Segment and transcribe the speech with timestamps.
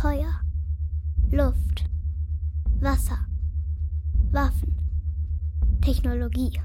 [0.00, 0.32] Feuer,
[1.30, 1.84] Luft,
[2.80, 3.18] Wasser,
[4.30, 4.74] Waffen,
[5.82, 6.58] Technologie.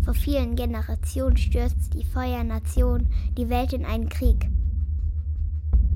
[0.00, 3.06] Vor vielen Generationen stürzte die Feuernation
[3.38, 4.50] die Welt in einen Krieg.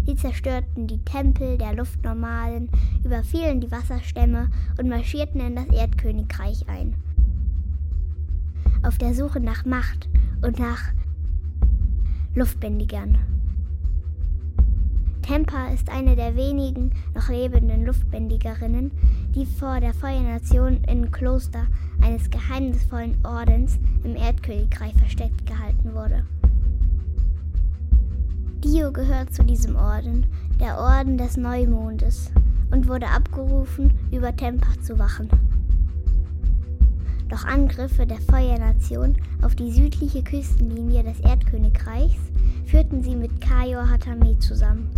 [0.05, 2.71] Sie zerstörten die Tempel der Luftnormalen,
[3.03, 4.49] überfielen die Wasserstämme
[4.79, 6.95] und marschierten in das Erdkönigreich ein.
[8.85, 10.09] Auf der Suche nach Macht
[10.41, 10.93] und nach
[12.37, 13.36] Luftbändigern.
[15.27, 18.93] Tempa ist eine der wenigen noch lebenden Luftbändigerinnen,
[19.35, 21.67] die vor der Feuernation im Kloster
[22.01, 26.25] eines geheimnisvollen Ordens im Erdkönigreich versteckt gehalten wurde.
[28.63, 30.27] Dio gehört zu diesem Orden,
[30.61, 32.31] der Orden des Neumondes,
[32.71, 35.29] und wurde abgerufen, über Tempa zu wachen.
[37.29, 42.31] Doch Angriffe der Feuernation auf die südliche Küstenlinie des Erdkönigreichs
[42.67, 44.89] führten sie mit Kayo Hatame zusammen.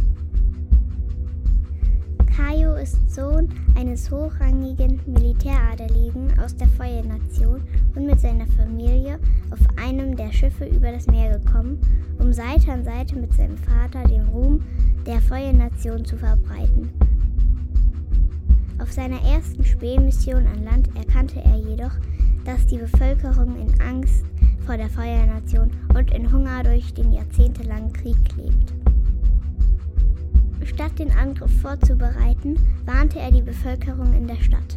[2.39, 7.61] Kayo ist Sohn eines hochrangigen Militäradeligen aus der Feuernation
[7.97, 9.19] und mit seiner Familie
[9.51, 11.81] auf einem der Schiffe über das Meer gekommen,
[12.21, 14.63] um Seite an Seite mit seinem Vater den Ruhm
[15.05, 16.91] der Feuernation zu verbreiten.
[18.81, 21.97] Auf seiner ersten Spähmission an Land erkannte er jedoch,
[22.45, 24.25] dass die Bevölkerung in Angst
[24.65, 28.88] vor der Feuernation und in Hunger durch den jahrzehntelangen Krieg lebt.
[30.69, 34.77] Statt den Angriff vorzubereiten, warnte er die Bevölkerung in der Stadt.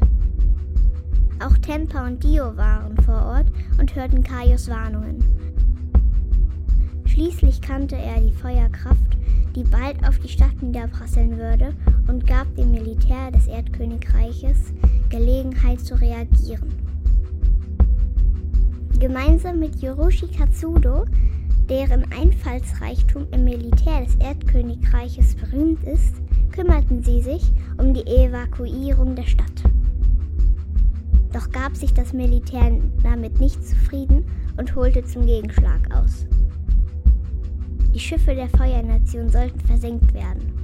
[1.44, 3.47] Auch Tempa und Dio waren vor Ort
[3.78, 5.23] und hörten Kaios Warnungen.
[7.06, 9.17] Schließlich kannte er die Feuerkraft,
[9.53, 11.75] die bald auf die Stadt niederprasseln würde,
[12.08, 14.73] und gab dem Militär des Erdkönigreiches
[15.09, 16.73] Gelegenheit zu reagieren.
[18.97, 21.06] Gemeinsam mit Yoroshi Katsudo
[21.72, 26.16] deren Einfallsreichtum im Militär des Erdkönigreiches berühmt ist,
[26.52, 27.44] kümmerten sie sich
[27.78, 29.46] um die Evakuierung der Stadt.
[31.31, 34.26] Doch gab sich das Militär damit nicht zufrieden
[34.58, 36.26] und holte zum Gegenschlag aus.
[37.96, 40.61] Die Schiffe der Feuernation sollten versenkt werden.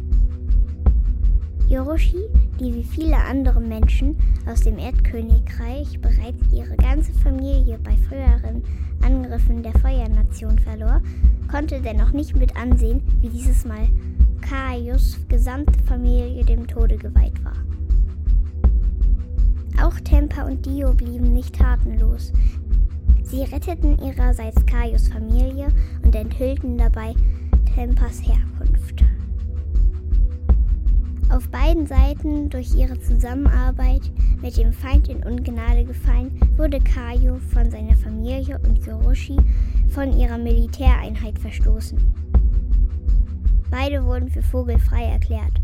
[1.68, 2.24] Yoroshi,
[2.62, 4.16] die wie viele andere Menschen
[4.50, 8.64] aus dem Erdkönigreich bereits ihre ganze Familie bei früheren
[9.04, 11.02] Angriffen der Feuernation verlor,
[11.52, 13.90] konnte dennoch nicht mit ansehen, wie dieses Mal
[14.40, 17.58] Kaius gesamte Familie dem Tode geweiht war.
[19.86, 22.32] Auch Tempa und Dio blieben nicht tatenlos.
[23.24, 25.68] Sie retteten ihrerseits Kaius Familie
[26.02, 27.14] und enthüllten dabei
[27.76, 29.04] Tempas Herkunft.
[31.30, 34.12] Auf beiden Seiten durch ihre Zusammenarbeit
[34.42, 39.36] mit dem Feind in Ungnade gefallen, wurde Kaio von seiner Familie und Yoroshi
[39.90, 42.00] von ihrer Militäreinheit verstoßen.
[43.70, 45.62] Beide wurden für vogelfrei erklärt.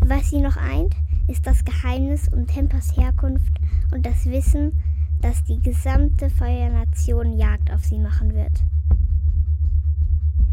[0.00, 0.94] Was sie noch eint,
[1.26, 3.52] ist das Geheimnis um Tempas Herkunft
[3.92, 4.80] und das Wissen,
[5.20, 8.62] dass die gesamte Feuernation Jagd auf sie machen wird.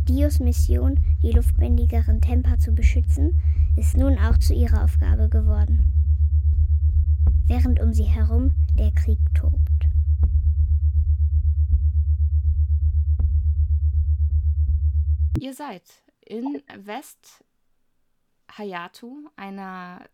[0.07, 3.41] Dios Mission, die luftbändigerin Tempa zu beschützen,
[3.75, 5.83] ist nun auch zu ihrer Aufgabe geworden.
[7.47, 9.55] Während um sie herum der Krieg tobt.
[15.39, 15.83] Ihr seid
[16.21, 17.43] in West
[18.55, 20.07] Hayatu, einer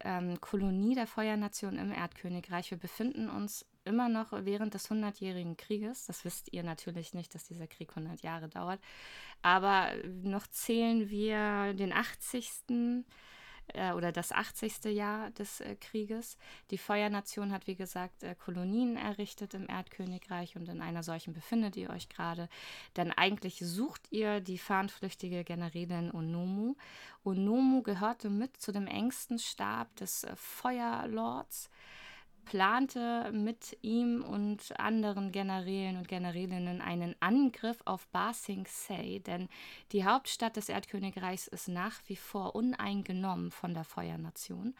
[0.00, 2.70] ähm, Kolonie der Feuernation im Erdkönigreich.
[2.70, 6.06] Wir befinden uns immer noch während des Hundertjährigen Krieges.
[6.06, 8.80] Das wisst ihr natürlich nicht, dass dieser Krieg 100 Jahre dauert.
[9.42, 9.90] Aber
[10.22, 13.04] noch zählen wir den 80.
[13.74, 14.84] Äh, oder das 80.
[14.86, 16.36] Jahr des äh, Krieges.
[16.70, 21.76] Die Feuernation hat, wie gesagt, äh, Kolonien errichtet im Erdkönigreich und in einer solchen befindet
[21.76, 22.48] ihr euch gerade.
[22.96, 26.76] Denn eigentlich sucht ihr die fahnenflüchtige Generälin Onomu.
[27.24, 31.70] Onomu gehörte mit zu dem engsten Stab des äh, Feuerlords
[32.50, 39.48] plante mit ihm und anderen Generälen und Generälinnen einen Angriff auf Ba Sing Se, denn
[39.92, 44.74] die Hauptstadt des Erdkönigreichs ist nach wie vor uneingenommen von der Feuernation.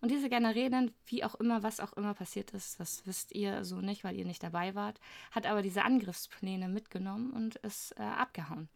[0.00, 3.82] Und diese Generälin, wie auch immer, was auch immer passiert ist, das wisst ihr so
[3.82, 4.98] nicht, weil ihr nicht dabei wart,
[5.30, 8.70] hat aber diese Angriffspläne mitgenommen und ist äh, abgehauen.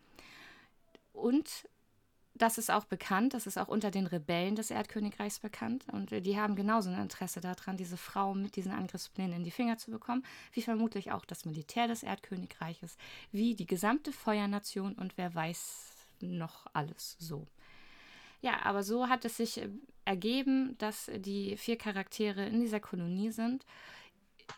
[1.15, 1.67] Und
[2.37, 5.85] das ist auch bekannt, das ist auch unter den Rebellen des Erdkönigreichs bekannt.
[5.93, 9.79] Und die haben genauso ein Interesse daran, diese Frau mit diesen Angriffsplänen in die Finger
[9.79, 12.97] zu bekommen, wie vermutlich auch das Militär des Erdkönigreiches,
[13.31, 17.47] wie die gesamte Feuernation und wer weiß noch alles so.
[18.45, 19.71] Ja, aber so hat es sich äh,
[20.05, 23.65] ergeben, dass die vier Charaktere in dieser Kolonie sind.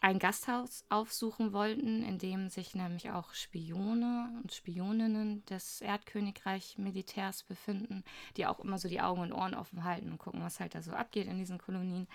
[0.01, 7.43] Ein Gasthaus aufsuchen wollten, in dem sich nämlich auch Spione und Spioninnen des Erdkönigreich Militärs
[7.43, 8.05] befinden,
[8.37, 10.83] die auch immer so die Augen und Ohren offen halten und gucken, was halt da
[10.83, 12.07] so abgeht in diesen Kolonien.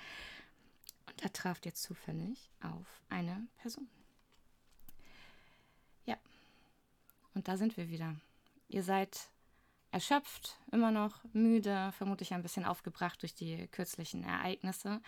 [1.07, 3.89] Und da traf ihr zufällig auf eine Person.
[6.05, 6.17] Ja.
[7.33, 8.15] Und da sind wir wieder.
[8.69, 9.29] Ihr seid
[9.91, 15.01] erschöpft, immer noch müde, vermutlich ein bisschen aufgebracht durch die kürzlichen Ereignisse,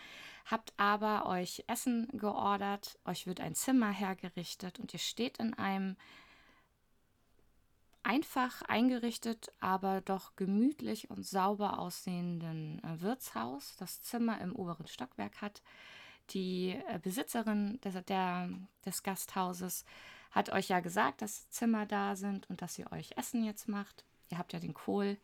[0.45, 5.95] habt aber euch Essen geordert, euch wird ein Zimmer hergerichtet und ihr steht in einem
[8.03, 15.41] einfach eingerichtet, aber doch gemütlich und sauber aussehenden äh, Wirtshaus, das Zimmer im oberen Stockwerk
[15.41, 15.61] hat.
[16.31, 18.49] Die äh, Besitzerin des, der,
[18.85, 19.85] des Gasthauses
[20.31, 24.03] hat euch ja gesagt, dass Zimmer da sind und dass sie euch Essen jetzt macht.
[24.33, 25.17] Ihr habt ja den Kohl,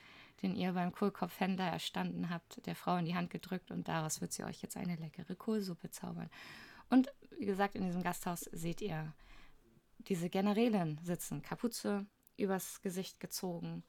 [0.44, 4.32] den ihr beim Kohlkopfhändler erstanden habt, der Frau in die Hand gedrückt und daraus wird
[4.32, 6.30] sie euch jetzt eine leckere Kohlsuppe zaubern.
[6.92, 9.12] Und wie gesagt, in diesem Gasthaus seht ihr
[9.98, 12.06] diese Generälin sitzen, Kapuze
[12.38, 13.84] übers Gesicht gezogen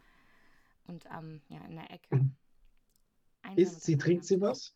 [0.87, 2.31] und ähm, ja, in der Ecke.
[3.56, 4.75] Ist sie, trinkt sie was?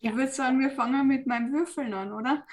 [0.00, 0.10] Ja.
[0.10, 2.46] Ich würde sagen, wir fangen mit meinem Würfeln an, oder?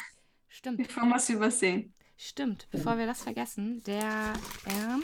[0.47, 0.77] Stimmt.
[0.77, 1.93] Bevor wir es übersehen.
[2.15, 4.31] Stimmt, bevor wir das vergessen, der
[4.65, 5.03] ähm,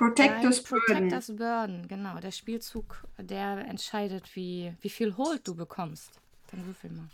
[0.00, 0.86] Protectors Burden.
[0.86, 2.18] Protectors Burden, genau.
[2.20, 6.18] Der Spielzug, der entscheidet, wie, wie viel Hold du bekommst.
[6.50, 7.10] Dann würfel mal.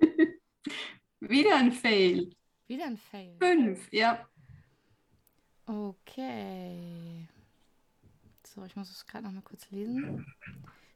[1.20, 2.34] Wieder ein Fail.
[2.68, 3.36] Wieder ein Fail.
[3.38, 4.26] Fünf, ja.
[5.66, 7.28] Okay.
[8.46, 10.24] So, ich muss es gerade noch mal kurz lesen.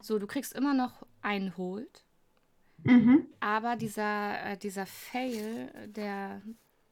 [0.01, 2.08] So, du kriegst immer noch einen Hold.
[2.85, 3.27] Mhm.
[3.41, 6.43] Aber dieser, äh, dieser Fail, der,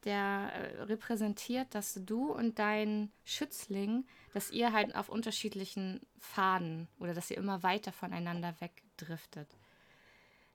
[0.03, 7.13] der äh, repräsentiert, dass du und dein Schützling, dass ihr halt auf unterschiedlichen Faden oder
[7.13, 9.47] dass ihr immer weiter voneinander wegdriftet.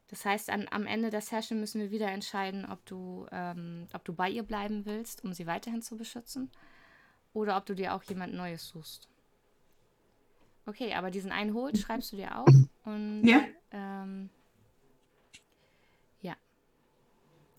[0.08, 4.05] Das heißt, an, am Ende der Session müssen wir wieder entscheiden, ob du, ähm, ob
[4.05, 6.50] du bei ihr bleiben willst, um sie weiterhin zu beschützen,
[7.32, 9.08] oder ob du dir auch jemand Neues suchst.
[10.67, 12.49] Okay, aber diesen einen Hold schreibst du dir auf
[12.85, 13.43] und ja.
[13.70, 14.28] ähm,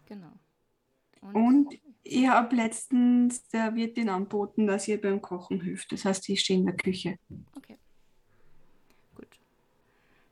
[0.06, 0.32] Genau.
[1.22, 5.92] Und, und ich habe letztens der Wirtin anboten, dass ihr beim Kochen hilft.
[5.92, 7.18] Das heißt, ich stehe in der Küche.
[7.56, 7.78] Okay.
[9.16, 9.40] Gut.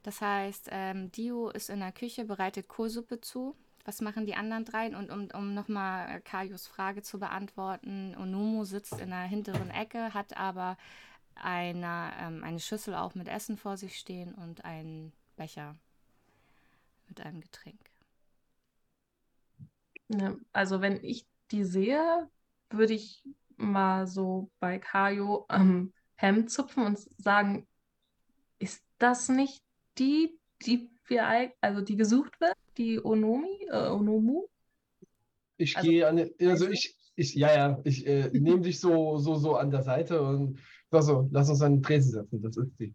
[0.03, 3.55] Das heißt, ähm, Dio ist in der Küche, bereitet Kohlsuppe zu.
[3.85, 4.95] Was machen die anderen drei?
[4.95, 10.13] Und um, um nochmal äh, Kajos Frage zu beantworten, Onomo sitzt in der hinteren Ecke,
[10.13, 10.77] hat aber
[11.35, 15.75] eine, ähm, eine Schüssel auch mit Essen vor sich stehen und einen Becher
[17.07, 17.90] mit einem Getränk.
[20.13, 22.29] Ne, also wenn ich die sehe,
[22.69, 23.23] würde ich
[23.55, 27.65] mal so bei Kajo am Hemd zupfen und sagen,
[28.59, 29.63] ist das nicht
[29.97, 34.47] die, die wir also die gesucht wird, die Onomi, äh, Onomu?
[35.55, 39.35] Ich also, gehe an, also ich, ich, ja, ja, ich äh, nehme dich so, so,
[39.35, 40.59] so an der Seite und
[40.89, 42.93] sag so, lass uns an den Tresen setzen, das ist sie.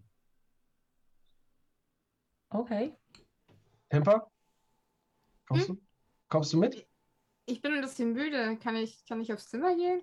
[2.50, 2.92] Okay.
[3.88, 4.30] Temper?
[5.46, 5.76] Kommst hm?
[5.76, 5.82] du?
[6.28, 6.86] Kommst du mit?
[7.46, 8.58] Ich bin ein bisschen müde.
[8.62, 10.02] Kann ich, kann ich aufs Zimmer gehen?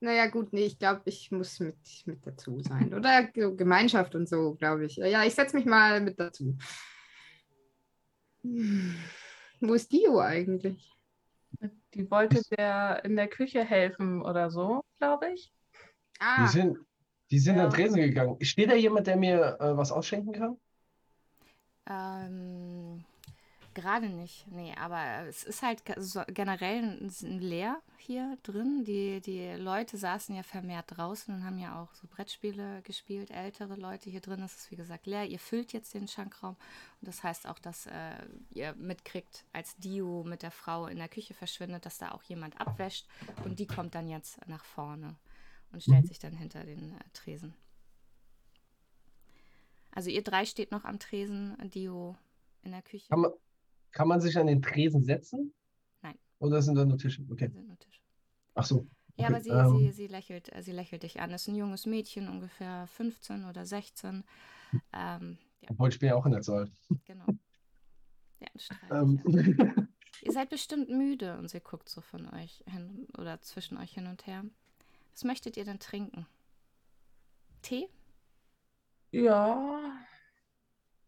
[0.00, 1.76] Naja, gut, nee, ich glaube, ich muss mit,
[2.06, 2.94] mit dazu sein.
[2.94, 4.96] Oder Gemeinschaft und so, glaube ich.
[4.96, 6.56] Ja, ich setze mich mal mit dazu.
[8.42, 8.94] Hm.
[9.60, 10.90] Wo ist Dio eigentlich?
[11.92, 15.52] Die wollte der in der Küche helfen oder so, glaube ich.
[16.18, 16.46] Ah.
[16.46, 16.78] Die sind,
[17.30, 17.64] die sind ja.
[17.64, 18.36] an Tresen gegangen.
[18.42, 20.56] Steht da jemand, der mir äh, was ausschenken kann?
[21.86, 23.04] Ähm,
[23.80, 25.82] Gerade nicht, nee, aber es ist halt
[26.34, 28.84] generell leer hier drin.
[28.84, 33.76] Die, die Leute saßen ja vermehrt draußen und haben ja auch so Brettspiele gespielt, ältere
[33.76, 34.10] Leute.
[34.10, 35.24] Hier drin ist es, wie gesagt, leer.
[35.24, 36.56] Ihr füllt jetzt den Schankraum
[37.00, 41.08] und das heißt auch, dass äh, ihr mitkriegt, als Dio mit der Frau in der
[41.08, 43.06] Küche verschwindet, dass da auch jemand abwäscht
[43.46, 45.16] und die kommt dann jetzt nach vorne
[45.72, 47.54] und stellt sich dann hinter den äh, Tresen.
[49.90, 52.18] Also ihr drei steht noch am Tresen, Dio
[52.62, 53.06] in der Küche.
[53.16, 53.32] Man,
[53.92, 55.52] kann man sich an den Tresen setzen?
[56.02, 56.18] Nein.
[56.38, 57.24] Oder sind da nur Tische?
[57.30, 57.50] Okay.
[57.52, 58.00] sind nur Tische.
[58.54, 58.86] Ach so.
[59.16, 61.30] Ja, aber sie, ähm, sie, sie, lächelt, äh, sie lächelt dich an.
[61.30, 64.24] Das ist ein junges Mädchen, ungefähr 15 oder 16.
[64.92, 65.68] Ähm, ja.
[65.70, 66.70] Obwohl ich bin ja auch in der Zahl.
[67.04, 67.26] Genau.
[68.40, 68.48] Ja,
[68.88, 69.88] ein ähm.
[70.22, 74.06] Ihr seid bestimmt müde und sie guckt so von euch hin oder zwischen euch hin
[74.06, 74.44] und her.
[75.12, 76.26] Was möchtet ihr denn trinken?
[77.62, 77.88] Tee?
[79.12, 79.80] Ja,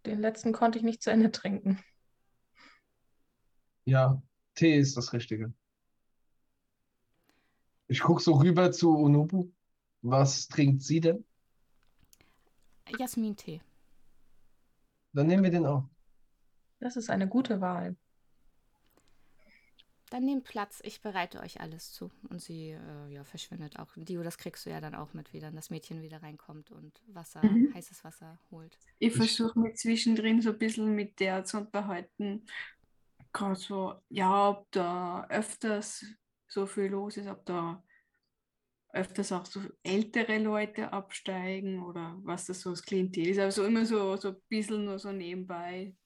[0.06, 1.78] den letzten konnte ich nicht zu Ende trinken.
[3.84, 4.20] Ja,
[4.54, 5.52] Tee ist das Richtige.
[7.86, 9.52] Ich gucke so rüber zu Onobu.
[10.02, 11.24] Was trinkt sie denn?
[12.98, 13.60] Jasmin-Tee.
[15.14, 15.88] Dann nehmen wir den auch.
[16.80, 17.96] Das ist eine gute Wahl.
[20.10, 22.10] Dann nehmt Platz, ich bereite euch alles zu.
[22.28, 23.88] Und sie äh, ja, verschwindet auch.
[23.96, 27.00] Dio, das kriegst du ja dann auch mit, wie dann das Mädchen wieder reinkommt und
[27.06, 27.72] Wasser, Mhm.
[27.72, 28.76] heißes Wasser holt.
[28.98, 32.46] Ich versuche mich zwischendrin so ein bisschen mit der zu unterhalten.
[33.32, 36.04] Gerade so, ja, ob da öfters
[36.48, 37.82] so viel los ist, ob da
[38.92, 43.38] öfters auch so ältere Leute absteigen oder was das so das Klientel ist.
[43.38, 45.96] Also immer so, so ein bisschen nur so nebenbei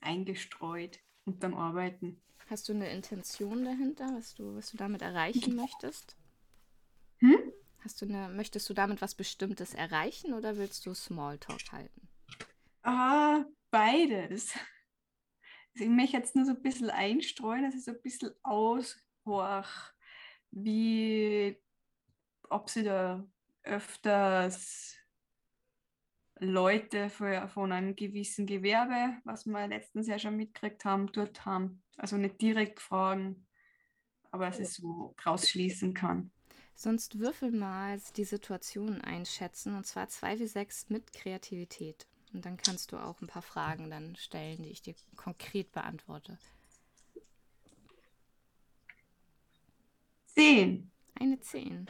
[0.00, 2.20] eingestreut unterm Arbeiten.
[2.50, 6.16] Hast du eine Intention dahinter, was du, was du damit erreichen möchtest?
[7.20, 7.52] Hm?
[7.82, 12.08] Hast du eine, möchtest du damit was Bestimmtes erreichen oder willst du Smalltalk halten?
[12.82, 14.54] Ah, beides.
[15.74, 19.92] Ich möchte jetzt nur so ein bisschen einstreuen, dass ich so ein bisschen aushorch,
[20.50, 21.60] wie,
[22.48, 23.26] ob sie da
[23.64, 24.96] öfters
[26.38, 31.82] Leute für, von einem gewissen Gewerbe, was wir letztens ja schon mitgekriegt haben, dort haben.
[31.96, 33.46] Also nicht direkt fragen,
[34.30, 36.30] aber dass ich so rausschließen kann.
[36.74, 42.08] Sonst würfel mal die Situation einschätzen und zwar 2 wie 6 mit Kreativität.
[42.34, 46.36] Und dann kannst du auch ein paar Fragen dann stellen, die ich dir konkret beantworte.
[50.26, 50.90] Zehn.
[51.14, 51.86] Eine 10.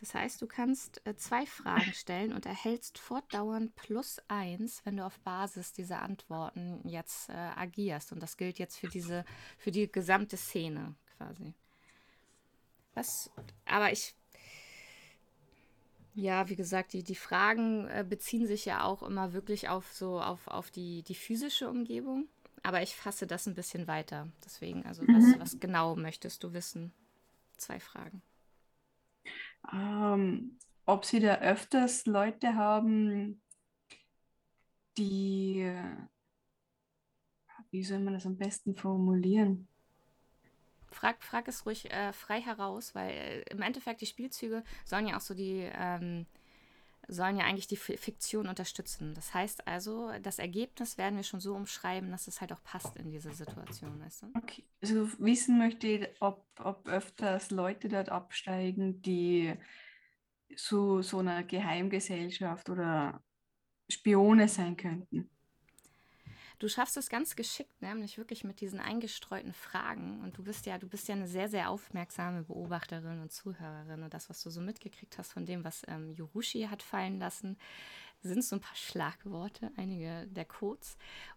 [0.00, 5.04] Das heißt, du kannst äh, zwei Fragen stellen und erhältst fortdauernd plus eins, wenn du
[5.04, 8.12] auf Basis dieser Antworten jetzt äh, agierst.
[8.12, 9.24] Und das gilt jetzt für diese,
[9.58, 11.54] für die gesamte Szene quasi.
[12.94, 13.30] Was,
[13.66, 14.14] aber ich,
[16.16, 20.20] ja, wie gesagt, die, die Fragen äh, beziehen sich ja auch immer wirklich auf so,
[20.20, 22.28] auf, auf die, die physische Umgebung.
[22.64, 24.28] Aber ich fasse das ein bisschen weiter.
[24.44, 25.38] Deswegen, also was, Mhm.
[25.38, 26.92] was genau möchtest du wissen?
[27.58, 28.22] Zwei Fragen.
[29.72, 33.40] Ähm, ob sie da öfters Leute haben,
[34.96, 36.06] die, äh,
[37.70, 39.68] wie soll man das am besten formulieren?
[40.90, 45.16] Frag, frag es ruhig äh, frei heraus, weil äh, im Endeffekt die Spielzüge sollen ja
[45.16, 46.26] auch so die, ähm,
[47.08, 49.14] sollen ja eigentlich die Fi- Fiktion unterstützen.
[49.14, 52.96] Das heißt also, das Ergebnis werden wir schon so umschreiben, dass es halt auch passt
[52.96, 54.26] in diese Situation, weißt du?
[54.34, 54.64] Okay.
[54.82, 59.54] Also wissen möchte ich, ob, ob öfters Leute dort absteigen, die
[60.56, 63.22] zu so einer Geheimgesellschaft oder
[63.90, 65.30] Spione sein könnten.
[66.58, 70.22] Du schaffst es ganz geschickt, nämlich wirklich mit diesen eingestreuten Fragen.
[70.22, 74.02] Und du bist ja, du bist ja eine sehr, sehr aufmerksame Beobachterin und Zuhörerin.
[74.02, 77.58] Und das, was du so mitgekriegt hast von dem, was ähm, Yorushi hat fallen lassen,
[78.22, 80.96] sind so ein paar Schlagworte, einige der Codes.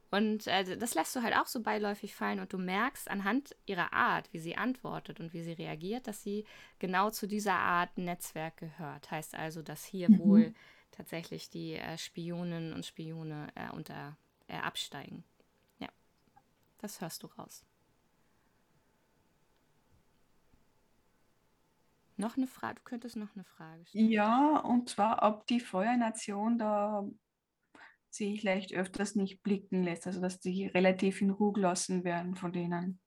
[0.09, 3.93] Und äh, das lässt du halt auch so beiläufig fallen und du merkst anhand ihrer
[3.93, 6.45] Art, wie sie antwortet und wie sie reagiert, dass sie
[6.79, 9.11] genau zu dieser Art Netzwerk gehört.
[9.11, 10.17] Heißt also, dass hier Mhm.
[10.17, 10.53] wohl
[10.91, 14.17] tatsächlich die äh, Spioninnen und Spione äh, unter
[14.49, 15.23] äh, absteigen.
[15.77, 15.89] Ja,
[16.79, 17.65] das hörst du raus.
[22.17, 24.09] Noch eine Frage, du könntest noch eine Frage stellen.
[24.09, 27.07] Ja, und zwar, ob die Feuernation da
[28.09, 32.51] sich vielleicht öfters nicht blicken lässt, also dass die relativ in Ruhe gelassen werden von
[32.51, 32.99] denen,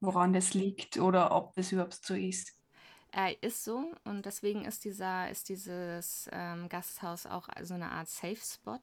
[0.00, 2.56] woran das liegt oder ob das überhaupt so ist.
[3.12, 8.08] Äh, ist so und deswegen ist dieser, ist dieses ähm, Gasthaus auch so eine Art
[8.08, 8.80] Safe Spot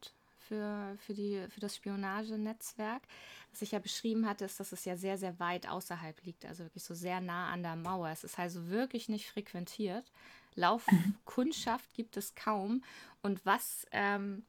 [0.48, 3.04] für, für, die, für das Spionagenetzwerk.
[3.52, 6.64] Was ich ja beschrieben hatte, ist, dass es ja sehr, sehr weit außerhalb liegt, also
[6.64, 8.10] wirklich so sehr nah an der Mauer.
[8.10, 10.12] Es ist also wirklich nicht frequentiert.
[10.56, 12.84] Laufkundschaft gibt es kaum.
[13.22, 14.44] Und was ähm,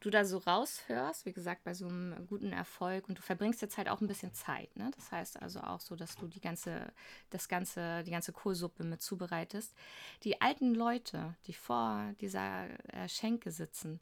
[0.00, 3.78] du da so raushörst, wie gesagt, bei so einem guten Erfolg und du verbringst jetzt
[3.78, 4.90] halt auch ein bisschen Zeit, ne?
[4.94, 6.92] Das heißt also auch so, dass du die ganze,
[7.30, 9.74] das ganze, die ganze Kohlsuppe mit zubereitest.
[10.22, 14.00] Die alten Leute, die vor dieser äh, Schenke sitzen,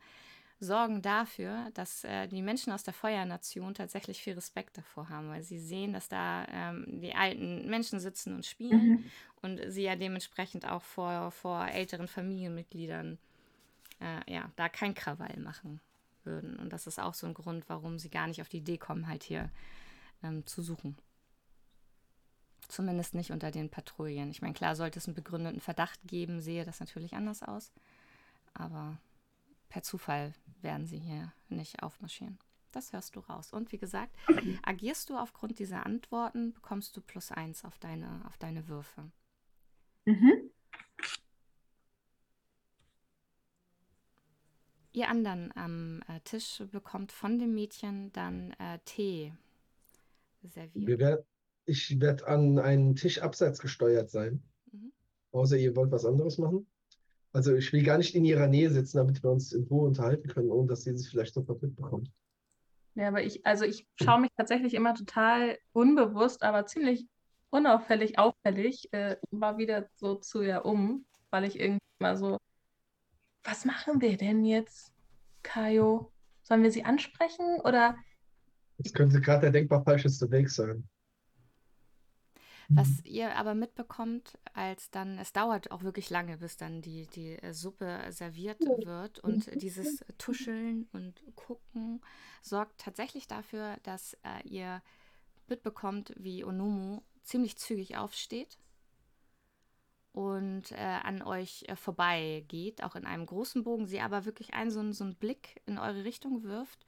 [0.61, 5.43] sorgen dafür, dass äh, die Menschen aus der Feuernation tatsächlich viel Respekt davor haben, weil
[5.43, 9.05] sie sehen, dass da ähm, die alten Menschen sitzen und spielen Mhm.
[9.43, 13.19] und sie ja dementsprechend auch vor, vor älteren Familienmitgliedern
[14.01, 15.81] äh, ja, da kein Krawall machen
[16.25, 16.57] würden.
[16.57, 19.09] Und das ist auch so ein Grund, warum sie gar nicht auf die Idee kommen,
[19.09, 19.51] halt hier
[20.23, 20.97] ähm, zu suchen.
[22.69, 24.31] Zumindest nicht unter den Patrouillen.
[24.31, 27.73] Ich meine, klar, sollte es einen begründeten Verdacht geben, sehe das natürlich anders aus.
[28.55, 28.97] Aber
[29.75, 32.39] per Zufall werden sie hier nicht aufmarschieren.
[32.71, 33.53] Das hörst du raus.
[33.53, 34.15] Und wie gesagt,
[34.63, 39.11] agierst du aufgrund dieser Antworten, bekommst du plus eins auf deine, auf deine Würfe.
[40.05, 40.49] Mhm.
[44.93, 49.35] Ihr anderen am äh, Tisch bekommt von dem Mädchen dann äh, Tee
[50.45, 50.87] serviert.
[50.87, 51.27] Wir wer-
[51.65, 54.41] ich werde an einen Tisch abseits gesteuert sein.
[54.71, 54.93] Mhm.
[55.33, 56.65] Außer ihr wollt was anderes machen.
[57.35, 60.29] Also ich will gar nicht in ihrer Nähe sitzen, damit wir uns in Ruhe unterhalten
[60.29, 62.09] können, ohne dass sie es vielleicht sofort mitbekommt.
[62.95, 67.09] Ja, aber ich, also ich schaue mich tatsächlich immer total unbewusst, aber ziemlich
[67.51, 72.39] unauffällig, auffällig, äh, mal wieder so zu ihr um, weil ich irgendwie mal so,
[73.43, 74.93] was machen wir denn jetzt,
[75.43, 76.13] Kajo?
[76.45, 77.97] Sollen wir sie ansprechen oder
[78.79, 80.89] Das könnte gerade der denkbar falscheste Weg sein.
[82.75, 87.39] Was ihr aber mitbekommt, als dann, es dauert auch wirklich lange, bis dann die, die
[87.39, 89.19] äh, Suppe serviert wird.
[89.21, 92.01] Und dieses Tuscheln und Gucken
[92.43, 94.83] sorgt tatsächlich dafür, dass äh, ihr
[95.47, 98.59] mitbekommt, wie Onomu ziemlich zügig aufsteht
[100.15, 104.71] und äh, an euch äh, vorbeigeht, auch in einem großen Bogen, sie aber wirklich einen
[104.71, 106.87] so, einen so einen Blick in eure Richtung wirft.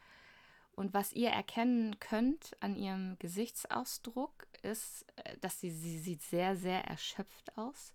[0.77, 6.57] Und was ihr erkennen könnt an ihrem Gesichtsausdruck ist, äh, dass sie, sie sieht sehr,
[6.57, 7.95] sehr erschöpft aus.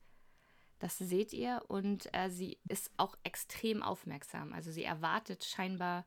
[0.80, 4.52] Das seht ihr und äh, sie ist auch extrem aufmerksam.
[4.54, 6.06] Also sie erwartet scheinbar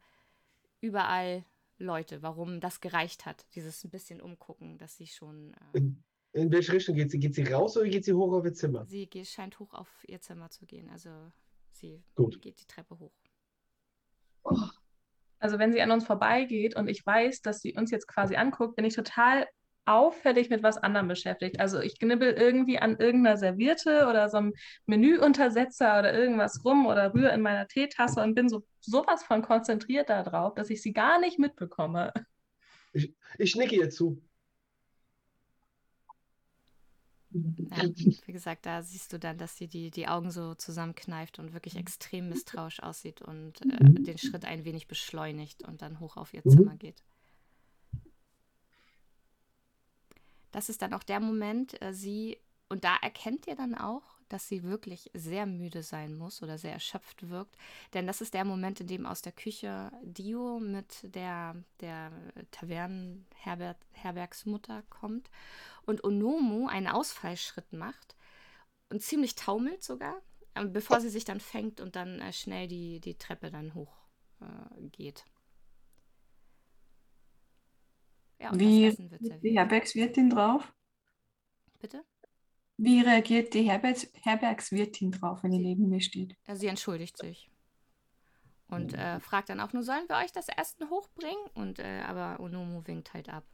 [0.81, 1.45] überall
[1.79, 5.55] Leute, warum das gereicht hat, dieses ein bisschen umgucken, dass sie schon.
[5.75, 7.19] Äh, In, in welche Richtung geht sie?
[7.21, 8.85] Geht sie raus oder geht sie hoch auf ihr Zimmer?
[8.87, 10.89] sie ge- scheint hoch auf ihr Zimmer zu gehen.
[10.91, 11.11] Also
[11.71, 12.41] sie Gut.
[12.43, 13.13] geht die Treppe hoch.
[15.39, 18.77] Also wenn sie an uns vorbeigeht und ich weiß, dass sie uns jetzt quasi anguckt,
[18.77, 19.47] bin ich total
[19.87, 21.61] auffällig mit was anderem beschäftigt.
[21.61, 24.55] Also ich knibbel irgendwie an irgendeiner Serviette oder so einem
[24.87, 30.09] Menüuntersetzer oder irgendwas rum oder rühre in meiner Teetasse und bin so sowas von konzentriert
[30.11, 32.13] darauf, dass ich sie gar nicht mitbekomme.
[33.39, 34.23] Ich nicke ihr zu.
[37.71, 37.83] Ja,
[38.27, 41.77] wie gesagt, da siehst du dann, dass sie die, die Augen so zusammenkneift und wirklich
[41.77, 44.05] extrem misstrauisch aussieht und äh, Mhm.
[44.05, 46.51] den Schritt ein wenig beschleunigt und dann hoch auf ihr Mhm.
[46.51, 47.03] Zimmer geht.
[50.55, 54.47] Das ist dann auch der Moment, äh, sie, und da erkennt ihr dann auch, dass
[54.47, 57.57] sie wirklich sehr müde sein muss oder sehr erschöpft wirkt.
[57.93, 62.13] Denn das ist der Moment, in dem aus der Küche Dio mit der, der
[62.53, 65.29] Tavernenherbergsmutter kommt
[65.87, 68.15] und Onomu einen Ausfallschritt macht
[68.91, 70.23] und ziemlich taumelt sogar,
[70.55, 73.93] äh, bevor sie sich dann fängt und dann äh, schnell die, die Treppe dann hoch
[74.41, 75.25] äh, geht.
[78.45, 79.57] Ja, und Wie das Essen wird Die serviert.
[79.57, 80.71] Herbergswirtin drauf?
[81.81, 82.05] Bitte?
[82.77, 86.37] Wie reagiert die Herbergs Herbergswirtin drauf, wenn die Sie- neben mir steht?
[86.53, 87.51] Sie entschuldigt sich.
[88.69, 91.43] Und äh, fragt dann auch nur, sollen wir euch das Essen hochbringen?
[91.55, 93.45] Und äh, aber Onomu winkt halt ab.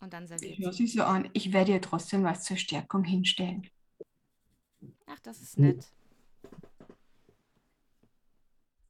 [0.00, 0.86] Und dann serviert Ich höre sie.
[0.86, 3.68] sie so an, ich werde ihr trotzdem was zur Stärkung hinstellen.
[5.06, 5.84] Ach, das ist nett.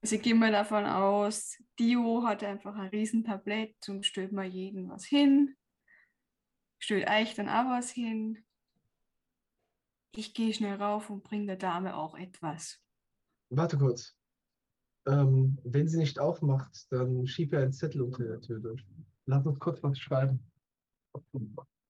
[0.03, 4.89] Also ich gehe mal davon aus, Dio hat einfach ein Riesentablett und stellt mal jeden
[4.89, 5.57] was hin.
[6.79, 8.43] Stellt euch dann auch was hin.
[10.13, 12.81] Ich gehe schnell rauf und bringe der Dame auch etwas.
[13.51, 14.17] Warte kurz.
[15.07, 18.85] Ähm, wenn sie nicht aufmacht, dann schieb ihr einen Zettel unter der Tür durch.
[19.27, 20.41] Lass uns kurz was schreiben.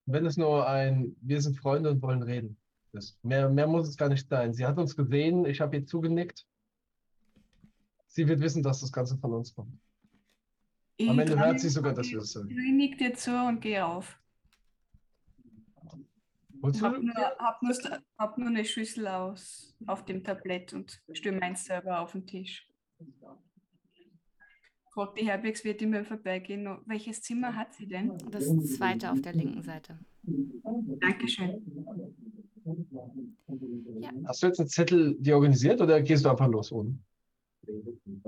[0.07, 2.57] Wenn es nur ein, wir sind Freunde und wollen reden
[2.93, 3.23] ist.
[3.25, 4.53] Mehr, mehr muss es gar nicht sein.
[4.53, 6.47] Sie hat uns gesehen, ich habe ihr zugenickt.
[8.13, 9.73] Sie wird wissen, dass das Ganze von uns kommt.
[9.73, 9.79] Am
[10.97, 12.51] Ich Ende drehe- hört sie sogar, dass wir es sagen.
[12.51, 14.19] Ich nick dir zu und gehe auf.
[16.61, 17.03] Wolltest Hab du?
[17.03, 17.73] nur, hab, nur,
[18.19, 22.69] hab nur eine Schüssel aus auf dem Tablett und stelle meins selber auf den Tisch.
[24.93, 28.19] Fragt die Herbergswirtin beim Vorbeigehen, welches Zimmer hat sie denn?
[28.31, 28.45] Das
[28.77, 29.99] zweite auf der linken Seite.
[31.01, 31.63] Dankeschön.
[34.01, 36.99] Ja, Hast du jetzt einen Zettel dir organisiert oder gehst du einfach los ohne?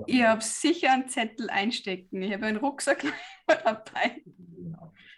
[0.07, 2.21] Ich habe sicher einen Zettel einstecken.
[2.21, 3.05] Ich habe einen Rucksack
[3.47, 4.21] dabei.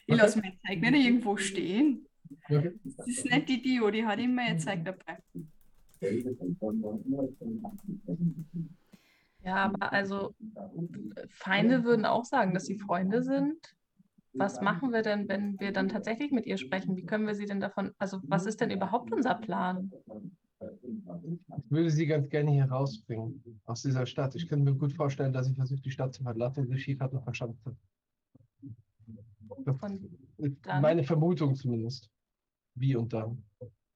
[0.08, 2.08] Ich lasse mein Zeug nicht irgendwo stehen.
[2.48, 5.18] Das ist nicht die Dio, die hat immer ihr Zeug dabei.
[9.44, 10.36] Ja, aber also
[11.30, 13.76] Feinde würden auch sagen, dass sie Freunde sind.
[14.34, 16.98] Was machen wir denn, wenn wir dann tatsächlich mit ihr sprechen?
[16.98, 19.92] Wie können wir sie denn davon, also was ist denn überhaupt unser Plan?
[20.60, 24.36] Ich würde sie ganz gerne hier rausbringen, aus dieser Stadt.
[24.36, 27.13] Ich könnte mir gut vorstellen, dass sie versucht, die Stadt zu verlassen die hat.
[27.13, 27.26] Und
[30.38, 30.82] ist dann?
[30.82, 32.10] meine Vermutung zumindest.
[32.76, 33.44] Wie und dann.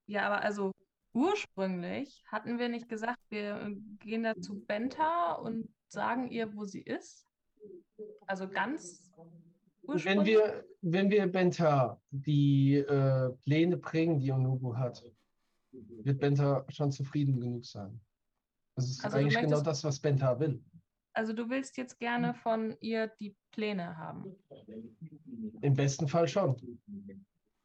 [0.08, 0.72] ja, aber also
[1.14, 6.82] ursprünglich hatten wir nicht gesagt, wir gehen da zu Benta und sagen ihr, wo sie
[6.82, 7.28] ist.
[8.26, 9.12] Also ganz
[9.82, 10.28] Wenn ursprünglich.
[10.28, 15.04] wir, wenn wir Benta die äh, Pläne bringen, die Onubu hat,
[16.04, 18.00] wird Benta schon zufrieden genug sein.
[18.76, 20.64] Das ist Also eigentlich genau das, was Benta will.
[21.14, 24.36] Also du willst jetzt gerne von ihr die Pläne haben.
[25.62, 26.56] Im besten Fall schon.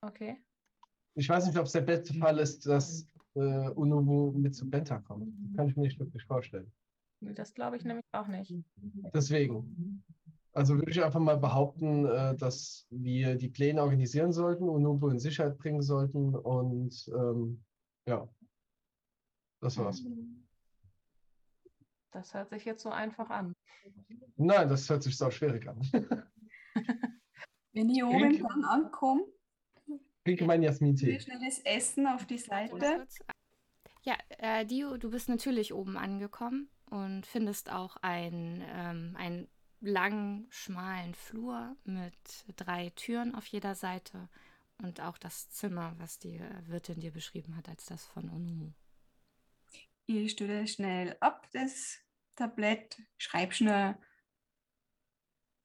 [0.00, 0.42] Okay.
[1.14, 4.98] Ich weiß nicht, ob es der beste Fall ist, dass äh, Unubu mit zu Benta
[4.98, 5.32] kommt.
[5.44, 6.72] Das kann ich mir nicht wirklich vorstellen.
[7.20, 8.52] Das glaube ich nämlich auch nicht.
[9.14, 10.04] Deswegen.
[10.52, 15.18] Also würde ich einfach mal behaupten, äh, dass wir die Pläne organisieren sollten, Unubu in
[15.18, 17.64] Sicherheit bringen sollten und ähm,
[18.06, 18.28] ja,
[19.60, 20.02] das war's.
[22.10, 23.54] Das hört sich jetzt so einfach an.
[24.36, 25.80] Nein, das hört sich so schwierig an.
[27.72, 29.24] Wenn ich oben Krieg- dann ankomme,
[30.24, 31.16] Krieg meinen tue Jasmin-Tee.
[31.16, 33.06] ich schnell das Essen auf die Seite.
[34.02, 39.48] Ja, äh, Dio, du bist natürlich oben angekommen und findest auch einen, ähm, einen
[39.80, 42.14] langen, schmalen Flur mit
[42.56, 44.28] drei Türen auf jeder Seite
[44.82, 48.72] und auch das Zimmer, was die Wirtin dir beschrieben hat, als das von Onumu.
[50.06, 51.98] Ich stelle schnell ab das
[52.36, 53.96] Tablett, schreibe schnell,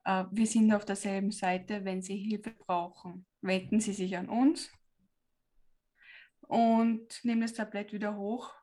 [0.06, 4.72] äh, wir sind auf derselben Seite, wenn Sie Hilfe brauchen, wenden Sie sich an uns
[6.42, 8.54] und nehme das Tablett wieder hoch,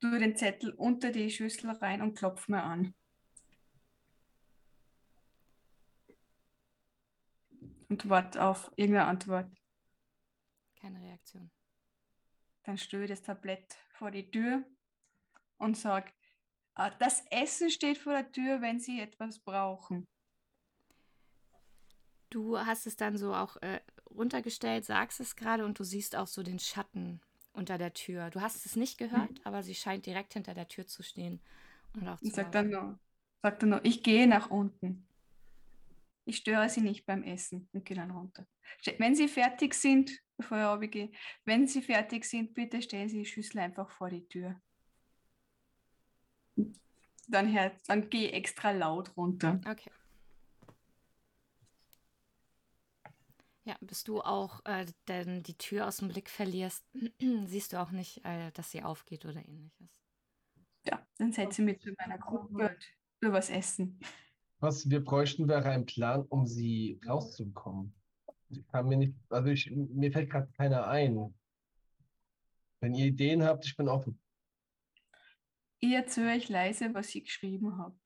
[0.00, 2.94] tue den Zettel unter die Schüssel rein und klopfe mir an.
[7.90, 9.50] Und warte auf irgendeine Antwort.
[10.80, 11.50] Keine Reaktion.
[12.64, 14.64] Dann stelle ich das Tablett vor die Tür
[15.58, 16.12] und sage,
[16.98, 20.06] das Essen steht vor der Tür, wenn Sie etwas brauchen.
[22.30, 26.28] Du hast es dann so auch äh, runtergestellt, sagst es gerade und du siehst auch
[26.28, 27.20] so den Schatten
[27.52, 28.30] unter der Tür.
[28.30, 31.40] Du hast es nicht gehört, aber sie scheint direkt hinter der Tür zu stehen
[31.94, 32.70] und auch Und zu sagt lauern.
[32.70, 32.98] dann
[33.42, 35.09] sagt dann nur, ich gehe nach unten.
[36.30, 38.46] Ich störe Sie nicht beim Essen und gehe dann runter.
[38.98, 41.10] Wenn Sie fertig sind, bevor ich runtergehe,
[41.44, 44.62] wenn Sie fertig sind, bitte stellen Sie die Schüssel einfach vor die Tür.
[47.26, 49.60] Dann, dann gehe ich extra laut runter.
[49.68, 49.90] Okay.
[53.64, 56.86] Ja, bis du auch äh, denn die Tür aus dem Blick verlierst,
[57.46, 60.00] siehst du auch nicht, äh, dass sie aufgeht oder ähnliches.
[60.84, 62.78] Ja, dann setze ich mich zu meiner Gruppe
[63.20, 63.98] und was essen.
[64.60, 67.94] Was wir bräuchten, wäre ein Plan, um sie rauszubekommen.
[68.50, 71.34] Ich kann mir nicht, also ich, mir fällt gerade keiner ein.
[72.80, 74.20] Wenn ihr Ideen habt, ich bin offen.
[75.78, 77.96] Ich erzähle euch leise, was ich geschrieben habe.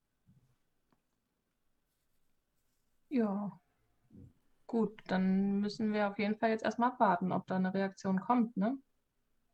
[3.09, 3.61] Ja.
[4.67, 8.57] Gut, dann müssen wir auf jeden Fall jetzt erstmal abwarten, ob da eine Reaktion kommt,
[8.57, 8.79] ne?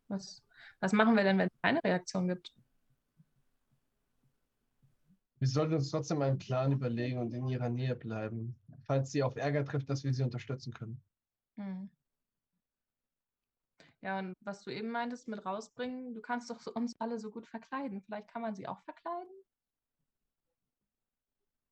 [0.09, 0.43] Was,
[0.81, 2.55] was machen wir denn, wenn es keine Reaktion gibt?
[5.41, 9.37] Wir sollten uns trotzdem einen Plan überlegen und in ihrer Nähe bleiben, falls sie auf
[9.37, 11.03] Ärger trifft, dass wir sie unterstützen können.
[11.57, 11.91] Hm.
[14.03, 17.47] Ja, und was du eben meintest mit rausbringen, du kannst doch uns alle so gut
[17.47, 18.03] verkleiden.
[18.03, 19.33] Vielleicht kann man sie auch verkleiden?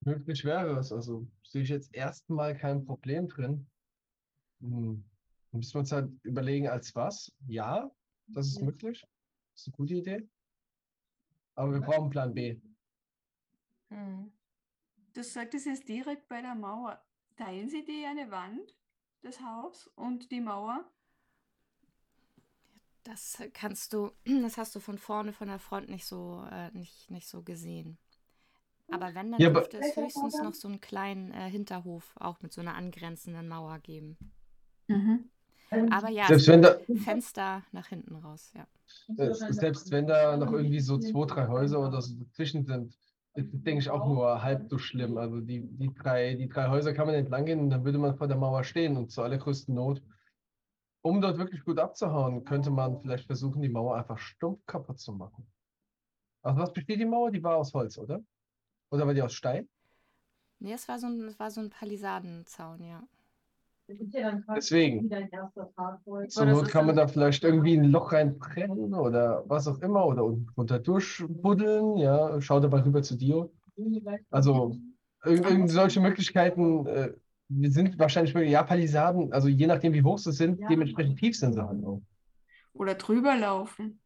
[0.01, 3.67] Möglich wäre es, also sehe ich jetzt erstmal kein Problem drin.
[4.61, 5.05] Hm.
[5.53, 7.35] Müssen wir uns halt überlegen, als was?
[7.47, 7.91] Ja,
[8.29, 9.03] das ist möglich.
[9.53, 10.29] Das ist eine gute Idee.
[11.55, 12.59] Aber wir brauchen Plan B.
[13.91, 14.33] Hm.
[15.15, 17.03] Du sagtest es direkt bei der Mauer.
[17.37, 18.75] Teilen Sie die eine Wand,
[19.23, 20.91] das Haus und die Mauer?
[23.05, 27.11] Das kannst du, das hast du von vorne, von der Front nicht so, äh, nicht,
[27.11, 27.99] nicht so gesehen.
[28.91, 32.53] Aber wenn, dann Ja, dürfte es höchstens noch so einen kleinen äh, Hinterhof auch mit
[32.53, 34.19] so einer angrenzenden Mauer geben.
[34.89, 35.31] Mhm.
[35.91, 38.67] Aber ja, Selbst wenn da, Fenster nach hinten raus, ja.
[39.17, 42.95] äh, selbst wenn da noch irgendwie so zwei, drei Häuser oder so dazwischen sind,
[43.39, 45.17] ist das, denke ich, auch nur halb so schlimm.
[45.17, 48.17] Also die, die, drei, die drei Häuser kann man entlang gehen und dann würde man
[48.17, 50.03] vor der Mauer stehen und zur allergrößten Not.
[51.03, 55.13] Um dort wirklich gut abzuhauen, könnte man vielleicht versuchen, die Mauer einfach stumpf kaputt zu
[55.13, 55.47] machen.
[56.43, 57.31] Aus was besteht die Mauer?
[57.31, 58.21] Die war aus Holz, oder?
[58.91, 59.69] Oder war die aus Stein?
[60.59, 63.03] Nee, es war so ein, es war so ein Palisadenzaun, ja.
[63.89, 65.11] Deswegen.
[66.29, 70.05] Zur das Not kann man da vielleicht irgendwie ein Loch reinbrennen oder was auch immer
[70.07, 71.97] oder unten runter durchbuddeln.
[71.97, 73.51] Ja, schau dabei rüber zu Dio.
[74.31, 74.77] Also
[75.25, 77.13] irgend, solche Möglichkeiten äh,
[77.49, 81.37] wir sind wahrscheinlich wirklich, ja, Palisaden, also je nachdem wie hoch sie sind, dementsprechend tief
[81.37, 82.03] sind sie halt auch.
[82.75, 84.01] Oder drüber laufen.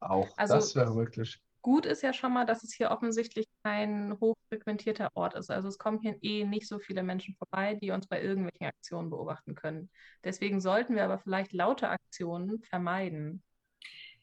[0.00, 1.40] Auch Also- das wäre möglich.
[1.62, 5.50] Gut ist ja schon mal, dass es hier offensichtlich kein hochfrequentierter Ort ist.
[5.50, 9.10] Also es kommen hier eh nicht so viele Menschen vorbei, die uns bei irgendwelchen Aktionen
[9.10, 9.90] beobachten können.
[10.22, 13.42] Deswegen sollten wir aber vielleicht laute Aktionen vermeiden,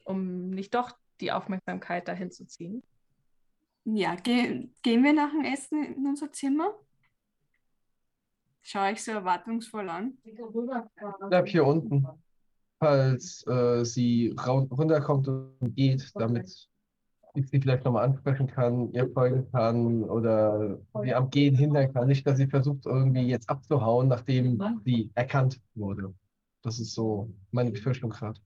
[0.06, 2.84] um nicht doch die Aufmerksamkeit dahin zu ziehen.
[3.84, 6.74] Ja, ge gehen wir nach dem Essen in unser Zimmer?
[8.62, 10.18] Schaue ich so erwartungsvoll an.
[11.28, 12.08] Bleib hier unten,
[12.80, 16.70] falls äh, sie runterkommt und geht, damit
[17.36, 22.08] ich sie vielleicht nochmal ansprechen kann, ihr folgen kann oder sie am Gehen hindern kann.
[22.08, 26.14] Nicht, dass sie versucht, irgendwie jetzt abzuhauen, nachdem sie erkannt wurde.
[26.62, 28.40] Das ist so meine Befürchtung gerade.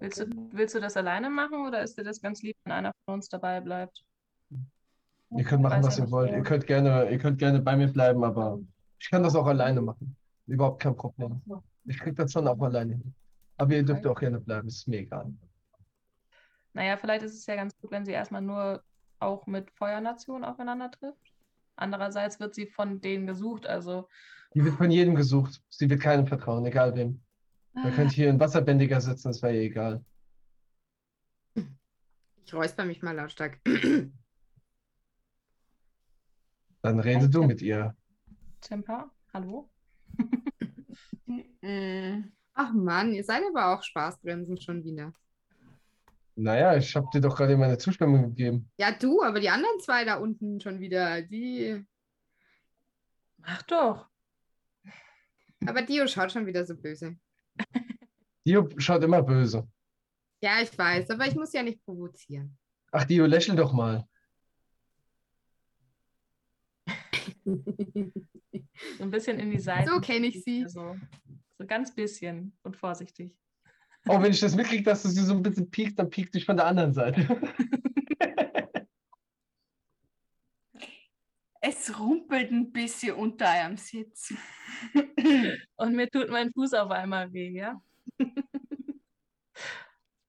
[0.00, 2.92] Willst du, willst du das alleine machen oder ist dir das ganz lieb, wenn einer
[3.04, 4.02] von uns dabei bleibt?
[5.36, 6.32] Ihr könnt machen, was ihr wollt.
[6.32, 8.58] Ihr könnt gerne, ihr könnt gerne bei mir bleiben, aber
[8.98, 10.16] ich kann das auch alleine machen.
[10.46, 11.42] Überhaupt kein Problem.
[11.84, 13.14] Ich krieg das schon auch alleine hin.
[13.58, 15.32] Aber ihr dürft auch gerne bleiben, ist mir egal.
[16.78, 18.84] Naja, vielleicht ist es ja ganz gut, wenn sie erstmal nur
[19.18, 21.34] auch mit Feuernationen aufeinander trifft.
[21.74, 24.08] Andererseits wird sie von denen gesucht, also
[24.54, 25.60] Die wird von jedem gesucht.
[25.70, 27.20] Sie wird keinem vertrauen, egal wem.
[27.74, 30.04] Da könnt hier ein Wasserbändiger sitzen, das wäre ihr egal.
[32.44, 33.58] Ich räusper mich mal lautstark.
[36.82, 37.96] Dann rede du mit ihr.
[38.60, 39.68] Timpa, hallo?
[42.54, 45.12] Ach Mann, ihr seid aber auch Spaßbremsen schon wieder.
[46.40, 48.70] Naja, ich habe dir doch gerade meine Zustimmung gegeben.
[48.78, 51.84] Ja, du, aber die anderen zwei da unten schon wieder, die.
[53.38, 54.08] Mach doch.
[55.66, 57.16] Aber Dio schaut schon wieder so böse.
[58.46, 59.68] Dio schaut immer böse.
[60.40, 62.56] Ja, ich weiß, aber ich muss ja nicht provozieren.
[62.92, 64.06] Ach, Dio, lächel doch mal.
[67.44, 69.90] So ein bisschen in die Seite.
[69.90, 70.68] So kenne ich sie.
[70.68, 70.94] So,
[71.58, 73.36] so ganz bisschen und vorsichtig.
[74.08, 76.44] Auch wenn ich das mitkriege, dass du sie so ein bisschen piekst, dann piekst dich
[76.44, 77.20] von der anderen Seite.
[81.60, 84.34] es rumpelt ein bisschen unter eurem Sitz.
[85.76, 87.80] Und mir tut mein Fuß auf einmal weh, ja?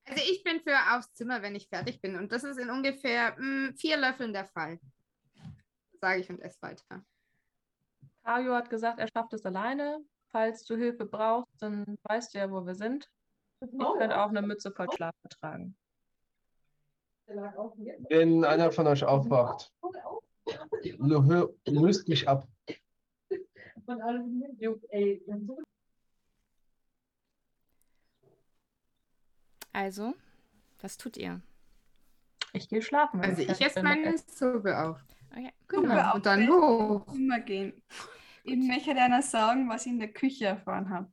[0.06, 2.16] Also ich bin für aufs Zimmer, wenn ich fertig bin.
[2.16, 4.80] Und das ist in ungefähr mm, vier Löffeln der Fall.
[6.02, 7.06] Sage ich und esse weiter.
[8.24, 10.00] Kajo hat gesagt, er schafft es alleine.
[10.32, 13.08] Falls du Hilfe brauchst, dann weißt du ja, wo wir sind.
[13.62, 15.76] Ich könnte auch eine Mütze voll Schlaf tragen.
[18.10, 19.72] Wenn einer von euch aufwacht,
[21.66, 22.48] löst mich ab.
[29.74, 30.16] Also,
[30.82, 31.42] was tut ihr?
[32.54, 33.22] Ich gehe schlafen.
[33.22, 34.18] wenn Also ich esse meine.
[34.18, 35.06] Suppe auf.
[35.32, 35.54] Okay.
[35.68, 36.16] Genau.
[36.16, 37.14] Und dann hoch.
[37.14, 37.82] Immer gehen.
[38.44, 41.12] Ich möchte einer sagen, was ich in der Küche erfahren habe.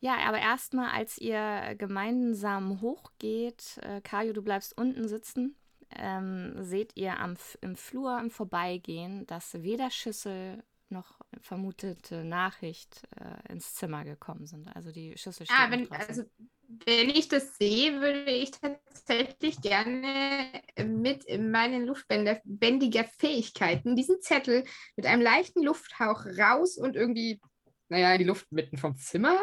[0.00, 5.56] Ja, aber erstmal, als ihr gemeinsam hochgeht, äh, Kajo, du bleibst unten sitzen,
[5.90, 13.52] ähm, seht ihr am, im Flur im Vorbeigehen, dass weder Schüssel noch vermutete Nachricht äh,
[13.52, 14.68] ins Zimmer gekommen sind.
[14.68, 16.22] Also die Schüssel steht Ah, wenn, also,
[16.68, 25.06] wenn ich das sehe, würde ich tatsächlich gerne mit meinen luftbändiger Fähigkeiten diesen Zettel mit
[25.06, 27.40] einem leichten Lufthauch raus und irgendwie,
[27.88, 29.40] naja, in die Luft mitten vom Zimmer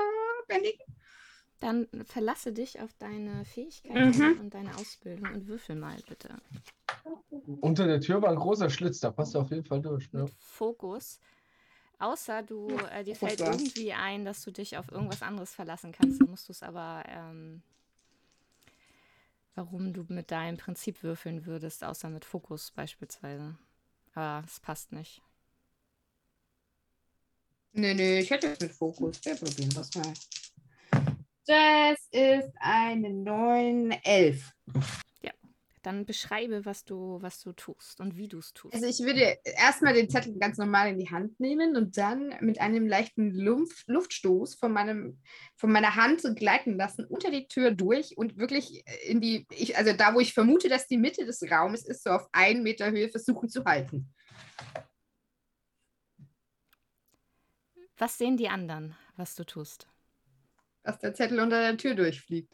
[0.53, 0.85] bändigen.
[1.59, 4.39] Dann verlasse dich auf deine Fähigkeiten Mhm.
[4.39, 6.35] und deine Ausbildung und würfel mal bitte.
[7.61, 10.11] Unter der Tür war ein großer Schlitz, da passt du auf jeden Fall durch.
[10.11, 10.25] Ne?
[10.39, 11.19] Fokus.
[11.99, 16.19] Außer du, äh, dir fällt irgendwie ein, dass du dich auf irgendwas anderes verlassen kannst,
[16.19, 17.61] dann musst du es aber, ähm,
[19.55, 23.57] warum du mit deinem Prinzip würfeln würdest, außer mit Fokus beispielsweise.
[24.15, 25.21] Aber es passt nicht.
[27.71, 29.23] Nö, nö, ich hätte es mit Fokus.
[29.23, 30.13] Wir probieren das mal.
[31.45, 34.53] Das ist eine 9, 11.
[35.84, 38.73] Dann beschreibe, was du, was du tust und wie du es tust.
[38.73, 42.62] Also ich würde erstmal den Zettel ganz normal in die Hand nehmen und dann mit
[42.62, 45.19] einem leichten Luft, Luftstoß von, meinem,
[45.58, 49.77] von meiner Hand so gleiten lassen unter die Tür durch und wirklich in die, ich,
[49.77, 52.89] also da, wo ich vermute, dass die Mitte des Raumes ist, so auf einen Meter
[52.89, 54.13] Höhe versuchen zu halten.
[57.97, 59.88] was sehen die anderen, was du tust?
[60.83, 62.53] Dass der Zettel unter der Tür durchfliegt.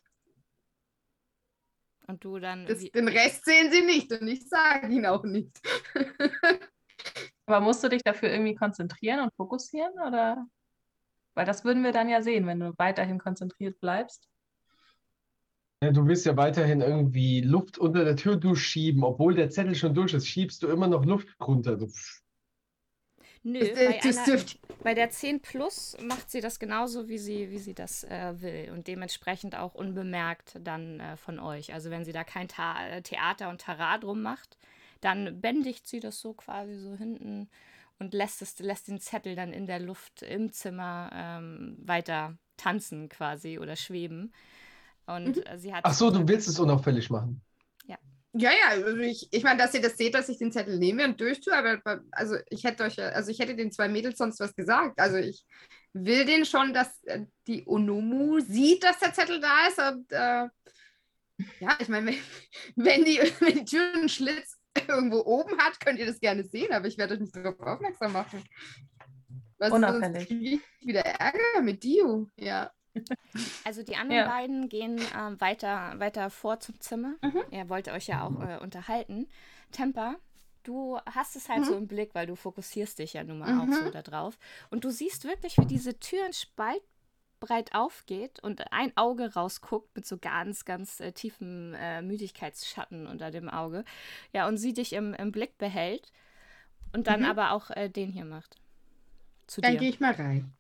[2.07, 5.59] Und du dann, Das, den Rest sehen sie nicht und ich sage ihn auch nicht.
[7.45, 9.93] Aber musst du dich dafür irgendwie konzentrieren und fokussieren?
[9.93, 10.47] Oder?
[11.35, 14.27] Weil das würden wir dann ja sehen, wenn du weiterhin konzentriert bleibst.
[15.81, 19.93] Ja, du willst ja weiterhin irgendwie Luft unter der Tür durchschieben, obwohl der Zettel schon
[19.93, 21.77] durch ist, schiebst du immer noch Luft runter.
[21.79, 22.21] Pff.
[23.43, 24.43] Nö, Das, bei, das einer,
[24.83, 28.71] bei der 10 Plus macht sie das genauso, wie sie, wie sie das äh, will
[28.71, 31.73] und dementsprechend auch unbemerkt dann äh, von euch.
[31.73, 34.57] Also wenn sie da kein Ta äh, Theater und Tara drum macht,
[35.01, 37.49] dann bändigt sie das so quasi so hinten
[37.99, 43.09] und lässt, es, lässt den Zettel dann in der Luft im Zimmer ähm, weiter tanzen
[43.09, 44.33] quasi oder schweben.
[45.05, 45.83] Und äh, sie hat.
[45.85, 47.41] Ach so, du willst es unauffällig machen.
[48.33, 51.03] Ja, ja, also ich, ich meine, dass ihr das seht, dass ich den Zettel nehme
[51.05, 54.55] und durchtue, aber also ich hätte euch, also ich hätte den zwei Mädels sonst was
[54.55, 54.99] gesagt.
[54.99, 55.45] Also ich
[55.93, 59.79] will den schon, dass äh, die Onomu sieht, dass der Zettel da ist.
[59.79, 60.47] Und, äh,
[61.59, 62.13] ja, ich meine,
[62.75, 66.71] wenn, die, wenn die Tür einen Schlitz irgendwo oben hat, könnt ihr das gerne sehen,
[66.71, 68.43] aber ich werde euch nicht darauf aufmerksam machen.
[69.57, 70.61] Was Unauffällig.
[70.81, 72.29] wieder Ärger mit Dio.
[72.37, 72.71] Ja.
[73.63, 74.27] Also die anderen Ja.
[74.27, 77.15] beiden gehen ähm, weiter, weiter vor zum Zimmer.
[77.21, 77.43] Mhm.
[77.51, 79.27] Ihr wollt euch ja auch äh, unterhalten.
[79.71, 80.15] Temper,
[80.63, 81.65] du hast es halt Mhm.
[81.65, 83.73] so im Blick, weil du fokussierst dich ja nun mal auch Mhm.
[83.73, 84.37] so da drauf.
[84.71, 86.81] Und du siehst wirklich, wie diese Tür ein Spalt
[87.39, 93.31] breit aufgeht und ein Auge rausguckt mit so ganz, ganz äh, tiefen äh, Müdigkeitsschatten unter
[93.31, 93.85] dem Auge.
[94.33, 96.11] Ja, und sie dich im, im Blick behält
[96.93, 97.25] und dann Mhm.
[97.27, 98.57] aber auch äh, den hier macht.
[99.47, 100.51] Zu Dann gehe ich mal rein.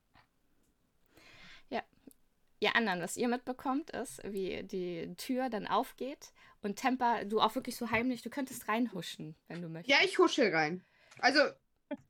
[2.59, 7.55] Ihr anderen, was ihr mitbekommt, ist, wie die Tür dann aufgeht und Temper, du auch
[7.55, 9.97] wirklich so heimlich, du könntest reinhuschen, wenn du möchtest.
[9.97, 10.83] Ja, ich huschel rein.
[11.19, 11.39] Also,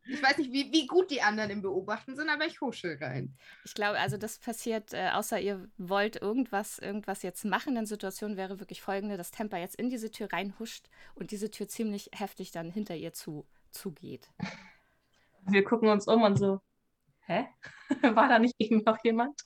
[0.07, 3.37] ich weiß nicht, wie, wie gut die anderen im Beobachten sind, aber ich huschel rein.
[3.63, 8.35] Ich glaube, also das passiert, äh, außer ihr wollt irgendwas, irgendwas jetzt machen, denn Situation
[8.35, 12.51] wäre wirklich folgende, dass Temper jetzt in diese Tür reinhuscht und diese Tür ziemlich heftig
[12.51, 14.29] dann hinter ihr zu, zugeht.
[15.45, 16.59] Wir gucken uns um und so,
[17.21, 17.45] hä?
[18.01, 19.41] War da nicht eben noch jemand?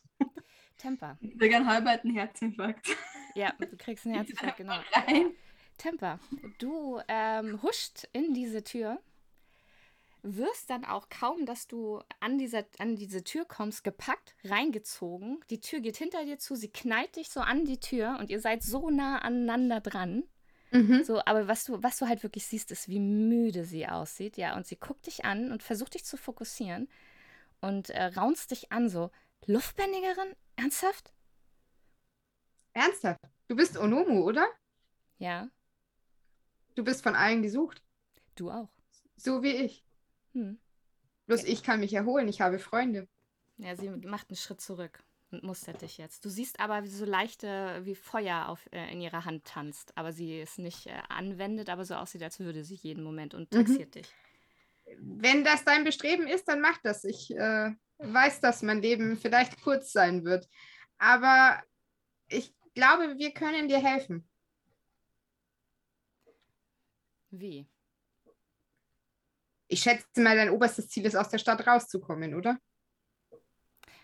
[0.78, 1.18] Temper.
[1.22, 2.88] Ich kriege einen halben Herzinfarkt.
[3.36, 4.76] Ja, du kriegst einen Herzinfarkt, genau.
[4.94, 5.32] Rein.
[5.78, 6.20] Temper,
[6.60, 9.00] du ähm, huscht in diese Tür,
[10.22, 15.40] wirst dann auch kaum, dass du an, dieser, an diese Tür kommst, gepackt, reingezogen.
[15.50, 18.40] Die Tür geht hinter dir zu, sie knallt dich so an die Tür und ihr
[18.40, 20.24] seid so nah aneinander dran.
[20.72, 21.04] Mhm.
[21.04, 24.56] So, aber was du, was du halt wirklich siehst, ist, wie müde sie aussieht, ja.
[24.56, 26.90] Und sie guckt dich an und versucht dich zu fokussieren
[27.62, 29.12] und äh, raunzt dich an, so,
[29.46, 30.36] Luftbändigerin?
[30.56, 31.13] Ernsthaft?
[32.74, 33.20] Ernsthaft?
[33.48, 34.48] Du bist Onomu, oder?
[35.18, 35.50] Ja,
[36.76, 37.84] Du bist von allen gesucht.
[38.36, 38.70] du auch.
[39.16, 39.86] So wie ich.
[40.34, 40.60] Hm.
[41.28, 43.08] Bloß ich kann mich erholen, ich habe Freunde.
[43.58, 46.26] Ja, sie macht einen Schritt zurück und mustert dich jetzt.
[46.26, 50.12] Du siehst aber, wie so leichte, wie Feuer auf, äh, in ihrer Hand tanzt, aber
[50.13, 53.58] sie es nicht äh, anwendet, aber so aussieht, als würde sie jeden Moment und Mhm.
[53.58, 54.08] taxiert dich.
[54.98, 57.04] Wenn das dein Bestreben ist, dann mach das.
[57.04, 57.72] Ich äh,
[58.04, 60.48] weiß, dass mein Leben vielleicht kurz sein wird.
[60.98, 61.62] Aber
[62.28, 64.28] ich glaube, wir können dir helfen.
[67.32, 67.68] Wie?
[69.68, 72.60] Ich schätze mal, dein oberstes Ziel ist, aus der Stadt rauszukommen, oder?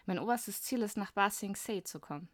[0.06, 2.32] Mein oberstes Ziel ist, nach Ba Sing Se zu kommen.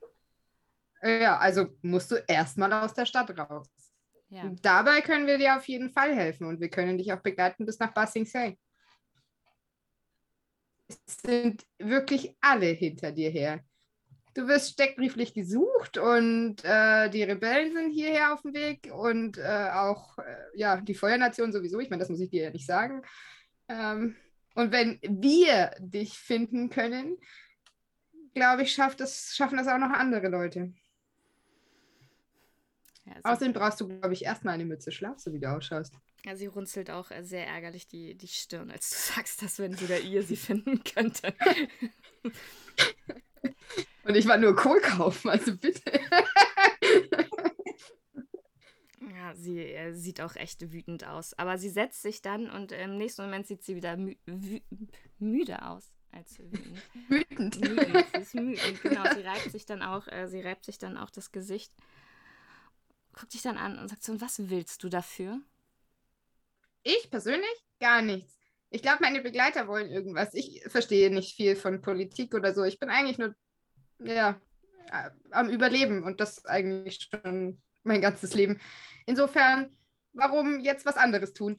[1.02, 3.68] Ja, also musst du erstmal aus der Stadt raus.
[4.30, 4.50] Ja.
[4.62, 7.78] Dabei können wir dir auf jeden Fall helfen und wir können dich auch begleiten bis
[7.80, 8.58] nach Ba Sing Se.
[10.88, 13.64] Es sind wirklich alle hinter dir her.
[14.34, 19.70] Du wirst steckbrieflich gesucht und äh, die Rebellen sind hierher auf dem Weg und äh,
[19.72, 21.80] auch äh, ja, die Feuernation sowieso.
[21.80, 23.02] Ich meine, das muss ich dir ja nicht sagen.
[23.70, 24.16] Ähm,
[24.56, 27.18] und wenn wir dich finden können,
[28.34, 30.74] glaube ich, schafft das, schaffen das auch noch andere Leute.
[33.06, 35.94] Ja, Außerdem brauchst du, glaube ich, erstmal eine Mütze Schlaf, so wie du ausschaust.
[36.26, 39.78] Ja, sie runzelt auch äh, sehr ärgerlich die, die Stirn, als du sagst, dass wenn
[39.78, 41.34] sogar ihr sie finden könnte.
[44.04, 45.82] Und ich war nur Kohl kaufen, also bitte.
[49.14, 51.34] Ja, sie äh, sieht auch echt wütend aus.
[51.40, 54.16] Aber sie setzt sich dann und im nächsten Moment sieht sie wieder mü
[55.18, 56.82] müde aus als wütend.
[57.08, 57.60] Wütend.
[57.60, 59.04] Müde, sie ist müde, genau.
[59.16, 61.74] Sie reibt sich dann auch, äh, sie reibt sich dann auch das Gesicht,
[63.14, 65.42] guckt dich dann an und sagt so, und was willst du dafür?
[66.86, 68.38] Ich persönlich gar nichts.
[68.70, 70.36] Ich glaube, meine Begleiter wollen irgendwas.
[70.36, 72.64] Ich verstehe nicht viel von Politik oder so.
[72.64, 73.34] Ich bin eigentlich nur,
[74.00, 74.40] ja,
[74.92, 78.60] äh, am Überleben und das eigentlich schon mein ganzes Leben.
[79.08, 79.76] Insofern,
[80.14, 81.58] warum jetzt was anderes tun?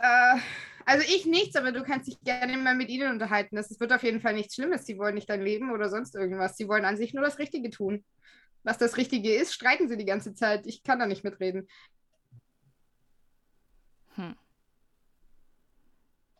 [0.00, 0.38] Äh,
[0.84, 3.54] also ich nichts, aber du kannst dich gerne mal mit ihnen unterhalten.
[3.54, 4.84] Das wird auf jeden Fall nichts Schlimmes.
[4.84, 6.56] Sie wollen nicht dein Leben oder sonst irgendwas.
[6.56, 8.04] Sie wollen an sich nur das Richtige tun.
[8.64, 10.66] Was das Richtige ist, streiten sie die ganze Zeit.
[10.66, 11.68] Ich kann da nicht mitreden.
[14.16, 14.36] Hm.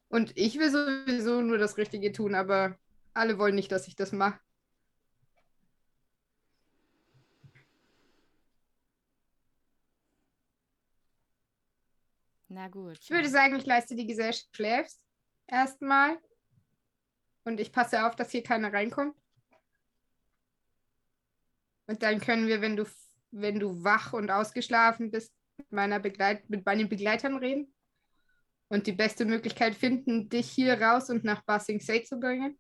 [0.09, 2.77] Und ich will sowieso nur das Richtige tun, aber
[3.15, 4.39] alle wollen nicht, dass ich das mache.
[12.49, 12.99] Na gut.
[13.01, 15.01] Ich würde sagen, ich leiste die Gesellschaft schläfst
[15.47, 16.19] erstmal.
[17.45, 19.17] Und ich passe auf, dass hier keiner reinkommt.
[21.87, 22.85] Und dann können wir, wenn du,
[23.31, 25.33] wenn du wach und ausgeschlafen bist,
[25.63, 27.73] mit, meiner Begleit mit meinen Begleitern reden.
[28.69, 32.59] Und die beste Möglichkeit finden, dich hier raus und nach Basing Say zu bringen.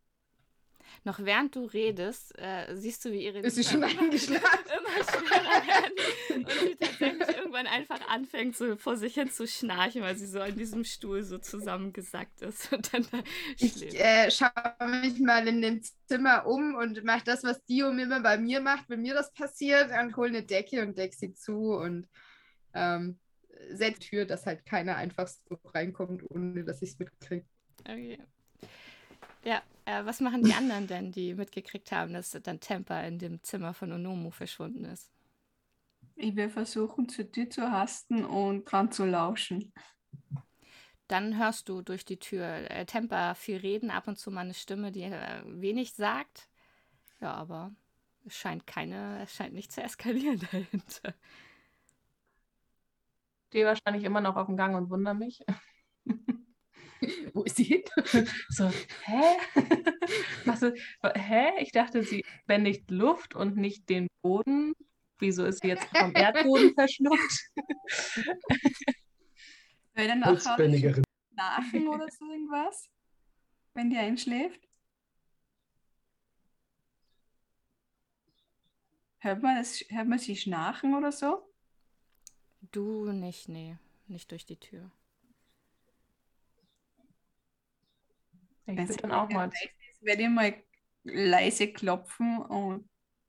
[1.04, 4.42] Noch während du redest, äh, siehst du, wie ihre Ist sie schon eingeschlafen?
[4.78, 5.92] immer schwerer werden
[6.36, 10.40] und sie tatsächlich irgendwann einfach anfängt, so vor sich hin zu schnarchen, weil sie so
[10.40, 13.18] an diesem Stuhl so zusammengesackt ist und dann da
[13.58, 18.20] Ich äh, schaue mich mal in dem Zimmer um und mache das, was Dio immer
[18.20, 21.72] bei mir macht, wenn mir das passiert, und hole eine Decke und deck sie zu
[21.72, 22.08] und
[22.74, 23.18] ähm,
[23.70, 27.46] die Tür, dass halt keiner einfach so reinkommt, ohne dass ich es mitkriege.
[27.80, 28.18] Okay.
[29.44, 33.42] Ja, äh, was machen die anderen denn, die mitgekriegt haben, dass dann Temper in dem
[33.42, 35.10] Zimmer von Onomu verschwunden ist?
[36.14, 39.72] Ich will versuchen, zur Tür zu hasten und dran zu lauschen.
[41.08, 44.54] Dann hörst du durch die Tür äh, Temper viel reden, ab und zu mal eine
[44.54, 46.48] Stimme, die äh, wenig sagt.
[47.20, 47.72] Ja, aber
[48.24, 51.14] es scheint keine, es scheint nicht zu eskalieren dahinter.
[53.52, 55.44] Stehe wahrscheinlich immer noch auf dem Gang und wundere mich.
[57.34, 57.82] Wo ist sie hin?
[58.48, 58.70] So,
[59.04, 59.36] hä?
[60.46, 60.80] Was ist,
[61.14, 61.50] hä?
[61.60, 64.72] Ich dachte, sie bändigt Luft und nicht den Boden.
[65.18, 67.50] Wieso ist sie jetzt vom Erdboden verschluckt?
[69.96, 71.04] Will dann Holzbändigerin.
[71.34, 72.88] schnarchen oder so irgendwas?
[73.74, 74.66] Wenn die einschläft?
[79.18, 81.51] Hört man, das, hört man sie schnarchen oder so?
[82.72, 83.76] Du nicht, nee,
[84.08, 84.90] nicht durch die Tür.
[88.66, 89.48] Ich würde dann auch mal.
[89.48, 90.54] ist, werde ich mal
[91.04, 92.88] leise klopfen und,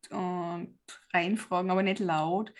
[0.10, 0.78] und
[1.14, 2.54] reinfragen, aber nicht laut.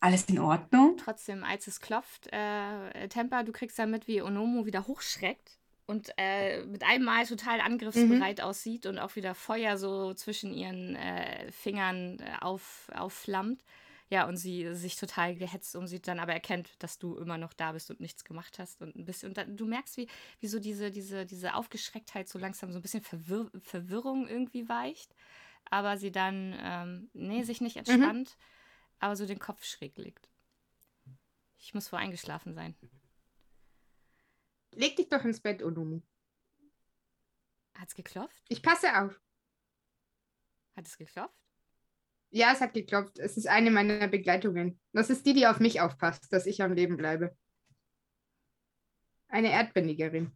[0.00, 0.98] Alles in Ordnung?
[0.98, 6.12] Trotzdem, als es klopft, äh, Temper, du kriegst dann mit, wie Onomu wieder hochschreckt und
[6.18, 11.50] äh, mit einem Mal total angriffsbereit aussieht und auch wieder Feuer so zwischen ihren äh,
[11.52, 13.64] Fingern äh, auf, aufflammt.
[14.10, 17.72] Ja, und sie sich total gehetzt umsieht, dann aber erkennt, dass du immer noch da
[17.72, 19.30] bist und nichts gemacht hast und ein bisschen.
[19.30, 20.08] Und dann, du merkst, wie,
[20.40, 25.14] wie so diese, diese, diese Aufgeschrecktheit so langsam so ein bisschen Verwirr Verwirrung irgendwie weicht.
[25.70, 28.36] Aber sie dann, ähm, nee, sich nicht entspannt,
[28.98, 30.28] aber so den Kopf schräg legt.
[31.58, 32.74] Ich muss wohl eingeschlafen sein.
[34.72, 36.02] Leg dich doch ins Bett, Onomu.
[37.74, 38.44] Hat's geklopft?
[38.48, 39.20] Ich passe auf.
[40.76, 41.43] Hat es geklopft?
[42.36, 43.20] Ja, es hat geklopft.
[43.20, 44.80] Es ist eine meiner Begleitungen.
[44.92, 47.36] Das ist die, die auf mich aufpasst, dass ich am Leben bleibe.
[49.28, 50.32] Eine Erdbändigerin.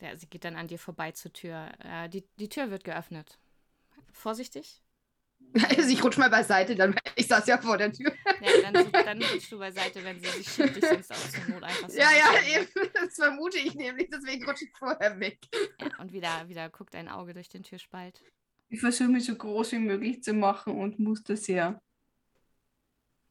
[0.00, 1.72] Ja, sie geht dann an dir vorbei zur Tür.
[1.80, 3.40] Äh, die, die Tür wird geöffnet.
[4.12, 4.84] Vorsichtig.
[5.54, 8.12] Also ich rutsch mal beiseite, dann ich saß ja vor der Tür.
[8.40, 11.62] Ja, dann, dann rutschst du beiseite, wenn sie sich schiebt dich sonst aus zur Not
[11.62, 11.98] einfach so.
[11.98, 12.90] Ja, ja, bisschen- eben.
[12.94, 15.38] Das vermute ich nämlich, deswegen rutsche ich vorher weg.
[15.80, 18.22] Ja, und wieder, wieder guckt ein Auge durch den Türspalt.
[18.68, 21.82] Ich versuche mich so groß wie möglich zu machen und muster sehr.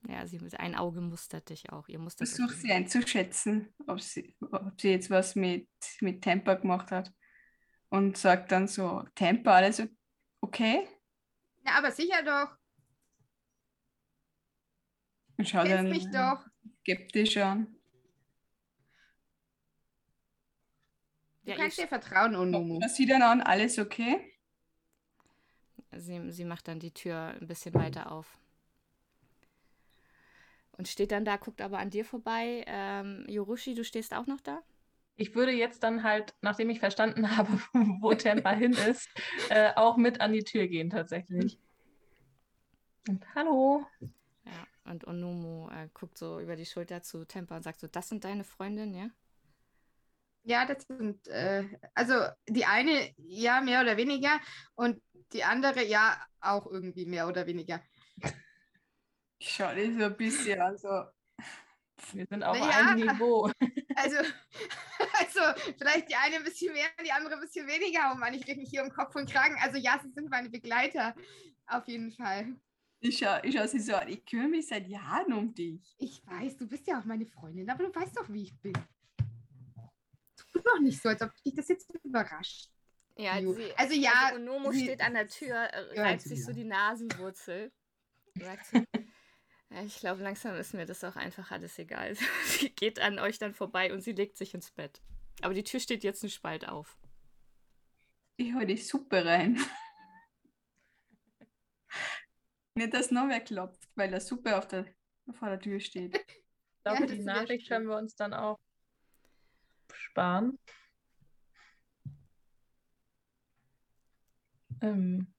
[0.07, 1.87] Ja, sie mit ein Auge mustert dich auch.
[1.87, 5.67] Ihr mustert euch Versuche sie einzuschätzen, ob sie, ob sie jetzt was mit,
[5.99, 7.11] mit Temper gemacht hat.
[7.89, 9.83] Und sagt dann so, Temper, alles
[10.39, 10.87] okay?
[11.65, 12.55] Ja, aber sicher doch.
[15.37, 16.45] Und schau Kennst dann mich doch.
[16.83, 17.67] skeptisch an.
[21.45, 22.79] Du Ja, kannst dir vertrauen, Onomu.
[22.81, 24.19] Schau sie dann an, alles okay?
[25.97, 28.37] sie, sie macht dann die Tür ein bisschen weiter auf.
[30.77, 32.63] Und steht dann da, guckt aber an dir vorbei.
[32.67, 34.61] Ähm, Yorushi, du stehst auch noch da?
[35.15, 37.49] Ich würde jetzt dann halt, nachdem ich verstanden habe,
[38.01, 39.09] wo Tempa hin ist,
[39.49, 41.59] äh, auch mit an die Tür gehen tatsächlich.
[43.07, 43.85] Und hallo.
[44.45, 48.09] Ja, und Onomu äh, guckt so über die Schulter zu Tempa und sagt so, das
[48.09, 49.09] sind deine Freundinnen, ja?
[50.43, 52.15] Ja, das sind, äh, also
[52.47, 54.39] die eine ja mehr oder weniger
[54.73, 55.01] und
[55.33, 57.81] die andere ja auch irgendwie mehr oder weniger.
[59.37, 61.05] Ich schaue dich so ein bisschen an, so.
[62.13, 63.07] Wir sind auf Na einem.
[63.07, 63.51] Niveau.
[63.93, 64.15] Also,
[65.19, 65.39] also
[65.77, 68.11] vielleicht die eine ein bisschen mehr, die andere ein bisschen weniger.
[68.13, 69.57] Oh Mann, ich rede mich hier um Kopf und Kragen.
[69.61, 71.13] Also ja, sie sind meine Begleiter.
[71.67, 72.55] Auf jeden Fall.
[73.01, 75.95] Ich schaue ich sie so an, ich kümmere mich seit Jahren um dich.
[75.97, 78.73] Ich weiß, du bist ja auch meine Freundin, aber du weißt doch, wie ich bin.
[80.53, 82.69] Tu doch nicht so, als ob dich das jetzt überrascht.
[83.17, 86.63] Ja, sie, Also ja, also Onomo steht an der Tür, äh, reibt sich so die
[86.63, 87.71] Nasenwurzel.
[88.35, 88.83] Sagt sie,
[89.71, 92.15] ja, ich glaube, langsam ist mir das auch einfach alles egal.
[92.45, 95.01] sie geht an euch dann vorbei und sie legt sich ins Bett.
[95.41, 96.97] Aber die Tür steht jetzt einen Spalt auf.
[98.35, 99.57] Ich hole die Suppe rein.
[102.75, 104.85] Nicht, dass noch wer klopft, weil der Suppe auf der,
[105.31, 106.17] vor der Tür steht.
[106.17, 108.59] Ich glaube, Ja, die Nachricht können wir uns dann auch
[109.93, 110.57] sparen.
[114.81, 115.33] Ähm,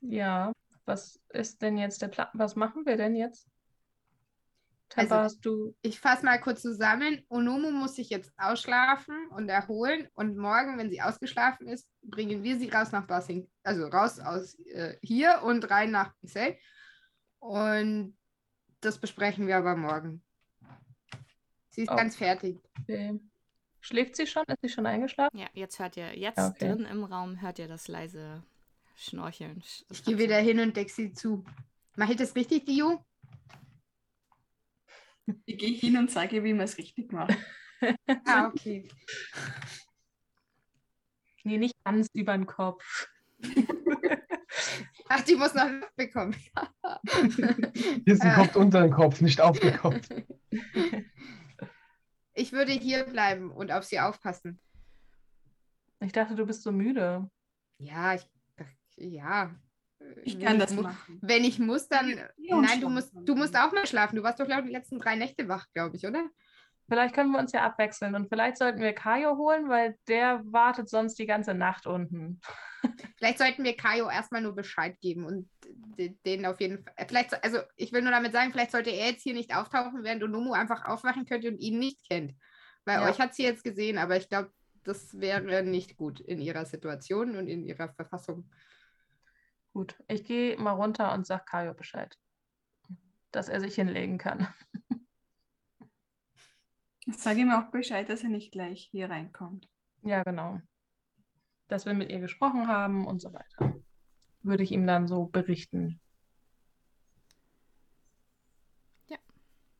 [0.00, 0.52] ja,
[0.84, 2.28] was ist denn jetzt der Plan?
[2.34, 3.48] Was machen wir denn jetzt?
[4.94, 5.74] Tempa, Also- hast du.
[5.82, 7.24] Ich fasse mal kurz zusammen.
[7.28, 10.08] Onomu muss sich jetzt ausschlafen und erholen.
[10.14, 13.48] Und morgen, wenn sie ausgeschlafen ist, bringen wir sie raus nach Basing.
[13.62, 16.56] Also raus aus äh, hier und rein nach Marseille.
[17.38, 18.16] Und
[18.80, 20.22] das besprechen wir aber morgen.
[21.70, 21.96] Sie ist Oh.
[21.96, 22.60] ganz fertig.
[22.82, 23.18] Okay.
[23.80, 24.44] Schläft sie schon?
[24.46, 25.36] Ist sie schon eingeschlafen?
[25.36, 26.68] Ja, jetzt hört ihr, jetzt Okay.
[26.68, 28.42] drin im Raum hört ihr das leise
[28.96, 29.60] Schnorcheln.
[29.60, 31.44] Sch- Ich gehe wieder hin und decke sie zu.
[31.96, 33.04] Mache ich das richtig, Dio?
[35.46, 37.36] Ich gehe hin und sage, wie man es richtig macht.
[38.26, 38.88] Ah, okay.
[41.42, 43.08] Nee, nicht ganz über den Kopf.
[45.08, 46.34] Ach, die muss noch Luft bekommen.
[48.06, 48.34] Kissen Äh.
[48.34, 50.08] kommt unter den Kopf, nicht auf den Kopf.
[52.32, 54.58] Ich würde hier bleiben und auf sie aufpassen.
[56.00, 57.28] Ich dachte, du bist so müde.
[57.78, 58.26] Ja, ich,
[58.96, 59.54] ja.
[60.22, 61.18] Ich kann das machen.
[61.22, 62.18] Wenn ich muss, dann.
[62.36, 64.16] Ja, und Nein, du musst, du musst auch mal schlafen.
[64.16, 66.28] Du warst doch, glaube ich, die letzten drei Nächte wach, glaube ich, oder?
[66.88, 70.90] Vielleicht können wir uns ja abwechseln und vielleicht sollten wir Kajo holen, weil der wartet
[70.90, 72.40] sonst die ganze Nacht unten.
[73.16, 76.92] Vielleicht sollten wir Kaio erstmal nur Bescheid geben und de- den auf jeden Fall.
[77.08, 80.02] Vielleicht, so- also ich will nur damit sagen, vielleicht sollte er jetzt hier nicht auftauchen,
[80.04, 82.34] während Onomu einfach aufwachen könnte und ihn nicht kennt.
[82.84, 83.08] Weil Ja.
[83.08, 84.52] euch hat sie jetzt gesehen, aber ich glaube,
[84.82, 88.50] das wäre nicht gut in ihrer Situation und in ihrer Verfassung.
[89.74, 92.16] Gut, ich gehe mal runter und sag Kajo Bescheid,
[93.32, 94.46] dass er sich hinlegen kann.
[97.06, 99.68] Sag ihm auch Bescheid, dass er nicht gleich hier reinkommt.
[100.02, 100.60] Ja, genau.
[101.68, 103.74] Dass wir mit ihr gesprochen haben und so weiter.
[104.42, 106.00] Würde ich ihm dann so berichten.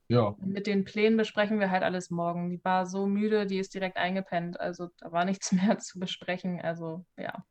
[0.08, 2.50] Ja, Und mit den Plänen besprechen wir halt alles morgen.
[2.50, 4.60] Die war so müde, die ist direkt eingepennt.
[4.60, 6.60] Also da war nichts mehr zu besprechen.
[6.60, 7.44] Also ja.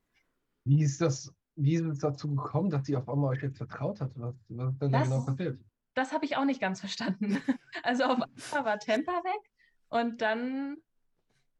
[0.65, 4.01] wie ist das, wie ist es dazu gekommen, dass sie auf einmal euch jetzt vertraut
[4.01, 4.11] hat?
[4.15, 5.59] Was, was ist denn da Das- genau passiert?
[5.95, 7.37] Das habe ich auch nicht ganz verstanden.
[7.83, 8.11] Also auf
[8.51, 9.51] einmal war Temper weg
[9.89, 10.77] und dann,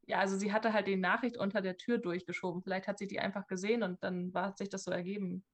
[0.06, 2.62] ja, also sie hatte halt die Nachricht unter der Tür durchgeschoben.
[2.62, 5.44] Vielleicht hat sie die einfach gesehen und dann war, hat sich das so ergeben.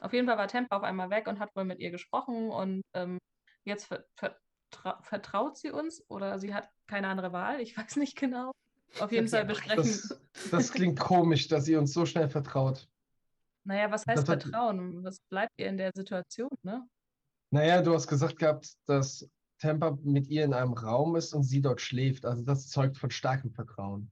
[0.00, 2.82] Auf jeden Fall war Temper auf einmal weg und hat wohl mit ihr gesprochen und
[2.94, 3.18] ähm,
[3.64, 7.60] jetzt ver vertra vertraut sie uns oder sie hat keine andere Wahl.
[7.60, 8.50] Ich weiß nicht genau.
[9.00, 9.76] Auf jeden sie Fall besprechen.
[9.76, 10.20] Das,
[10.50, 12.88] das klingt komisch, dass ihr uns so schnell vertraut.
[13.66, 15.02] Naja, was heißt hat- Vertrauen?
[15.04, 16.86] Was bleibt ihr in der Situation, ne?
[17.50, 21.60] Naja, du hast gesagt gehabt, dass Temper mit ihr in einem Raum ist und sie
[21.60, 22.24] dort schläft.
[22.24, 24.10] Also das zeugt von starkem Vertrauen.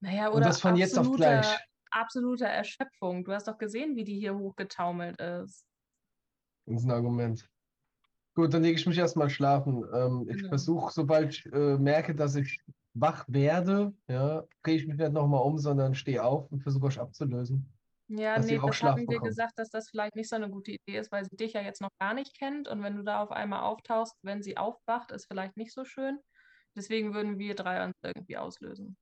[0.00, 1.58] Naja, Und oder das von jetzt auf absoluter, gleich.
[1.90, 3.24] absoluter Erschöpfung.
[3.24, 5.66] Du hast doch gesehen, wie die hier hochgetaumelt ist.
[6.66, 7.48] Das ist ein Argument.
[8.34, 9.84] Gut, dann lege ich mich erstmal schlafen.
[9.94, 10.48] Ähm, ich Genau.
[10.50, 12.60] versuche, sobald ich äh, merke, dass ich
[12.92, 17.00] wach werde, ja, drehe ich mich nicht nochmal um, sondern stehe auf und versuche euch
[17.00, 17.72] abzulösen.
[18.08, 20.72] Ja, Dass nee, das Schlaf hatten wir gesagt, dass das vielleicht nicht so eine gute
[20.72, 23.22] Idee ist, weil sie dich ja jetzt noch gar nicht kennt und wenn du da
[23.22, 26.20] auf einmal auftauchst, wenn sie aufwacht, ist vielleicht nicht so schön.
[26.76, 28.96] Deswegen würden wir drei uns irgendwie auslösen.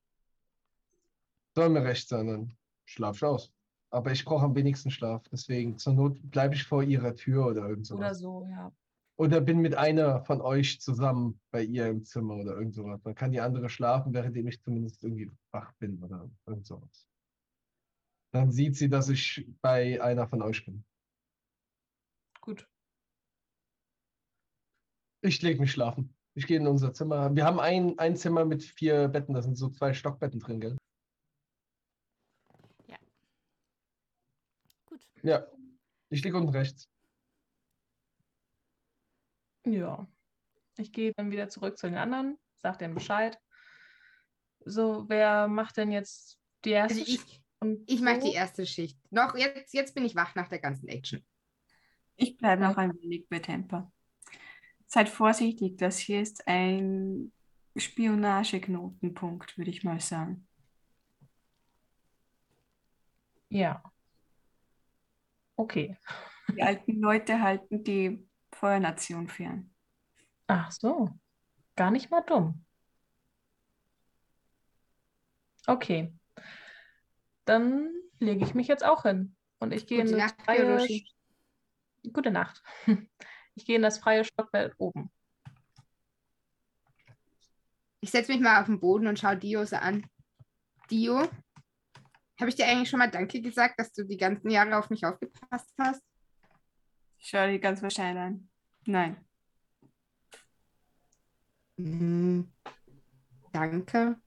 [1.55, 3.53] Soll mir recht sein, dann schlaf ich aus.
[3.91, 5.23] Aber ich brauche am wenigsten Schlaf.
[5.31, 8.19] Deswegen zur Not bleibe ich vor ihrer Tür oder irgend Oder sowas.
[8.19, 8.73] so, ja.
[9.17, 13.01] Oder bin mit einer von euch zusammen bei ihr im Zimmer oder irgend sowas.
[13.03, 17.07] Dann kann die andere schlafen, währenddem ich zumindest irgendwie wach bin oder irgend sowas.
[18.35, 20.85] Dann sieht sie, dass ich bei einer von euch bin.
[22.41, 22.69] Gut.
[25.21, 26.17] Ich lege mich schlafen.
[26.35, 27.33] Ich gehe in unser Zimmer.
[27.37, 29.35] Wir haben ein, ein Zimmer mit vier Betten.
[29.35, 30.77] Da sind so zwei Stockbetten drin, gell?
[34.87, 35.07] Gut.
[35.23, 35.47] Ja.
[36.09, 36.91] Ich liege unten rechts.
[39.65, 40.09] Ja.
[40.77, 43.39] Ich gehe dann wieder zurück zu den anderen, sag denen Bescheid.
[44.65, 47.44] So, wer macht denn jetzt die erste Also ich,
[47.87, 48.99] ich mache die erste Schicht.
[49.11, 51.25] Noch jetzt, jetzt bin ich wach nach der ganzen Action.
[52.17, 53.93] Ich bleibe noch ein wenig bei Temper.
[54.87, 57.33] Seid vorsichtig, das hier ist ein
[57.77, 60.47] Spionageknotenpunkt, würde ich mal sagen.
[63.49, 63.83] Ja.
[65.57, 65.97] Okay.
[66.55, 69.75] Die alten Leute halten die Feuernation fern.
[70.47, 71.11] Ach so.
[71.77, 72.65] Gar nicht mal dumm.
[75.67, 76.13] Okay.
[77.45, 79.37] Dann lege ich mich jetzt auch hin.
[79.59, 80.89] Und ich gehe in Gute das Nacht, freie...
[82.13, 82.63] Gute Nacht.
[83.57, 85.13] Ich gehe in das freie Stockwerk oben.
[88.01, 90.05] Ich setze mich mal auf den Boden und schaue Dio so an.
[90.91, 91.21] Dio,
[92.41, 95.07] habe ich dir eigentlich schon mal Danke gesagt, dass du die ganzen Jahre auf mich
[95.07, 96.03] aufgepasst hast?
[97.19, 98.51] Ich schaue die ganz wahrscheinlich an.
[98.87, 99.25] Nein.
[101.77, 102.53] Mhm.
[103.53, 104.21] Danke.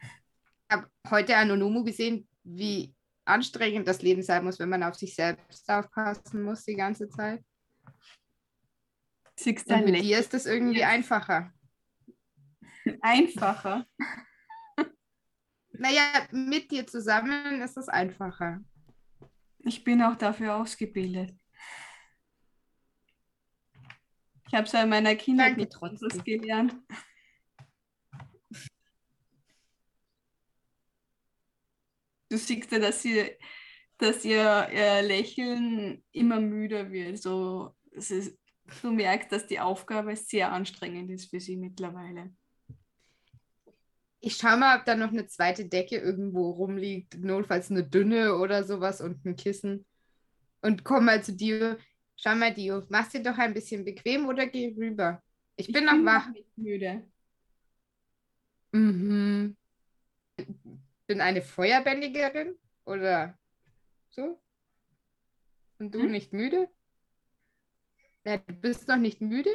[0.00, 2.94] Ich habe heute an Onomu gesehen, wie
[3.24, 7.44] anstrengend das Leben sein muss, wenn man auf sich selbst aufpassen muss die ganze Zeit.
[9.38, 11.52] Siehst Und mit Lächeln dir ist es irgendwie einfacher.
[13.02, 13.86] einfacher.
[15.72, 18.64] Naja, mit dir zusammen ist es einfacher.
[19.58, 21.34] Ich bin auch dafür ausgebildet.
[24.46, 26.08] Ich habe es ja in meiner Kindheit trotzdem.
[26.08, 26.76] anderes gelernt.
[32.36, 33.30] Du siehst ja, dass ihr,
[33.96, 37.16] dass ihr, ihr Lächeln immer müder wird.
[37.16, 38.38] So, ist,
[38.82, 42.34] du merkst, dass die Aufgabe sehr anstrengend ist für sie mittlerweile.
[44.20, 48.64] Ich schaue mal, ob da noch eine zweite Decke irgendwo rumliegt, notfalls eine dünne oder
[48.64, 49.86] sowas und ein Kissen.
[50.60, 51.76] Und komm mal zu Dio.
[52.16, 55.22] Schau mal, Dio, machst dir doch ein bisschen bequem oder geh rüber.
[55.56, 56.28] Ich bin noch wach.
[56.32, 57.02] nicht müde.
[58.72, 59.56] Mhm.
[61.08, 63.36] Bin eine Feuerbändigerin oder
[64.10, 64.40] so?
[65.78, 66.10] Und du Hm?
[66.10, 66.68] nicht müde?
[68.24, 69.50] Ja, du bist noch nicht müde?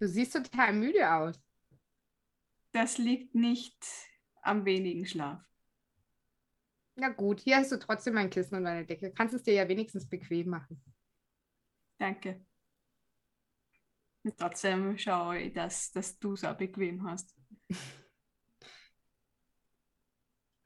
[0.00, 1.40] Du siehst total müde aus.
[2.72, 3.76] Das liegt nicht
[4.42, 5.40] am wenigen Schlaf.
[6.96, 9.12] Na gut, hier hast du trotzdem ein Kissen und eine Decke.
[9.12, 10.80] Kannst es dir ja wenigstens bequem machen.
[11.98, 12.40] Danke.
[14.22, 17.34] Und trotzdem schaue ich, dass, dass du es auch bequem hast.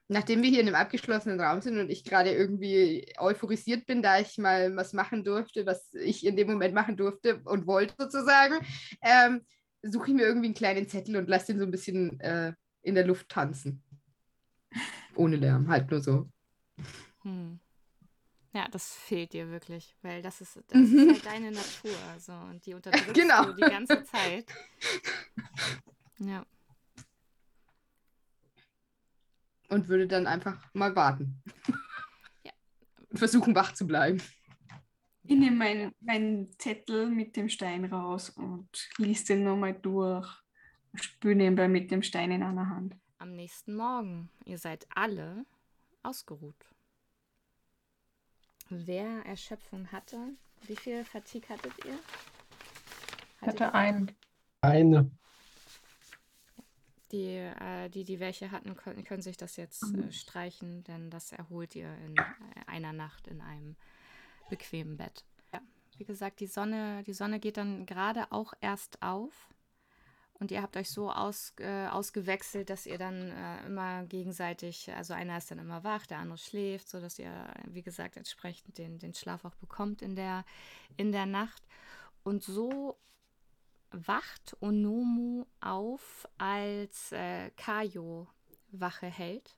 [0.07, 4.19] Nachdem wir hier in einem abgeschlossenen Raum sind und ich gerade irgendwie euphorisiert bin, da
[4.19, 8.55] ich mal was machen durfte, was ich in dem Moment machen durfte und wollte sozusagen,
[9.01, 9.41] ähm,
[9.81, 12.53] suche ich mir irgendwie einen kleinen Zettel und lasse den so ein bisschen äh,
[12.83, 13.83] in der Luft tanzen.
[15.15, 16.29] Ohne Lärm, halt nur so.
[17.23, 17.59] Hm.
[18.53, 20.97] Ja, das fehlt dir wirklich, weil das ist, das Mhm.
[20.99, 21.97] ist halt deine Natur.
[22.19, 23.45] So, und die unterdrückst Genau.
[23.45, 24.45] du die ganze Zeit.
[26.19, 26.45] Ja.
[29.69, 31.41] Und würde dann einfach mal warten.
[32.43, 32.51] Ja.
[33.09, 34.21] Und versuchen, wach zu bleiben.
[35.23, 40.29] Ich nehme meinen, meinen Zettel mit dem Stein raus und lies den nochmal durch.
[40.91, 42.95] und Spüle nebenbei mit dem Stein in einer Hand.
[43.17, 44.29] Am nächsten Morgen.
[44.45, 45.45] Ihr seid alle
[46.03, 46.63] ausgeruht.
[48.69, 50.35] Wer Erschöpfung hatte,
[50.67, 51.97] wie viel Fatigue hattet ihr?
[53.41, 54.11] Ich hatte einen.
[54.61, 55.09] Eine.
[57.11, 60.03] Die, äh, die, die welche hatten, können, können sich das jetzt Mhm.
[60.03, 62.23] äh, streichen, denn das erholt ihr in äh,
[62.65, 63.75] einer Nacht in einem
[64.49, 65.23] bequemen Bett.
[65.53, 65.61] Ja,
[65.97, 69.49] wie gesagt, die Sonne, die Sonne geht dann gerade auch erst auf
[70.33, 75.13] und ihr habt euch so aus, äh, ausgewechselt, dass ihr dann äh, immer gegenseitig, also
[75.13, 77.31] einer ist dann immer wach, der andere schläft, sodass ihr,
[77.67, 80.43] wie gesagt, entsprechend den, den Schlaf auch bekommt in der,
[80.97, 81.63] in der Nacht.
[82.23, 82.97] Und so
[84.05, 88.27] wacht Onomu auf, als äh, Kayo
[88.71, 89.57] Wache hält.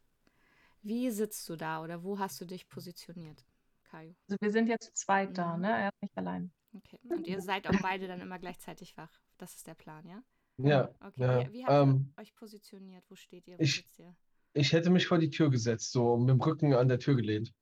[0.82, 3.46] Wie sitzt du da oder wo hast du dich positioniert,
[3.90, 4.16] Kayo?
[4.28, 5.62] Also wir sind jetzt zu zweit da, Mhm.
[5.64, 5.70] ne?
[5.72, 6.52] Er ist nicht allein.
[6.74, 7.00] Okay.
[7.10, 9.12] Und ihr seid auch beide dann immer gleichzeitig wach.
[9.38, 10.22] Das ist der Plan, ja?
[10.58, 10.90] Ja.
[11.00, 11.22] Okay.
[11.22, 13.04] Ja, Wie, wie habt ähm, ihr euch positioniert?
[13.10, 13.58] Wo steht ihr?
[13.58, 14.16] Wo ich- sitzt ihr?
[14.54, 17.54] Ich hätte mich vor die Tür gesetzt, so mit dem Rücken an der Tür gelehnt.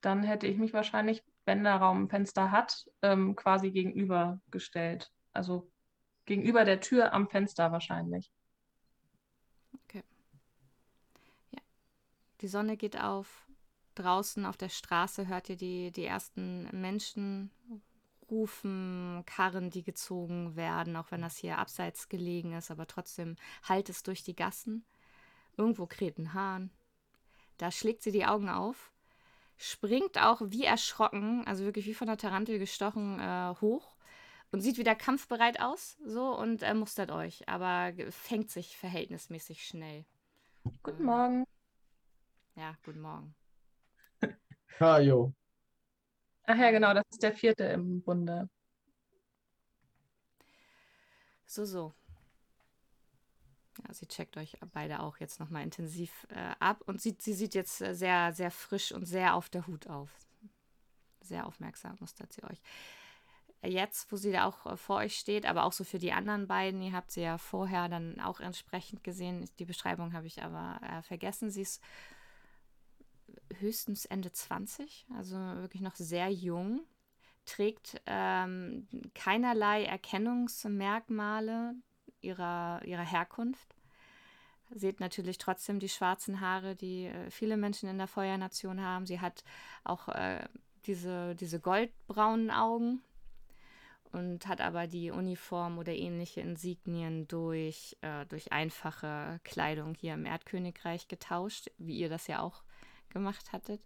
[0.00, 5.10] Dann hätte ich mich wahrscheinlich, wenn der Raum ein Fenster hat, ähm, quasi gegenübergestellt.
[5.32, 5.70] Also
[6.26, 8.30] gegenüber der Tür am Fenster wahrscheinlich.
[12.40, 13.46] Die Sonne geht auf.
[13.94, 17.50] Draußen auf der Straße hört ihr die, die ersten Menschen
[18.30, 23.88] rufen, Karren, die gezogen werden, auch wenn das hier abseits gelegen ist, aber trotzdem halt
[23.88, 24.84] es durch die Gassen.
[25.56, 26.70] Irgendwo kräht ein Hahn.
[27.58, 28.92] Da schlägt sie die Augen auf,
[29.58, 33.96] springt auch wie erschrocken, also wirklich wie von der Tarantel gestochen, äh, hoch
[34.52, 40.04] und sieht wieder kampfbereit aus, so und äh, mustert euch, aber fängt sich verhältnismäßig schnell.
[40.82, 41.44] Guten Ähm, Morgen.
[42.56, 43.34] Ja, guten Morgen.
[44.68, 45.32] Kajo.
[46.44, 48.48] Ach ja, genau, das ist der vierte im Bunde.
[51.46, 51.94] So, so.
[53.86, 57.54] Ja, sie checkt euch beide auch jetzt nochmal intensiv äh, ab und sieht, sie sieht
[57.54, 60.10] jetzt äh, sehr, sehr frisch und sehr auf der Hut auf.
[61.22, 62.60] Sehr aufmerksam mustert sie euch.
[63.62, 66.46] Jetzt, wo sie da auch äh, vor euch steht, aber auch so für die anderen
[66.46, 69.48] beiden, ihr habt sie ja vorher dann auch entsprechend gesehen.
[69.58, 71.50] Die Beschreibung habe ich aber äh, vergessen.
[71.50, 71.82] Sie ist
[73.58, 76.80] höchstens Ende 20, also wirklich noch sehr jung,
[77.44, 81.74] trägt ähm, keinerlei Erkennungsmerkmale
[82.22, 83.74] ihrer, ihrer Herkunft.
[84.72, 89.04] Seht natürlich trotzdem die schwarzen Haare, die äh, viele Menschen in der Feuernation haben.
[89.04, 89.44] Sie hat
[89.84, 90.48] auch äh,
[90.86, 93.02] diese, diese goldbraunen Augen
[94.12, 100.26] und hat aber die Uniform oder ähnliche Insignien durch, äh, durch einfache Kleidung hier im
[100.26, 102.62] Erdkönigreich getauscht, wie ihr das ja auch
[103.10, 103.80] gemacht hattet.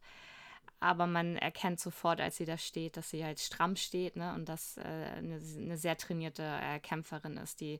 [0.81, 4.35] Aber man erkennt sofort, als sie da steht, dass sie halt stramm steht ne?
[4.35, 7.79] und dass äh, eine, eine sehr trainierte äh, Kämpferin ist, die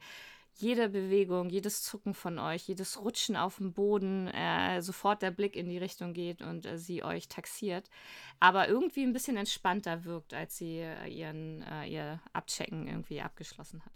[0.57, 5.57] jede Bewegung, jedes Zucken von euch, jedes Rutschen auf dem Boden, äh, sofort der Blick
[5.57, 7.91] in die Richtung geht und äh, sie euch taxiert,
[8.41, 13.85] aber irgendwie ein bisschen entspannter wirkt, als sie äh, ihren, äh, ihr Abchecken irgendwie abgeschlossen
[13.85, 13.93] hat.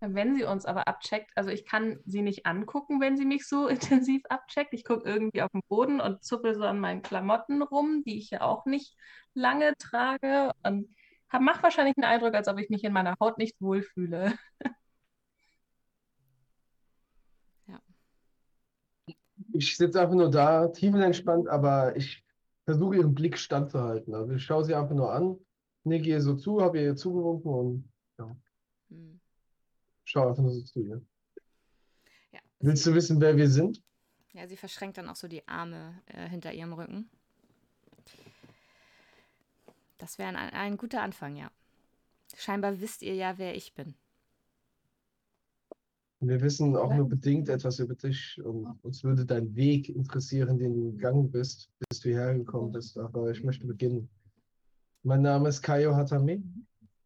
[0.00, 3.66] Wenn sie uns aber abcheckt, also ich kann sie nicht angucken, wenn sie mich so
[3.68, 4.72] intensiv abcheckt.
[4.72, 8.30] Ich gucke irgendwie auf den Boden und zuppel so an meinen Klamotten rum, die ich
[8.30, 8.96] ja auch nicht
[9.34, 10.52] lange trage.
[10.62, 10.94] Und
[11.28, 14.38] hab, macht wahrscheinlich einen Eindruck, als ob ich mich in meiner Haut nicht wohlfühle.
[19.58, 22.24] Ich sitze einfach nur da, tiefenentspannt, aber ich
[22.64, 24.14] versuche ihren Blick standzuhalten.
[24.14, 25.36] Also ich schaue sie einfach nur an,
[25.82, 27.92] nicke ihr so zu, habe ihr zugewunken und
[28.88, 29.18] Hm.
[30.04, 31.02] schaue einfach nur so zu ihr.
[32.32, 33.82] Ja, Willst du wissen, wer wir sind?
[34.32, 37.10] ja, sie verschränkt dann auch so die Arme äh, hinter ihrem Rücken.
[39.98, 41.50] Das wäre ein, ein guter Anfang, ja.
[42.36, 43.96] Scheinbar wisst ihr ja, wer ich bin.
[46.20, 50.74] Wir wissen auch nur bedingt etwas über dich und uns würde dein Weg interessieren, den
[50.74, 52.98] du gegangen bist, bis du hierher gekommen bist.
[52.98, 54.08] Aber ich möchte beginnen.
[55.04, 56.42] Mein Name ist Kayo Hatame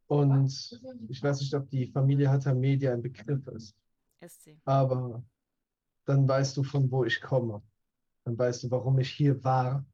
[0.07, 3.77] und ich weiß nicht, ob die Familie Hatame dir ein Begriff ist,
[4.21, 4.59] Ist sie.
[4.65, 5.23] aber
[6.07, 7.63] dann weißt du, von wo ich komme.
[8.25, 9.85] Dann weißt du, warum ich hier war.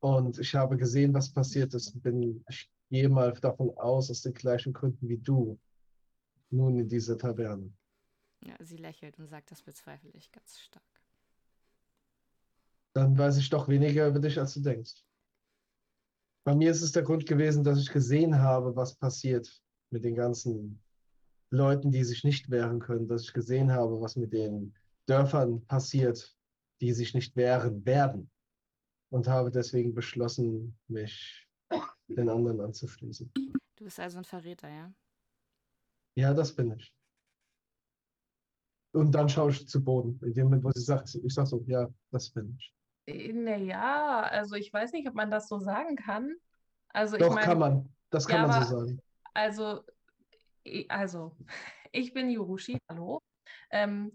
[0.00, 4.22] Und ich habe gesehen, was passiert ist und bin, ich gehe mal davon aus, aus
[4.22, 5.58] den gleichen Gründen wie du,
[6.50, 7.72] nun in dieser Taverne.
[8.42, 11.00] Ja, sie lächelt und sagt, das bezweifle ich ganz stark.
[12.92, 15.04] dann weiß ich doch weniger über dich, als du denkst.
[16.44, 20.14] Bei mir ist es der Grund gewesen, dass ich gesehen habe, was passiert mit den
[20.16, 20.82] ganzen
[21.50, 24.74] Leuten, die sich nicht wehren können, dass ich gesehen habe, was mit den
[25.06, 26.36] Dörfern passiert,
[26.80, 28.30] die sich nicht wehren werden.
[29.10, 31.48] Und habe deswegen beschlossen, mich
[32.08, 33.32] den anderen anzuschließen.
[33.76, 34.92] Du bist also ein Verräter, ja?
[36.14, 36.94] Ja, das bin ich.
[38.92, 40.18] Und dann schaue ich zu Boden.
[40.24, 42.74] In dem Moment, wo sie sagt, ich sage so, ja, das bin ich.
[43.06, 46.34] Naja, also ich weiß nicht, ob man das so sagen kann.
[46.88, 47.88] Also ich Doch, meine, kann man.
[48.10, 49.00] Das kann Ja, man so sagen.
[49.34, 49.82] Also,
[50.88, 51.36] also,
[51.92, 53.20] ich bin Yurushi, hallo.
[53.70, 54.12] Ähm,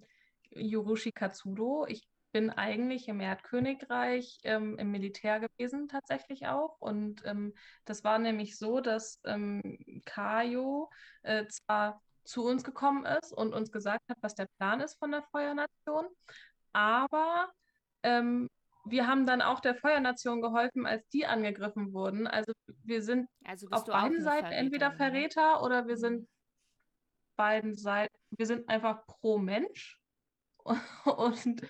[0.51, 1.85] Yurushi Katsudo.
[1.87, 6.79] Ich bin eigentlich im Erdkönigreich ähm, im Militär gewesen, tatsächlich auch.
[6.79, 7.53] Und ähm,
[7.85, 10.89] das war nämlich so, dass ähm, Kayo
[11.23, 15.11] äh, zwar zu uns gekommen ist und uns gesagt hat, was der Plan ist von
[15.11, 16.07] der Feuernation,
[16.73, 17.51] aber
[18.03, 18.49] ähm,
[18.87, 22.27] wir haben dann auch der Feuernation geholfen, als die angegriffen wurden.
[22.27, 22.51] Also
[22.83, 25.29] wir sind Also auf beiden Seiten entweder Verräterin, ne?
[25.29, 26.29] Verräter oder wir sind
[27.35, 29.99] beiden Seiten, wir sind einfach pro Mensch.
[31.05, 31.61] Und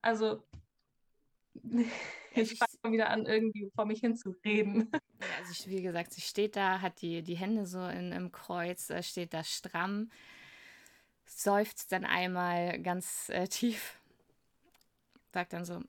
[0.00, 0.44] also
[1.54, 1.90] ich
[2.34, 4.88] ich- mal wieder an, irgendwie vor mich hinzureden.
[4.92, 4.98] Ja,
[5.38, 8.90] also ich, wie gesagt, sie steht da, hat die, die Hände so in, im Kreuz,
[8.90, 10.10] äh, steht da stramm,
[11.24, 14.00] seufzt dann einmal ganz äh, tief,
[15.32, 15.80] sagt dann so,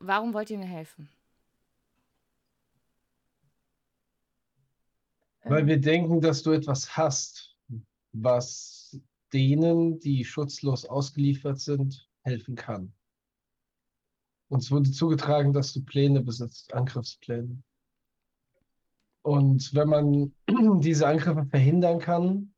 [0.00, 1.08] warum wollt ihr mir helfen?
[5.46, 7.54] Weil wir denken, dass du etwas hast,
[8.12, 8.98] was
[9.34, 12.94] denen, die schutzlos ausgeliefert sind, helfen kann.
[14.54, 17.60] Uns wurde zugetragen, dass du Pläne besitzt, Angriffspläne.
[19.22, 20.32] Und wenn man
[20.80, 22.54] diese Angriffe verhindern kann,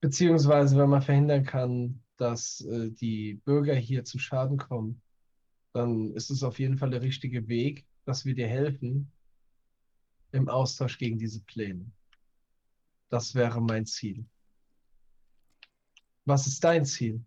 [0.00, 5.02] beziehungsweise wenn man verhindern kann, dass äh, die Bürger hier zu Schaden kommen,
[5.72, 9.10] dann ist es auf jeden Fall der richtige Weg, dass wir dir helfen
[10.30, 11.90] im Austausch gegen diese Pläne.
[13.08, 14.24] Das wäre mein Ziel.
[16.26, 17.24] Was ist dein Ziel?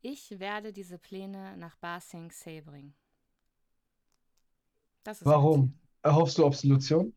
[0.00, 2.94] Ich werde diese Pläne nach Ba Sing Se bringen.
[5.20, 5.78] Warum?
[6.02, 7.14] Erhoffst du Absolution?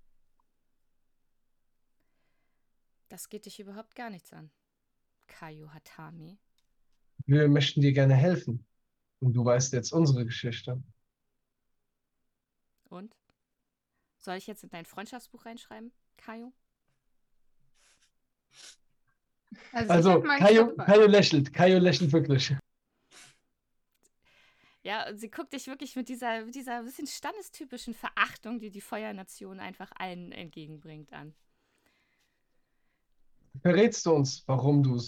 [3.09, 4.51] Das geht dich überhaupt gar nichts an.
[5.27, 6.38] Kayo Hatami.
[7.25, 8.65] Wir möchten dir gerne helfen.
[9.19, 10.82] Und du weißt jetzt unsere Geschichte.
[12.89, 13.15] Und?
[14.17, 16.53] Soll ich jetzt in dein Freundschaftsbuch reinschreiben, Kayo?
[19.71, 21.53] Also, Also, Kayo, Kayo lächelt.
[21.53, 22.55] Kayo lächelt wirklich.
[24.84, 28.82] Ja, und sie guckt dich wirklich mit dieser, mit dieser bisschen standestypischen Verachtung, die die
[28.82, 31.36] Feuernation einfach allen entgegenbringt, an.
[33.61, 35.01] Verrätst du uns, warum du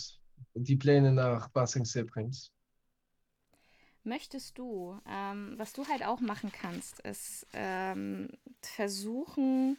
[0.55, 2.51] die Pläne nach Basingsee bringst?
[4.03, 8.29] Möchtest du, ähm, was du halt auch machen kannst, ist ähm,
[8.61, 9.77] versuchen,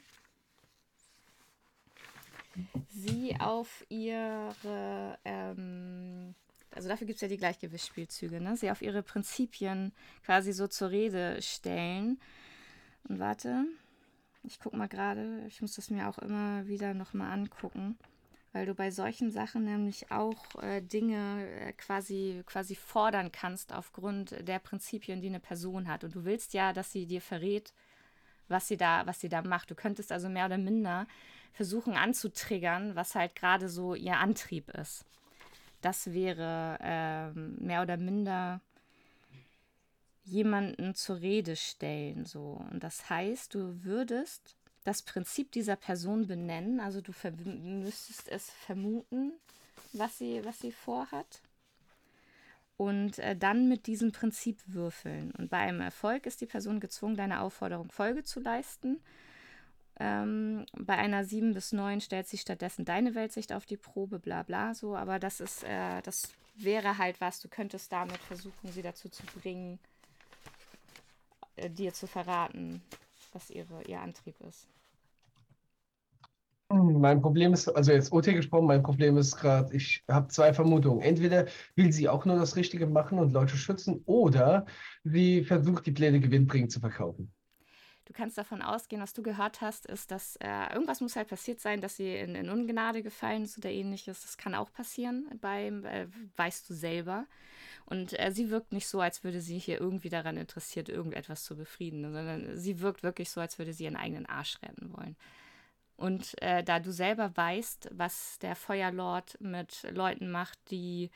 [2.88, 6.34] sie auf ihre, ähm,
[6.74, 8.56] also dafür gibt es ja die Gleichgewichtsspielzüge, ne?
[8.56, 9.92] sie auf ihre Prinzipien
[10.24, 12.20] quasi so zur Rede stellen.
[13.08, 13.64] Und warte,
[14.44, 17.98] ich guck mal gerade, ich muss das mir auch immer wieder nochmal angucken.
[18.52, 24.46] Weil du bei solchen Sachen nämlich auch äh, Dinge äh, quasi, quasi fordern kannst aufgrund
[24.46, 26.04] der Prinzipien, die eine Person hat.
[26.04, 27.72] Und du willst ja, dass sie dir verrät,
[28.48, 29.70] was sie da, was sie da macht.
[29.70, 31.06] Du könntest also mehr oder minder
[31.54, 35.06] versuchen anzutriggern, was halt gerade so ihr Antrieb ist.
[35.82, 38.62] Das wäre ähm, mehr oder minder
[40.24, 42.24] jemanden zur Rede stellen.
[42.24, 42.64] So.
[42.70, 46.80] Und das heißt, du würdest das Prinzip dieser Person benennen.
[46.80, 47.12] Also du
[47.44, 49.32] müsstest es vermuten,
[49.92, 51.42] was sie, was sie vorhat.
[52.76, 55.32] und äh, dann mit diesem Prinzip würfeln.
[55.32, 59.00] Und bei einem Erfolg ist die Person gezwungen, deiner Aufforderung Folge zu leisten.
[60.00, 64.42] Ähm, bei einer 7 bis 9 stellt sich stattdessen deine Weltsicht auf die Probe, bla
[64.42, 64.96] bla so.
[64.96, 69.24] Aber das ist, äh, das wäre halt was, du könntest damit versuchen, sie dazu zu
[69.26, 69.78] bringen,
[71.56, 72.82] äh, dir zu verraten,
[73.32, 74.68] was ihre, ihr Antrieb ist.
[76.70, 80.54] Hm, Mein Problem ist, also jetzt OT gesprochen, mein Problem ist gerade, ich habe zwei
[80.54, 81.02] Vermutungen.
[81.02, 84.66] Entweder will sie auch nur das Richtige machen und Leute schützen, oder
[85.04, 87.32] sie versucht, die Pläne gewinnbringend zu verkaufen.
[88.04, 91.60] Du kannst davon ausgehen, was du gehört hast, ist, dass äh, irgendwas muss halt passiert
[91.60, 94.22] sein, dass sie in, in Ungnade gefallen ist oder ähnliches.
[94.22, 97.26] Das kann auch passieren, beim, äh, weißt du selber.
[97.86, 101.56] Und äh, sie wirkt nicht so, als würde sie hier irgendwie daran interessiert, irgendetwas zu
[101.56, 105.16] befrieden, sondern sie wirkt wirklich so, als würde sie ihren eigenen Arsch retten wollen.
[105.96, 111.10] Und äh, da du selber weißt, was der Feuerlord mit Leuten macht, die,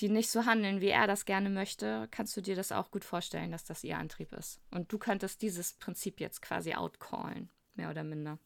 [0.00, 3.04] die nicht so handeln, wie er das gerne möchte, kannst du dir das auch gut
[3.04, 4.60] vorstellen, dass das ihr Antrieb ist.
[4.70, 8.38] Und du könntest dieses Prinzip jetzt quasi outcallen, mehr oder minder.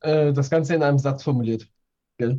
[0.00, 1.68] Äh, das Ganze in einem Satz formuliert.
[2.18, 2.38] Gell?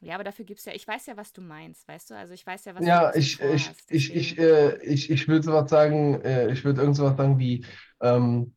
[0.00, 2.16] Ja, aber dafür gibt es ja, ich weiß ja, was du meinst, weißt du?
[2.16, 5.42] Also ich weiß ja, was Ja, du ich, ich, ich, ich, äh, ich, ich würde
[5.42, 7.64] sowas sagen, äh, ich würde irgend sowas sagen wie,
[8.00, 8.54] ähm,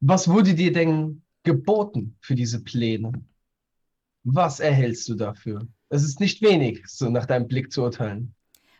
[0.00, 3.12] was wurde dir denn geboten für diese Pläne?
[4.24, 5.66] Was erhältst du dafür?
[5.88, 8.34] Es ist nicht wenig, so nach deinem Blick zu urteilen.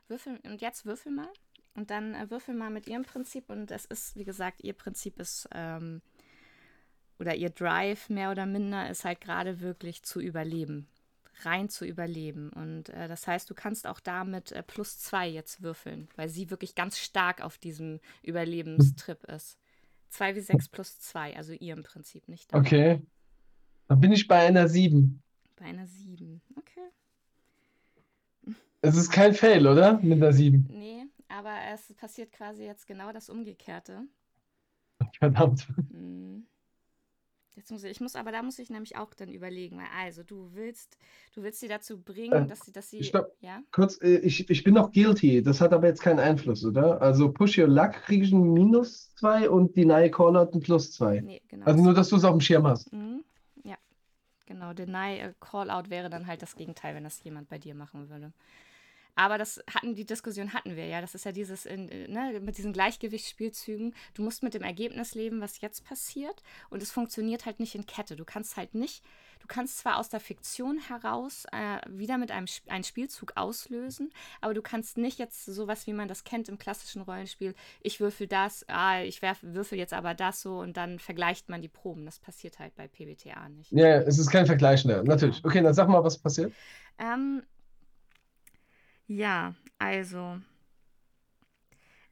[0.09, 1.29] Würfel, und jetzt würfel mal.
[1.75, 3.49] Und dann äh, würfel mal mit ihrem Prinzip.
[3.49, 6.03] Und es ist, wie gesagt, ihr Prinzip ist, ähm,
[7.19, 10.89] oder ihr Drive mehr oder minder ist halt gerade wirklich zu überleben.
[11.43, 12.51] Rein zu überleben.
[12.51, 16.51] Und äh, das heißt, du kannst auch damit äh, plus zwei jetzt würfeln, weil sie
[16.51, 19.60] wirklich ganz stark auf diesem Überlebenstrip ist.
[20.11, 22.53] Zwei wie sechs plus zwei, also ihr im Prinzip nicht.
[22.53, 22.61] dein.
[22.61, 23.01] Okay.
[23.87, 25.23] Dann bin ich bei einer 7.
[25.57, 26.43] Bei einer sieben.
[26.57, 28.55] Okay.
[28.83, 29.99] Es ist kein Fail, oder?
[29.99, 30.67] Mit einer 7.
[30.69, 34.03] Nee, aber es passiert quasi jetzt genau das Umgekehrte.
[35.19, 35.69] Verdammt.
[35.91, 36.47] Hm.
[37.57, 40.23] Jetzt muss ich, ich muss, aber da muss ich nämlich auch dann überlegen, weil also
[40.23, 40.97] du willst,
[41.35, 43.35] du willst sie dazu bringen, Äh, dass sie, dass sie, stopp.
[43.41, 45.43] ja, Kurz, äh, ich, ich bin noch guilty.
[45.43, 47.03] Das hat aber jetzt keinen Einfluss, oder?
[47.03, 51.21] Also Push Your Luck kriege ich ein Minus 2 und Deny Callout ein Plus 2.
[51.21, 51.67] nee, genau.
[51.67, 52.93] Also nur, dass du es auf dem Schirm hast.
[52.93, 53.25] Mhm.
[53.65, 53.77] Ja,
[54.47, 54.73] genau.
[54.73, 58.33] Deny äh, Call-out wäre dann halt das Gegenteil, wenn das jemand bei dir machen würde.
[59.21, 61.03] Aber das hatten, die Diskussion hatten wir ja.
[61.03, 63.95] Das ist ja dieses, in, äh, ne, mit diesen Gleichgewichtsspielzügen.
[64.15, 66.43] Du musst mit dem Ergebnis leben, was jetzt passiert.
[66.71, 68.17] Und es funktioniert halt nicht in Kette.
[68.17, 69.05] Du kannst halt nicht,
[69.41, 74.11] du kannst zwar aus der Fiktion heraus äh, wieder mit einem einen Spielzug auslösen,
[74.41, 78.27] aber du kannst nicht jetzt sowas, wie man das kennt im klassischen Rollenspiel, ich würfel
[78.27, 82.07] das, ah, ich werf, würfel jetzt aber das so und dann vergleicht man die Proben.
[82.07, 83.71] Das passiert halt bei PBTA nicht.
[83.71, 85.03] Ja, ja, es ist kein Vergleich mehr.
[85.03, 85.45] Natürlich.
[85.45, 86.55] Okay, dann sag mal, was passiert.
[86.99, 87.43] Ähm,
[89.11, 90.41] ja, also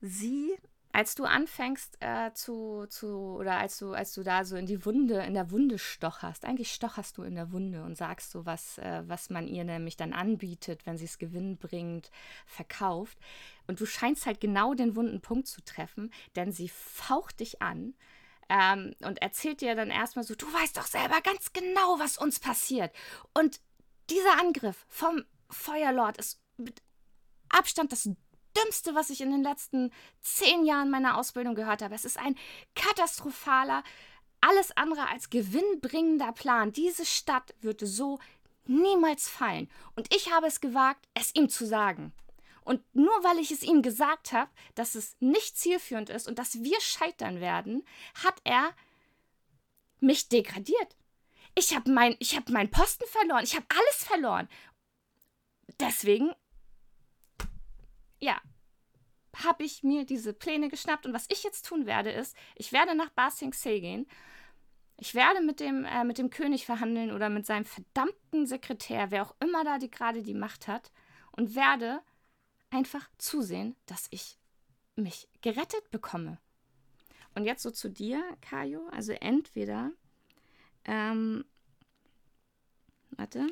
[0.00, 0.52] sie,
[0.90, 4.84] als du anfängst äh, zu, zu, oder als du, als du da so in die
[4.84, 8.78] Wunde, in der Wunde stocherst, eigentlich stocherst du in der Wunde und sagst so was,
[8.78, 12.10] äh, was man ihr nämlich dann anbietet, wenn sie es gewinnbringend
[12.46, 13.16] verkauft.
[13.68, 17.94] Und du scheinst halt genau den wunden Punkt zu treffen, denn sie faucht dich an
[18.48, 22.40] ähm, und erzählt dir dann erstmal so, du weißt doch selber ganz genau, was uns
[22.40, 22.92] passiert.
[23.34, 23.60] Und
[24.10, 26.82] dieser Angriff vom Feuerlord ist mit
[27.50, 28.08] Abstand das
[28.56, 31.94] Dümmste, was ich in den letzten zehn Jahren meiner Ausbildung gehört habe.
[31.94, 32.36] Es ist ein
[32.74, 33.82] katastrophaler,
[34.40, 36.72] alles andere als gewinnbringender Plan.
[36.72, 38.18] Diese Stadt würde so
[38.66, 39.68] niemals fallen.
[39.96, 42.12] Und ich habe es gewagt, es ihm zu sagen.
[42.64, 46.62] Und nur weil ich es ihm gesagt habe, dass es nicht zielführend ist und dass
[46.62, 47.82] wir scheitern werden,
[48.22, 48.74] hat er
[50.00, 50.96] mich degradiert.
[51.54, 53.42] Ich habe mein, hab meinen Posten verloren.
[53.42, 54.48] Ich habe alles verloren.
[55.80, 56.32] Deswegen,
[58.20, 58.40] ja,
[59.36, 61.06] habe ich mir diese Pläne geschnappt.
[61.06, 64.06] Und was ich jetzt tun werde, ist, ich werde nach Ba Sing gehen.
[64.96, 69.22] Ich werde mit dem, äh, mit dem König verhandeln oder mit seinem verdammten Sekretär, wer
[69.22, 70.90] auch immer da die, gerade die Macht hat,
[71.32, 72.02] und werde
[72.70, 74.38] einfach zusehen, dass ich
[74.96, 76.38] mich gerettet bekomme.
[77.34, 78.88] Und jetzt so zu dir, Kajo.
[78.88, 79.92] Also entweder,
[80.84, 81.44] ähm,
[83.10, 83.46] warte.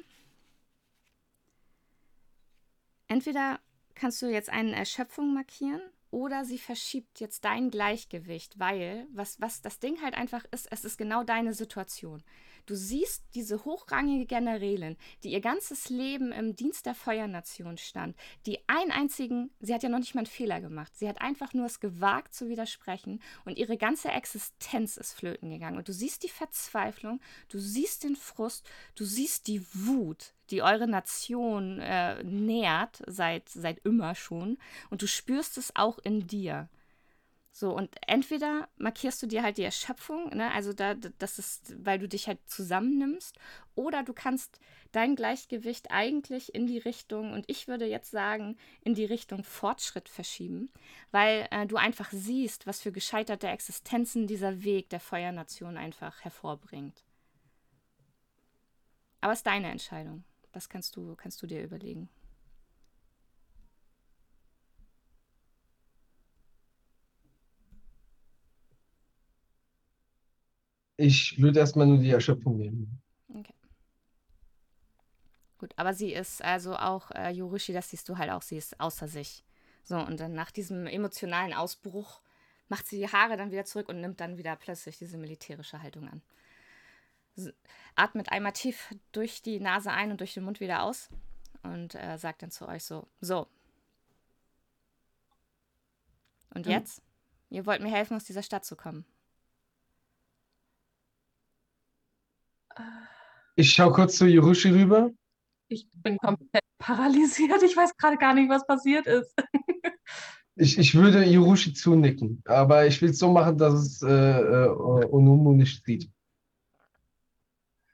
[3.07, 3.61] Entweder
[3.97, 5.81] kannst du jetzt eine Erschöpfung markieren
[6.11, 10.85] oder sie verschiebt jetzt dein Gleichgewicht, weil was, was das Ding halt einfach ist, es
[10.85, 12.23] ist genau deine Situation.
[12.67, 18.59] Du siehst diese hochrangige Generälin, die ihr ganzes Leben im Dienst der Feuernation stand, die
[18.69, 21.67] einen einzigen, sie hat ja noch nicht mal einen Fehler gemacht, sie hat einfach nur
[21.67, 25.79] es gewagt zu widersprechen und ihre ganze Existenz ist flöten gegangen.
[25.79, 30.89] Und du siehst die Verzweiflung, du siehst den Frust, du siehst die Wut, die eure
[30.89, 34.59] Nation äh, nährt, seit, seit immer schon,
[34.91, 36.69] und du spürst es auch in dir.
[37.59, 41.99] So, und entweder markierst du dir halt die Erschöpfung, ne, also da, das ist, weil
[41.99, 43.39] du dich halt zusammennimmst,
[43.75, 44.61] oder du kannst
[44.93, 50.11] dein Gleichgewicht eigentlich in die Richtung, und ich würde jetzt sagen, in die Richtung Fortschritt
[50.11, 50.71] verschieben,
[51.13, 57.05] weil äh, du einfach siehst, was für gescheiterte Existenzen dieser Weg der Feuernation einfach hervorbringt.
[59.23, 60.25] Aber es ist deine Entscheidung.
[60.53, 62.11] Das kannst du, kannst du dir überlegen.
[70.97, 73.03] Ich würde erstmal nur die Erschöpfung nehmen.
[73.29, 73.55] Okay.
[75.59, 78.79] Gut, aber sie ist also auch, äh, Yorushi, das siehst du halt auch, sie ist
[78.81, 79.45] außer sich.
[79.85, 82.21] So, und dann nach diesem emotionalen Ausbruch
[82.69, 86.09] macht sie die Haare dann wieder zurück und nimmt dann wieder plötzlich diese militärische Haltung
[86.09, 86.23] an.
[87.95, 91.11] Atmet einmal tief durch die Nase ein und durch den Mund wieder aus
[91.63, 93.47] und äh, sagt dann zu euch so, so.
[96.55, 96.73] Und Mhm.
[96.73, 97.03] jetzt?
[97.51, 99.05] Ihr wollt mir helfen, aus dieser Stadt zu kommen.
[103.55, 105.11] Ich schaue kurz zu Yorushi rüber.
[105.69, 107.63] Ich bin komplett paralysiert.
[107.63, 109.35] Ich weiß gerade gar nicht, was passiert ist.
[110.59, 114.69] Ich, ich würde Yorushi zunicken, aber ich will es so machen, dass es äh, äh,
[115.11, 116.11] Onomu nicht sieht.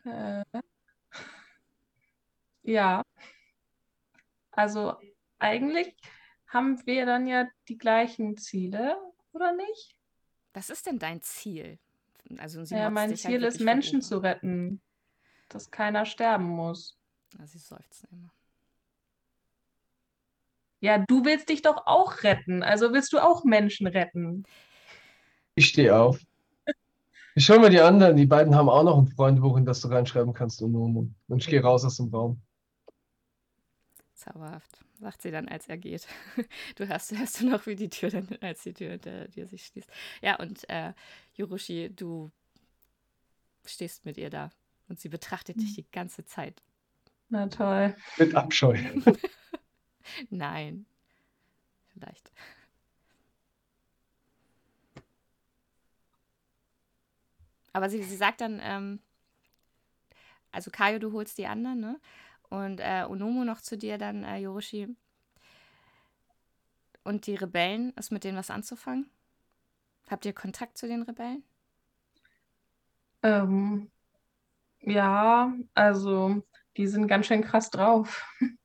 [0.04, 0.44] Äh,
[2.62, 3.02] ja.
[4.52, 4.94] Also
[5.40, 5.96] eigentlich
[6.46, 8.96] haben wir dann ja die gleichen Ziele,
[9.32, 9.96] oder nicht?
[10.54, 11.80] Was ist denn dein Ziel?
[12.38, 14.80] Also sie Ja, mein halt Ziel ist, wirklich von Menschen zu retten,
[15.48, 16.98] dass keiner sterben muss.
[17.38, 18.30] Ja, sie seufzt immer.
[20.80, 22.62] Ja, du willst dich doch auch retten.
[22.62, 24.44] Also willst du auch Menschen retten?
[25.54, 26.18] Ich stehe auf.
[27.34, 28.16] Ich schau mal die anderen.
[28.16, 31.08] Die beiden haben auch noch ein Freundebuch, in das du reinschreiben kannst, Onomu.
[31.28, 32.42] Und ich gehe raus aus dem Raum.
[34.22, 36.06] Zauberhaft, sagt sie dann, als er geht.
[36.76, 39.66] Du hörst, hörst du noch, wie die Tür dann, als die Tür hinter dir sich
[39.66, 39.90] schließt.
[40.22, 40.92] Ja, und äh,
[41.34, 42.30] Yorushi, du
[43.64, 44.50] stehst mit ihr da
[44.88, 46.62] und sie betrachtet dich die ganze Zeit.
[47.28, 47.96] Na toll.
[48.18, 48.78] Mit Abscheu.
[50.30, 50.86] Nein.
[51.92, 52.32] Vielleicht.
[57.72, 59.00] Aber sie, sie sagt dann, ähm,
[60.50, 62.00] also Kaio, du holst die anderen, ne?
[62.52, 64.94] Und äh, Onomo noch zu dir dann, äh, Yoroshi.
[67.02, 69.08] Und die Rebellen, ist mit denen was anzufangen?
[70.10, 71.42] Habt ihr Kontakt zu den Rebellen?
[73.22, 73.90] Ähm,
[74.80, 76.42] ja, also
[76.76, 78.22] die sind ganz schön krass drauf.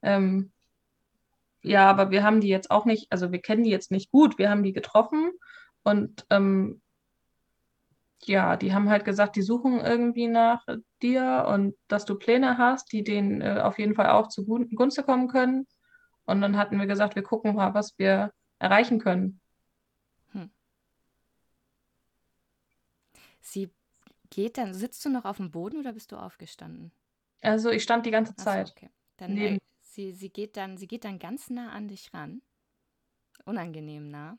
[0.00, 0.52] Ähm,
[1.60, 4.38] ja, aber wir haben die jetzt auch nicht, also wir kennen die jetzt nicht gut.
[4.38, 5.32] Wir haben die getroffen
[5.82, 6.80] und ähm,
[8.24, 10.64] ja, die haben halt gesagt, die suchen irgendwie nach
[11.02, 15.28] dir und dass du Pläne hast, die denen äh, auf jeden Fall auch zugunsten kommen
[15.28, 15.66] können.
[16.26, 19.40] Und dann hatten wir gesagt, wir gucken mal, was wir erreichen können.
[23.40, 23.70] Sie
[24.30, 26.92] geht dann, sitzt du noch auf dem Boden oder bist du aufgestanden?
[27.42, 28.68] Also ich stand die ganze Ach so, Zeit.
[28.68, 28.90] okay.
[29.18, 32.42] Dann, äh, sie, sie, geht dann, sie geht dann ganz nah an dich ran.
[33.46, 34.38] Unangenehm nah.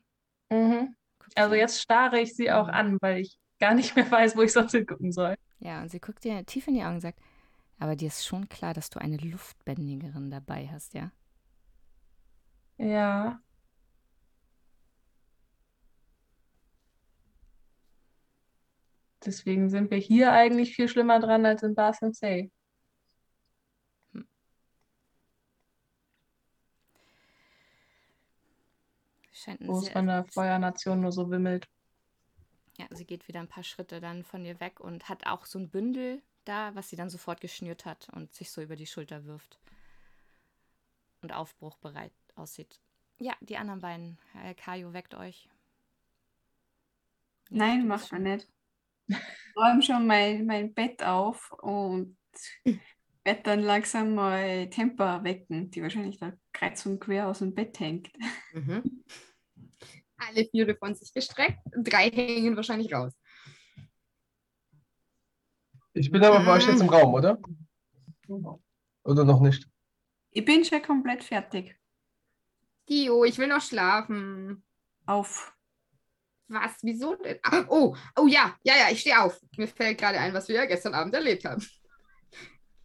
[0.50, 0.94] Mhm.
[1.34, 2.74] Also jetzt starre ich sie auch Mhm.
[2.74, 5.36] an, weil ich gar nicht mehr weiß, wo ich sonst hingucken soll.
[5.60, 7.20] Ja, und sie guckt dir tief in die Augen und sagt,
[7.78, 11.12] aber dir ist schon klar, dass du eine Luftbändigerin dabei hast, ja?
[12.78, 13.40] Ja.
[19.24, 22.50] Deswegen sind wir hier eigentlich viel schlimmer dran als in Bar Sensei.
[29.32, 31.66] Scheint ein wo es von der Feuernation nur so wimmelt.
[32.90, 35.68] Sie geht wieder ein paar Schritte dann von dir weg und hat auch so ein
[35.70, 39.58] Bündel da, was sie dann sofort geschnürt hat und sich so über die Schulter wirft.
[41.22, 42.80] Und aufbruchbereit aussieht.
[43.18, 44.18] Ja, die anderen beiden.
[44.32, 45.44] Herr Kajo weckt euch.
[47.50, 48.48] Ja, Nein, man schon- nicht.
[49.08, 49.16] Ich
[49.56, 52.16] räume schon mein, mein Bett auf und
[53.24, 57.78] werde dann langsam mal Temper wecken, die wahrscheinlich da kreuz und quer aus dem Bett
[57.80, 58.10] hängt.
[58.54, 59.04] Mhm.
[60.20, 63.12] Alle vier von sich gestreckt, drei hängen wahrscheinlich raus.
[65.94, 67.40] Ich bin aber bei euch jetzt im Raum, oder?
[69.02, 69.66] Oder noch nicht?
[70.30, 71.76] Ich bin schon komplett fertig.
[72.88, 74.62] Dio, ich will noch schlafen.
[75.06, 75.52] Auf.
[76.48, 76.78] Was?
[76.82, 77.38] Wieso denn?
[77.42, 79.40] Ah, oh, oh ja, ja, ja, ich stehe auf.
[79.56, 81.64] Mir fällt gerade ein, was wir ja gestern Abend erlebt haben.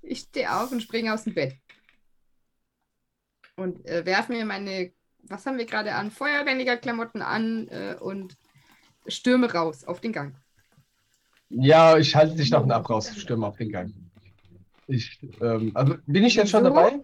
[0.02, 1.58] Ich stehe auf und springe aus dem Bett.
[3.56, 4.94] Und äh, werfe mir meine,
[5.28, 6.12] was haben wir gerade an?
[6.12, 8.36] Feuerbändiger-Klamotten an äh, und
[9.08, 10.36] stürme raus auf den Gang.
[11.50, 13.94] Ja, ich halte dich noch ab raus, stürme auf den Gang.
[14.88, 16.74] Ich, ähm, also bin ich jetzt schon Wieso?
[16.76, 17.02] dabei?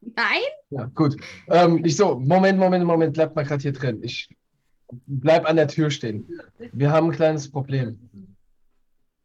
[0.00, 0.42] Nein?
[0.70, 1.16] Ja, gut.
[1.48, 4.02] Ähm, ich so, Moment, Moment, Moment, bleib mal gerade hier drin.
[4.02, 4.28] Ich
[5.06, 6.28] bleib an der Tür stehen.
[6.72, 7.98] Wir haben ein kleines Problem.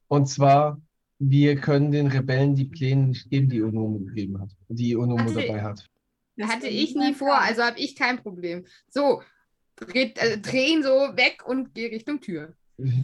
[0.08, 0.82] Und zwar,
[1.20, 5.34] wir können den Rebellen die Pläne nicht geben, die Onomo gegeben hat, die Onomo Hatte-
[5.48, 5.88] dabei hat.
[6.38, 7.48] Das hatte ich nie vor, kann.
[7.48, 8.66] also habe ich kein Problem.
[8.88, 9.22] So,
[9.76, 12.56] dreht, also drehen so weg und gehe Richtung Tür.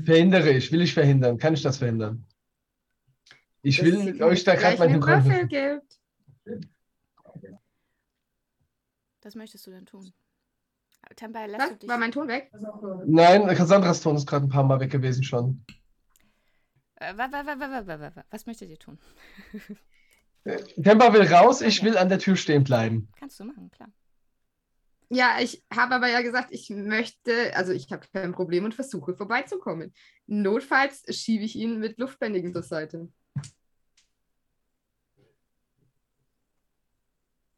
[0.05, 2.25] Verhindere ich, will ich verhindern, kann ich das verhindern?
[3.61, 5.49] Ich das will euch da gerade mal Hintergrund.
[5.49, 5.99] gibt.
[9.21, 10.13] Das möchtest du denn tun?
[11.15, 11.87] Tambay, lass Was?
[11.87, 12.51] War mein Ton weg?
[13.05, 15.65] Nein, Cassandras Ton ist gerade ein paar Mal weg gewesen schon.
[16.95, 17.13] Äh,
[18.29, 18.97] was möchtet ihr tun?
[20.81, 23.09] Tempa will raus, ich will an der Tür stehen bleiben.
[23.17, 23.89] Kannst du machen, klar.
[25.09, 29.13] Ja, ich habe aber ja gesagt, ich möchte, also ich habe kein Problem und versuche
[29.13, 29.93] vorbeizukommen.
[30.25, 33.07] Notfalls schiebe ich ihn mit Luftbändigen zur Seite.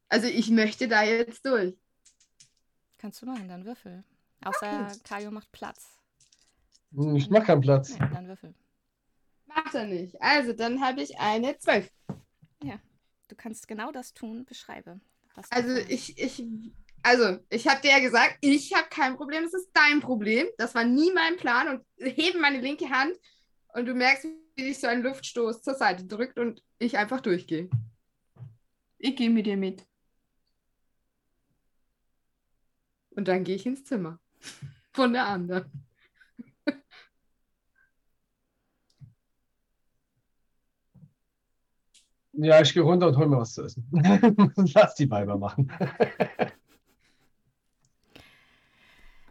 [0.07, 1.75] Also ich möchte da jetzt durch.
[2.97, 4.03] Kannst du machen, dann würfel.
[4.43, 5.99] Außer Kajo macht Platz.
[7.15, 7.91] Ich mach keinen Platz.
[7.91, 8.53] Nee, dann würfel.
[9.45, 10.21] Macht er nicht.
[10.21, 11.91] Also dann habe ich eine 12.
[13.29, 14.99] Du kannst genau das tun, beschreibe.
[15.51, 16.43] Also ich, ich,
[17.03, 20.47] also ich habe dir ja gesagt, ich habe kein Problem, das ist dein Problem.
[20.57, 23.15] Das war nie mein Plan und hebe meine linke Hand
[23.73, 27.69] und du merkst, wie sich so ein Luftstoß zur Seite drückt und ich einfach durchgehe.
[28.97, 29.85] Ich gehe mit dir mit.
[33.11, 34.19] Und dann gehe ich ins Zimmer
[34.91, 35.88] von der anderen.
[42.41, 43.85] Ja, ich gehe runter und hol mir was zu essen.
[44.73, 45.69] Lass die Weiber machen.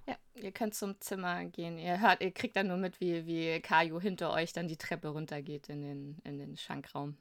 [0.06, 1.78] Ja, ihr könnt zum Zimmer gehen.
[1.78, 5.08] Ihr hört, ihr kriegt dann nur mit, wie, wie Kajo hinter euch dann die Treppe
[5.08, 7.16] runtergeht in den, in den Schankraum.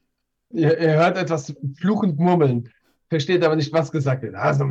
[0.50, 2.70] Ihr, ihr hört etwas fluchend murmeln,
[3.10, 4.36] versteht aber nicht, was gesagt wird.
[4.36, 4.66] Also,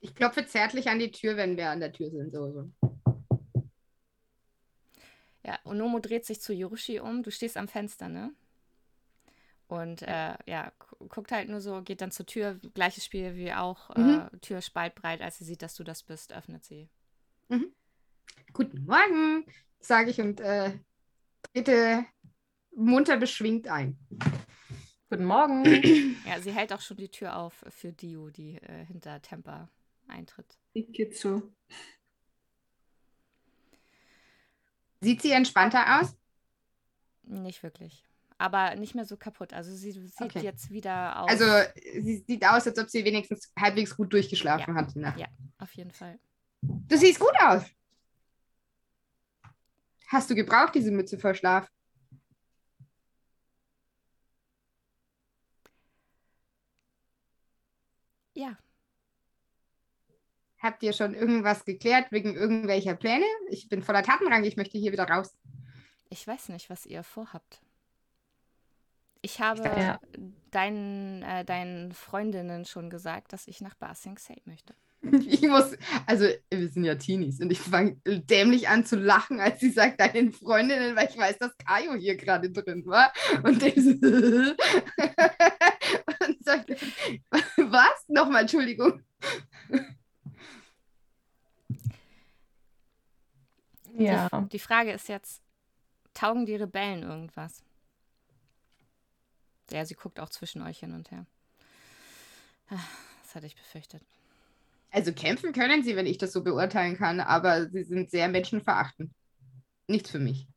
[0.00, 2.32] Ich klopfe zärtlich an die Tür, wenn wir an der Tür sind.
[2.32, 2.70] So, so.
[5.44, 7.22] Ja, Onomo dreht sich zu Yorushi um.
[7.22, 8.32] Du stehst am Fenster, ne?
[9.66, 12.60] Und äh, ja, gu- guckt halt nur so, geht dann zur Tür.
[12.74, 13.94] Gleiches Spiel wie auch.
[13.96, 14.28] Mhm.
[14.32, 15.22] Äh, Tür spaltbreit.
[15.22, 16.88] Als sie sieht, dass du das bist, öffnet sie.
[18.52, 19.44] Guten Morgen,
[19.80, 20.78] sage ich und äh,
[21.52, 22.04] trete
[22.74, 23.98] munter beschwingt ein.
[25.10, 25.64] Guten Morgen.
[26.26, 29.68] Ja, sie hält auch schon die Tür auf für Dio, die äh, hinter Temper
[30.08, 30.58] eintritt.
[30.72, 31.52] Ich gehe zu.
[35.02, 36.16] Sieht sie entspannter aus?
[37.24, 38.04] Nicht wirklich.
[38.36, 39.52] Aber nicht mehr so kaputt.
[39.52, 40.40] Also sie sieht Okay.
[40.40, 41.30] jetzt wieder aus.
[41.30, 41.44] Also
[42.02, 44.80] sie sieht aus, als ob sie wenigstens halbwegs gut durchgeschlafen Ja.
[44.80, 44.96] hat.
[44.96, 45.14] Ne?
[45.16, 45.26] Ja.
[45.58, 46.18] auf jeden Fall.
[46.62, 47.62] Du siehst gut aus.
[50.08, 51.68] Hast du gebraucht, diese Mütze vor Schlaf?
[58.34, 58.56] Ja,
[60.58, 63.26] Habt ihr schon irgendwas geklärt wegen irgendwelcher Pläne?
[63.50, 65.36] Ich bin voller Tatenrang, ich möchte hier wieder raus.
[66.08, 67.60] ich weiß nicht, was ihr vorhabt.
[69.24, 69.98] Ich habe Ja.
[70.50, 74.74] deinen, äh, deinen Freundinnen schon gesagt, dass ich nach Ba Sing Se möchte.
[75.26, 75.76] Ich muss,
[76.06, 80.00] also wir sind ja Teenies und ich fange dämlich an zu lachen, als sie sagt
[80.00, 83.12] deinen Freundinnen, weil ich weiß, dass Kaio hier gerade drin war.
[83.42, 83.90] Und der so
[86.26, 86.70] und sagt,
[87.56, 88.04] was?
[88.08, 89.00] Nochmal, Entschuldigung.
[93.96, 94.28] Ja.
[94.28, 95.40] Die, die Frage ist jetzt,
[96.12, 97.62] taugen die Rebellen irgendwas?
[99.70, 101.26] Ja, sie guckt auch zwischen euch hin und her.
[102.70, 102.78] Ah,
[103.22, 104.02] Das hatte ich befürchtet.
[104.90, 109.12] Also kämpfen können sie, wenn ich das so beurteilen kann, aber sie sind sehr menschenverachtend.
[109.88, 110.48] Nichts für mich.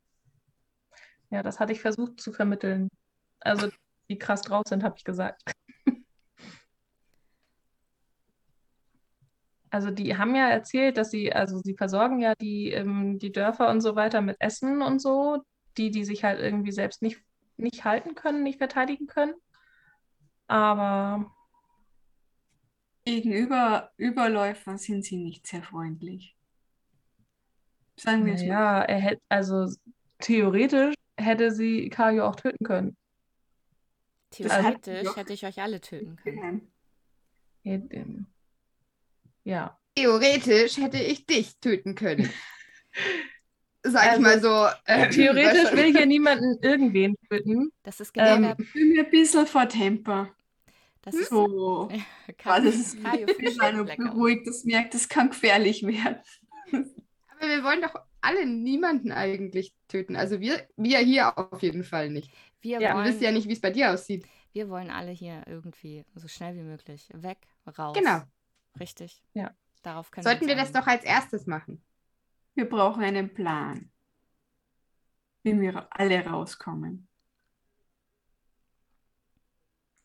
[1.30, 2.90] Ja, das hatte ich versucht zu vermitteln.
[3.40, 3.70] Also,
[4.10, 5.42] die krass drauf sind, habe ich gesagt.
[9.70, 13.70] Also, die haben ja erzählt, dass sie, also sie versorgen ja die, ähm, die Dörfer
[13.70, 15.44] und so weiter mit Essen und so,
[15.78, 17.22] die, die sich halt irgendwie selbst nicht,
[17.58, 19.34] nicht halten können, nicht verteidigen können.
[20.48, 21.34] Aber
[23.06, 26.36] Gegenüber Überläufern sind sie nicht sehr freundlich.
[27.98, 28.48] Sagen wir es mal.
[28.48, 29.68] ja, er hätte, also
[30.20, 32.98] theoretisch hätte sie Kario auch töten können.
[34.30, 36.72] Theoretisch doch- hätte ich euch alle töten können.
[37.64, 38.28] Ähm,
[39.44, 42.30] Ja, theoretisch hätte ich dich töten können.
[43.84, 44.68] Sag ich Also, mal so.
[44.86, 47.72] äh, Theoretisch weißt du- will hier niemanden irgendwen töten.
[47.84, 50.30] Das ist Ähm, genau Ich bin mir ein bisschen vor Temper.
[51.04, 51.88] Das ist So.
[52.38, 54.04] Kajo, das ist ich bin lecker.
[54.12, 56.18] beruhigt, das merkt, das kann gefährlich werden.
[56.74, 60.16] Aber wir wollen doch alle niemanden eigentlich töten.
[60.18, 62.32] Also wir, wir hier auf jeden Fall nicht.
[62.62, 64.26] Wir, Ja, Du wollen, wisst ja nicht, wie es bei dir aussieht.
[64.52, 67.38] wir wollen alle hier irgendwie so schnell wie möglich weg,
[67.78, 67.96] raus.
[67.98, 68.22] Genau.
[68.80, 69.22] Richtig.
[69.34, 69.52] Ja.
[69.84, 71.82] Darauf können Sollten wir uns das doch als erstes machen.
[72.58, 73.92] Wir brauchen einen Plan,
[75.44, 77.08] wie wir alle rauskommen.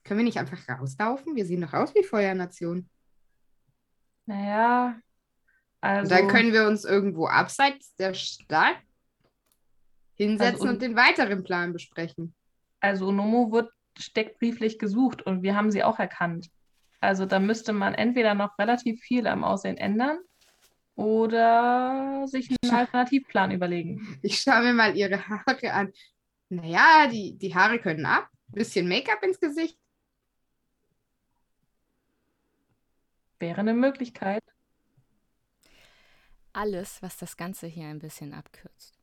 [0.05, 1.35] Können wir nicht einfach rauslaufen?
[1.35, 2.91] Wir sehen doch aus wie Feuernation.
[4.27, 4.97] Naja,
[5.81, 6.15] Und also.
[6.15, 8.77] dann können wir uns irgendwo abseits der Stadt
[10.17, 12.35] hinsetzen Also, und- und den weiteren Plan besprechen.
[12.81, 16.51] Also Nomo wird steckbrieflich gesucht und wir haben sie auch erkannt.
[17.01, 20.19] Also da müsste man entweder noch relativ viel am Aussehen ändern
[20.95, 24.19] oder sich einen Alternativplan überlegen.
[24.23, 25.93] Ich schaue mir mal ihre Haare an.
[26.49, 28.29] Naja, die, die Haare können ab.
[28.49, 29.79] Bisschen Make-up ins Gesicht.
[33.39, 34.45] Wäre eine Möglichkeit.
[36.53, 38.99] Alles, was das Ganze hier ein bisschen abkürzt.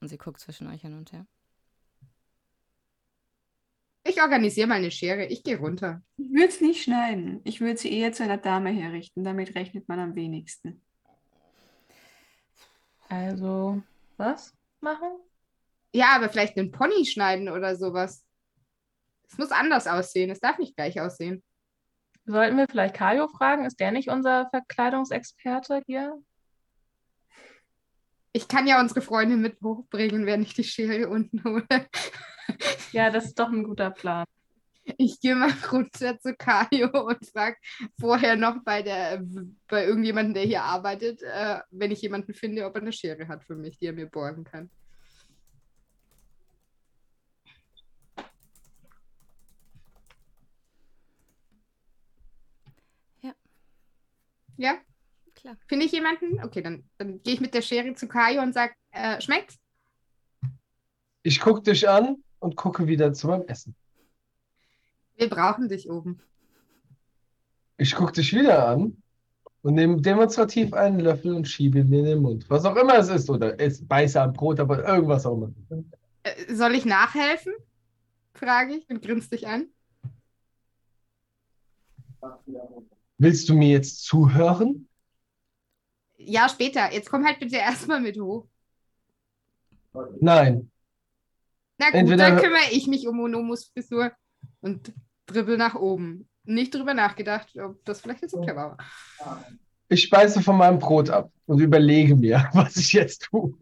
[0.00, 1.26] Und sie guckt zwischen euch hin und her.
[4.08, 5.26] Ich organisiere mal eine Schere.
[5.26, 6.00] Ich gehe runter.
[6.16, 7.42] Ich würde es nicht schneiden.
[7.44, 9.22] Ich würde sie eher zu einer Dame herrichten.
[9.22, 10.82] Damit rechnet man am wenigsten.
[13.10, 13.82] Also,
[14.16, 15.10] was machen?
[15.92, 18.24] Ja, aber vielleicht einen Pony schneiden oder sowas.
[19.30, 20.30] Es muss anders aussehen.
[20.30, 21.42] Es darf nicht gleich aussehen.
[22.24, 23.66] Sollten wir vielleicht Kajo fragen?
[23.66, 26.18] Ist der nicht unser Verkleidungsexperte hier?
[28.32, 31.66] Ich kann ja unsere Freundin mit hochbringen, wenn ich die Schere unten hole.
[32.92, 34.24] Ja, das ist doch ein guter Plan.
[34.96, 37.56] Ich gehe mal runter zu Kajo und frage
[38.00, 39.22] vorher noch bei der
[39.68, 43.44] bei irgendjemandem, der hier arbeitet, äh, wenn ich jemanden finde, ob er eine Schere hat
[43.44, 44.70] für mich, die er mir borgen kann.
[53.20, 53.34] Ja.
[54.56, 54.78] Ja?
[55.34, 55.56] Klar.
[55.66, 56.42] Finde ich jemanden?
[56.42, 59.58] Okay, dann, dann gehe ich mit der Schere zu Kajo und sage, äh, schmeckt's?
[61.22, 63.74] Ich gucke dich an und gucke wieder zu meinem Essen.
[65.16, 66.20] Wir brauchen dich oben.
[67.76, 69.02] Ich gucke dich wieder an
[69.62, 72.48] und nehme demonstrativ einen Löffel und schiebe ihn in den Mund.
[72.48, 73.28] Was auch immer es ist.
[73.28, 75.52] Oder es beiße am Brot, aber irgendwas auch immer.
[76.22, 77.52] Äh, soll ich nachhelfen?
[78.34, 79.66] Frage ich und grinst dich an.
[83.18, 84.88] Willst du mir jetzt zuhören?
[86.16, 86.92] Ja, später.
[86.92, 88.46] Jetzt komm halt bitte erstmal mit hoch.
[90.20, 90.70] Nein.
[91.78, 94.12] Na gut, Entweder- dann kümmere ich mich um Onomos Frisur
[94.60, 94.92] und
[95.26, 96.28] dribbel nach oben.
[96.44, 98.76] Nicht drüber nachgedacht, ob das vielleicht jetzt so clever
[99.18, 99.44] war.
[99.88, 103.54] Ich speise von meinem Brot ab und überlege mir, was ich jetzt tue.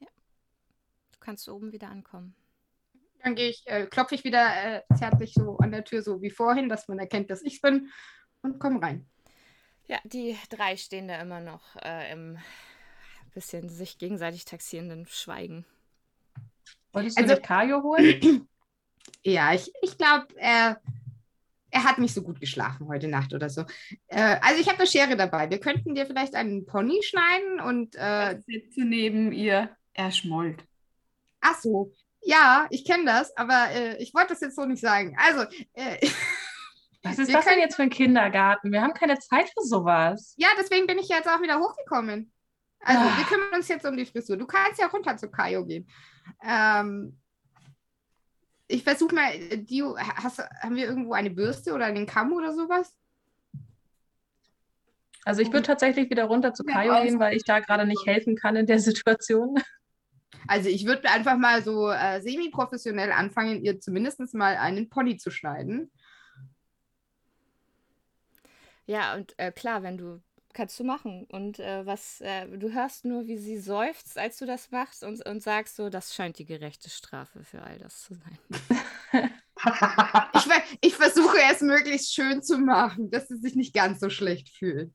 [0.00, 2.34] Du kannst oben wieder ankommen.
[3.22, 4.46] Dann gehe ich, äh, klopfe ich wieder
[4.76, 7.90] äh, zärtlich so an der Tür, so wie vorhin, dass man erkennt, dass ich bin
[8.42, 9.08] und komm rein.
[9.88, 12.38] Ja, die drei stehen da immer noch äh, im
[13.36, 15.64] bisschen sich gegenseitig taxierenden Schweigen.
[16.92, 18.48] Wolltest du Also- Kajo holen?
[19.24, 20.80] Ja, ich, ich glaube, er,
[21.70, 23.64] er hat nicht so gut geschlafen heute Nacht oder so.
[24.08, 25.48] Äh, also ich habe eine Schere dabei.
[25.48, 29.70] Wir könnten dir vielleicht einen Pony schneiden und äh, Ich sitze neben ihr.
[29.94, 30.64] Er schmollt.
[31.40, 31.92] ach so.
[32.22, 35.16] Ja, ich kenne das, aber äh, ich wollte das jetzt so nicht sagen.
[35.20, 35.42] Also,
[35.74, 35.98] äh,
[37.02, 38.72] Was ist Wir das denn können- jetzt für ein Kindergarten?
[38.72, 40.34] Wir haben keine Zeit für sowas.
[40.36, 42.32] ja, deswegen bin ich jetzt auch wieder hochgekommen.
[42.86, 43.18] Also, Ah.
[43.18, 44.36] wir kümmern uns jetzt um die Frisur.
[44.36, 45.88] Du kannst ja runter zu Kaio gehen.
[46.44, 47.18] Ähm,
[48.68, 52.96] ich versuche mal, Dio, hast, haben wir irgendwo eine Bürste oder einen Kamm oder sowas?
[55.24, 57.86] Also ich würde tatsächlich wieder runter zu Ja, Kajo alles gehen, weil ich da gerade
[57.86, 59.56] nicht helfen kann in der Situation.
[60.48, 65.30] Also ich würde einfach mal so äh, semi-professionell anfangen, ihr zumindest mal einen Pony zu
[65.30, 65.90] schneiden.
[68.86, 70.20] Ja, und äh, klar, wenn du
[70.56, 71.26] kannst du machen.
[71.30, 75.24] Und äh, was, äh, du hörst nur, wie sie seufzt, als du das machst und,
[75.26, 78.38] und sagst so, das scheint die gerechte Strafe für all das zu sein.
[80.34, 80.46] Ich,
[80.82, 84.92] ich versuche es möglichst schön zu machen, dass sie sich nicht ganz so schlecht fühlt.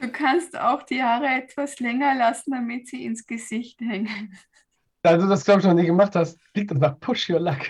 [0.00, 4.38] Du kannst auch die Haare etwas länger lassen, damit sie ins Gesicht hängen.
[5.02, 7.58] Da du das, glaube ich, noch nie gemacht hast, liegt das nach Push Your Luck.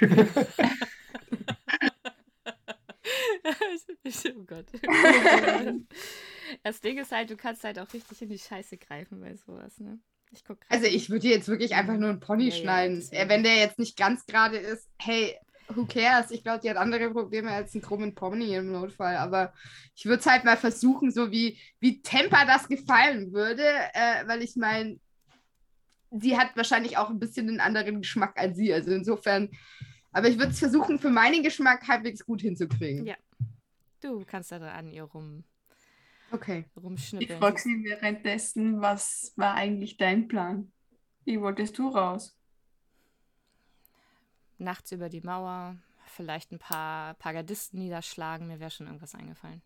[4.36, 4.66] oh Gott.
[6.62, 9.78] Das Ding ist halt, du kannst halt auch richtig in die Scheiße greifen bei sowas,
[9.80, 9.98] ne?
[10.30, 10.58] Ich guck.
[10.68, 12.96] Also ich würde jetzt wirklich einfach nur einen Pony Ja, ja, schneiden.
[12.96, 13.22] deswegen.
[13.22, 15.36] Äh, Wenn der jetzt nicht ganz gerade ist, hey,
[15.68, 16.30] who cares?
[16.30, 19.16] Ich glaube, die hat andere Probleme als ein krummen Pony im Notfall.
[19.16, 19.54] Aber
[19.94, 23.64] ich würde es halt mal versuchen, so wie, wie Temper das gefallen würde,
[23.94, 25.00] äh, weil ich meine,
[26.10, 28.72] sie hat wahrscheinlich auch ein bisschen einen anderen Geschmack als sie.
[28.72, 29.48] Also insofern,
[30.12, 33.06] aber ich würde es versuchen, für meinen Geschmack halbwegs gut hinzukriegen.
[33.06, 33.16] Ja.
[34.00, 35.44] Du kannst da an ihr rum,
[36.30, 36.64] Okay.
[36.68, 37.38] Ich rumschnippeln.
[37.38, 40.70] frage sie währenddessen, was war eigentlich dein Plan?
[41.24, 42.36] Wie wolltest du raus?
[44.58, 45.76] Nachts über die Mauer,
[46.06, 49.62] vielleicht ein paar, Gardisten niederschlagen, mir wäre schon irgendwas eingefallen.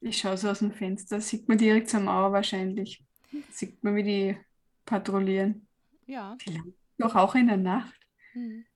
[0.00, 3.02] Ich schaue so aus dem Fenster, sieht man direkt zur Mauer wahrscheinlich.
[3.50, 4.36] Sieht man, wie die
[4.84, 5.66] patrouillieren.
[6.06, 6.36] Ja.
[6.38, 6.64] Vielleicht
[6.98, 7.98] doch auch in der Nacht.
[8.32, 8.66] Hm.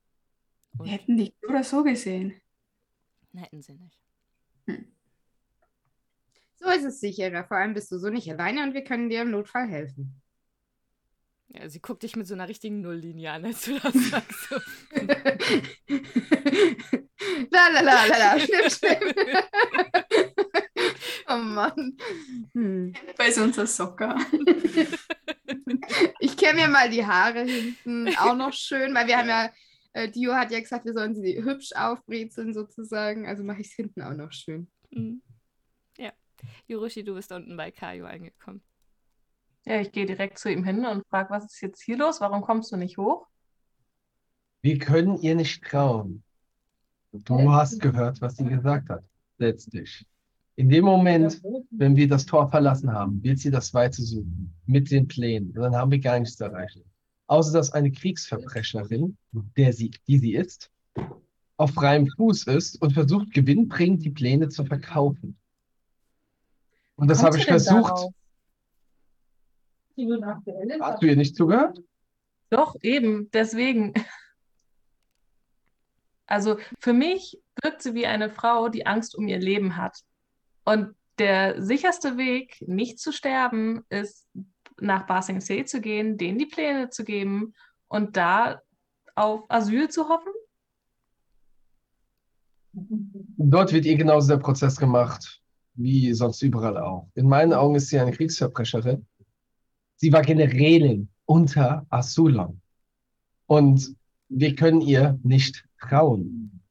[0.73, 2.41] Die Und hätten dich so oder so gesehen.
[3.37, 3.99] Hätten sie nicht.
[6.57, 7.45] So ist es sicherer.
[7.45, 10.21] Vor allem bist du so nicht alleine und wir können dir im Notfall helfen.
[11.49, 14.55] Ja, sie guckt dich mit so einer richtigen Nulllinie an, als du das sagst.
[17.51, 19.01] La la la la la, schnipp, schnipp.
[21.29, 21.97] oh Mann.
[22.55, 22.93] Hm.
[23.17, 24.17] Bei so unser Socker.
[26.21, 29.51] Ich kämme mir mal die Haare hinten auch noch schön, weil wir haben ja,
[29.99, 33.27] äh, Dio hat ja gesagt, wir sollen sie hübsch aufbrezeln sozusagen.
[33.27, 34.69] Also mache ich es hinten auch noch schön.
[34.91, 35.23] Mhm.
[35.97, 36.13] Ja.
[36.69, 38.63] Yurushi, du bist unten bei Kaio angekommen.
[39.67, 42.21] Ja, ich gehe direkt zu ihm hin und frage, was ist jetzt hier los?
[42.21, 43.27] Warum kommst du nicht hoch?
[44.63, 46.23] Wir können ihr nicht trauen.
[47.13, 49.05] Du hast gehört, was sie gesagt hat.
[49.39, 50.07] Letztlich.
[50.57, 54.55] In dem Moment, wenn wir das Tor verlassen haben, wird sie das Weite suchen.
[54.67, 55.49] Mit den Plänen.
[55.49, 56.83] Und dann haben wir gar nichts erreicht.
[57.29, 60.71] Außer dass eine Kriegsverbrecherin, der sie, die sie ist,
[61.59, 65.39] auf freiem Fuß ist und versucht, gewinnbringend die Pläne zu verkaufen.
[66.97, 67.91] Und das habe ich versucht.
[67.91, 68.13] darauf?
[70.81, 71.81] Hast du ihr nicht zugehört?
[72.51, 73.93] Doch, eben, deswegen.
[76.27, 80.01] Also für mich wirkt sie wie eine Frau, die Angst um ihr Leben hat.
[80.65, 84.27] Und der sicherste Weg, nicht zu sterben, ist
[84.81, 87.55] nach Ba zu gehen, denen die Pläne zu geben
[87.89, 88.61] und da
[89.15, 90.33] auf Asyl zu hoffen.
[92.73, 95.43] Dort wird ihr genauso der Prozess gemacht,
[95.75, 97.09] wie sonst überall auch.
[97.15, 99.07] In meinen Augen ist sie eine Kriegsverbrecherin.
[99.97, 102.61] Sie war Generälin unter Asulon.
[103.47, 103.97] Und
[104.29, 106.63] wir können ihr nicht trauen.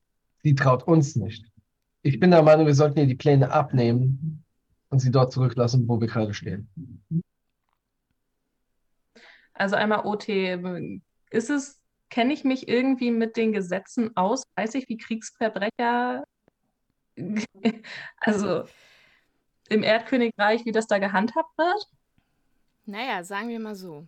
[0.44, 1.46] Sie traut uns nicht.
[2.04, 4.44] Ich bin der Meinung, wir sollten ihr die Pläne abnehmen
[4.90, 6.70] und sie dort zurücklassen, wo wir gerade stehen.
[9.58, 10.30] Also einmal OT,
[11.30, 14.44] ist es, kenne ich mich irgendwie mit den Gesetzen aus?
[14.56, 16.24] Weiß ich, wie Kriegsverbrecher,
[18.20, 18.64] also
[19.70, 21.88] im Erdkönigreich, wie das da gehandhabt wird?
[22.86, 24.08] Naja, sagen wir mal so.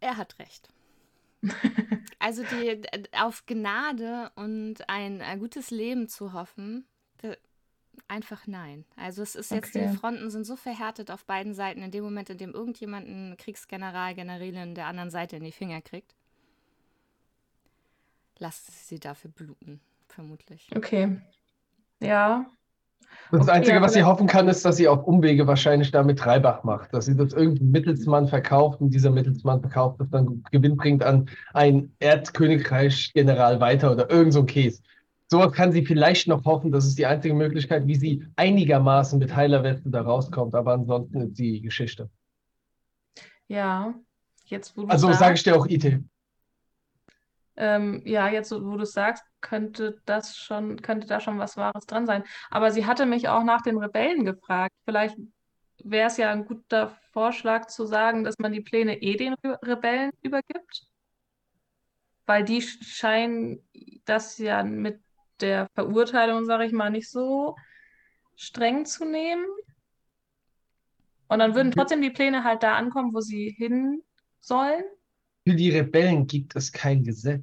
[0.00, 0.68] Er hat recht.
[2.22, 2.82] Also die,
[3.18, 6.84] auf Gnade und ein, gutes Leben zu hoffen,
[8.08, 8.84] einfach nein.
[8.96, 9.88] Also es ist jetzt, die Okay.
[9.88, 14.14] Fronten sind so verhärtet auf beiden Seiten, in dem Moment, in dem irgendjemand einen Kriegsgeneral,
[14.14, 16.14] Generälin der anderen Seite in die Finger kriegt,
[18.38, 20.68] lasst sie dafür bluten, vermutlich.
[20.74, 21.20] Okay.
[22.00, 22.46] Ja,
[23.32, 26.64] Das Okay, Einzige, was sie hoffen kann, ist, dass sie auf Umwege wahrscheinlich damit Reibach
[26.64, 26.92] macht.
[26.94, 31.94] Dass sie das irgendein Mittelsmann verkauft und dieser Mittelsmann verkauft das dann gewinnbringend an ein
[32.00, 34.82] Erdkönigreich-General weiter oder irgend so ein Käse.
[35.32, 36.72] Sowas kann sie vielleicht noch hoffen.
[36.72, 40.54] Das ist die einzige Möglichkeit, wie sie einigermaßen mit heiler Weste da rauskommt.
[40.54, 42.10] Aber ansonsten ist die Geschichte.
[43.48, 43.94] ja.
[44.46, 46.00] Jetzt, wo du Also sage ich dir auch IT.
[47.56, 51.86] ähm, ja, jetzt, wo du es sagst, könnte das schon, könnte da schon was Wahres
[51.86, 52.24] dran sein.
[52.50, 54.74] Aber sie hatte mich auch nach den Rebellen gefragt.
[54.84, 55.16] Vielleicht
[55.84, 59.58] wäre es ja ein guter Vorschlag zu sagen, dass man die Pläne eh den Re
[59.62, 60.86] Rebellen übergibt.
[62.26, 63.62] Weil die sch- scheinen
[64.04, 65.00] das ja mit
[65.42, 67.56] der Verurteilung, sage ich mal, nicht so
[68.36, 69.44] streng zu nehmen.
[71.28, 74.02] Und dann würden trotzdem die Pläne halt da ankommen, wo sie hin
[74.40, 74.82] sollen.
[75.46, 77.42] Für die Rebellen gibt es kein Gesetz.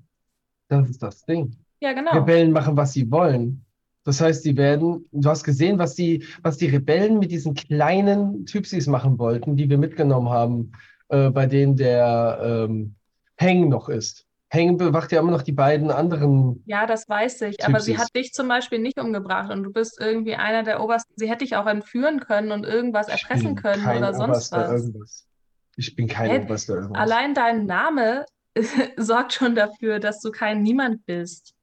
[0.67, 1.55] Das ist das Ding.
[1.79, 2.11] Ja, genau.
[2.11, 3.63] Rebellen machen, was sie wollen.
[4.03, 8.45] Das heißt, sie werden, du hast gesehen, was die, was die Rebellen mit diesen kleinen
[8.45, 10.71] Typsis machen wollten, die wir mitgenommen haben,
[11.09, 12.95] äh, bei denen der ähm,
[13.35, 14.26] Heng noch ist.
[14.49, 16.63] Heng bewacht ja immer noch die beiden anderen.
[16.65, 19.99] Ja, das weiß ich, aber sie hat dich zum Beispiel nicht umgebracht und du bist
[19.99, 21.13] irgendwie einer der Obersten.
[21.17, 24.71] Sie hätte dich auch entführen können und irgendwas erpressen können oder sonst Oberster was.
[24.71, 25.27] irgendwas.
[25.75, 26.39] Ich bin kein Hä?
[26.43, 27.01] Oberster irgendwas.
[27.01, 28.25] Allein dein Name
[28.97, 31.53] sorgt schon dafür, dass du kein Niemand bist.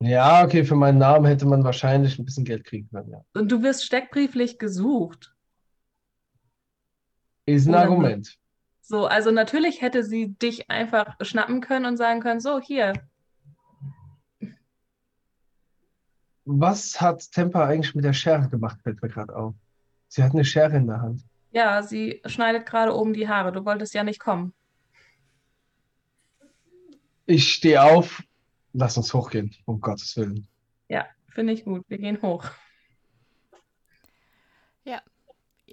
[0.00, 3.20] Ja, okay, für meinen Namen hätte man wahrscheinlich ein bisschen Geld kriegen können, ja.
[3.34, 5.34] Und du wirst steckbrieflich gesucht.
[7.46, 8.38] Ist ein Oder Argument.
[8.88, 12.92] So, also natürlich hätte sie dich einfach schnappen können und sagen können, so, hier.
[16.44, 19.56] Was hat Tempa eigentlich mit der Schere gemacht, fällt mir gerade auf.
[20.06, 21.24] Sie hat eine Schere in der Hand.
[21.50, 23.50] Ja, sie schneidet gerade oben die Haare.
[23.50, 24.54] Du wolltest ja nicht kommen.
[27.24, 28.22] Ich stehe auf.
[28.72, 30.46] Lass uns hochgehen, um Gottes Willen.
[30.88, 31.82] Ja, finde ich gut.
[31.88, 32.44] Wir gehen hoch.
[34.84, 35.02] Ja.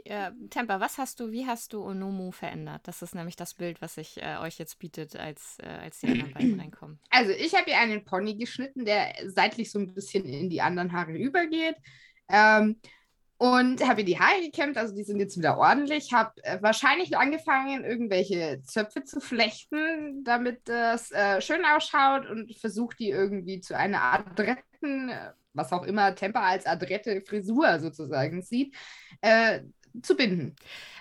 [0.05, 2.81] Äh, Temper, was hast du, wie hast du Onomu verändert?
[2.83, 6.07] Das ist nämlich das Bild, was sich äh, euch jetzt bietet, als, äh, als die
[6.07, 6.99] anderen beiden reinkommen.
[7.09, 10.91] Also ich habe ihr einen Pony geschnitten, der seitlich so ein bisschen in die anderen
[10.91, 11.75] Haare übergeht.
[12.29, 12.79] Ähm,
[13.37, 16.13] und habe ihr die Haare gekämmt, also die sind jetzt wieder ordentlich.
[16.13, 22.95] Habe äh, wahrscheinlich angefangen, irgendwelche Zöpfe zu flechten, damit das äh, schön ausschaut und versuche
[22.97, 28.75] die irgendwie zu einer adretten, äh, was auch immer Temper als adrette Frisur sozusagen sieht,
[29.21, 29.61] äh,
[30.01, 30.55] zu binden.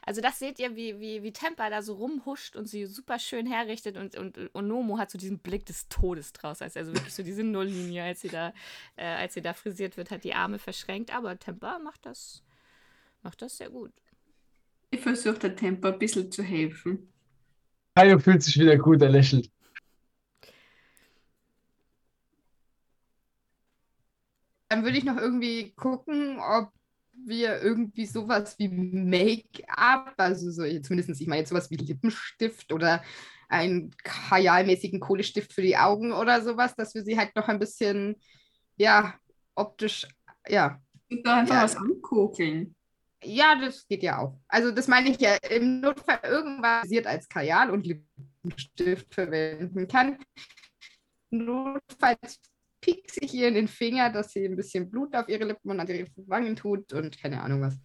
[0.04, 3.46] Also das seht ihr, wie, wie, wie Tempa da so rumhuscht und sie super schön
[3.46, 7.22] herrichtet und, und Onomo hat so diesen Blick des Todes draus, als also wirklich so
[7.22, 8.52] diese Nulllinie, als sie da,
[8.96, 12.42] äh, als sie da frisiert wird, hat die Arme verschränkt, aber Tempa macht das,
[13.22, 13.92] macht das sehr gut.
[14.90, 17.10] Ich versuche der Tempo ein bisschen zu helfen.
[17.94, 19.50] Kaio fühlt sich wieder gut, er lächelt.
[24.68, 26.72] Dann würde ich noch irgendwie gucken, ob
[27.26, 33.02] wir irgendwie sowas wie Make-up, also so, zumindest ich meine jetzt sowas wie Lippenstift oder
[33.48, 38.16] einen kajalmäßigen Kohlestift für die Augen oder sowas, dass wir sie halt noch ein bisschen,
[38.76, 39.14] ja,
[39.54, 40.06] optisch,
[40.48, 40.80] ja.
[41.10, 41.62] Und da einfach Ja.
[41.64, 42.74] was ankokeln.
[43.24, 44.40] Ja, das geht ja auch.
[44.48, 50.18] Also das meine ich ja, im Notfall irgendwas basiert als Kajal und Lippenstift verwenden kann.
[51.30, 52.40] Notfalls
[52.82, 55.80] piekse ich ihr in den Finger, dass sie ein bisschen Blut auf ihre Lippen und
[55.80, 57.78] an ihre Wangen tut und keine Ahnung was.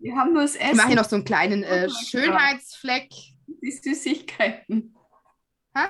[0.00, 3.10] Wir haben nur das Ich mache hier Essen, noch so einen kleinen äh, Schönheitsfleck.
[3.46, 4.94] die Süßigkeiten.
[5.76, 5.88] Hä?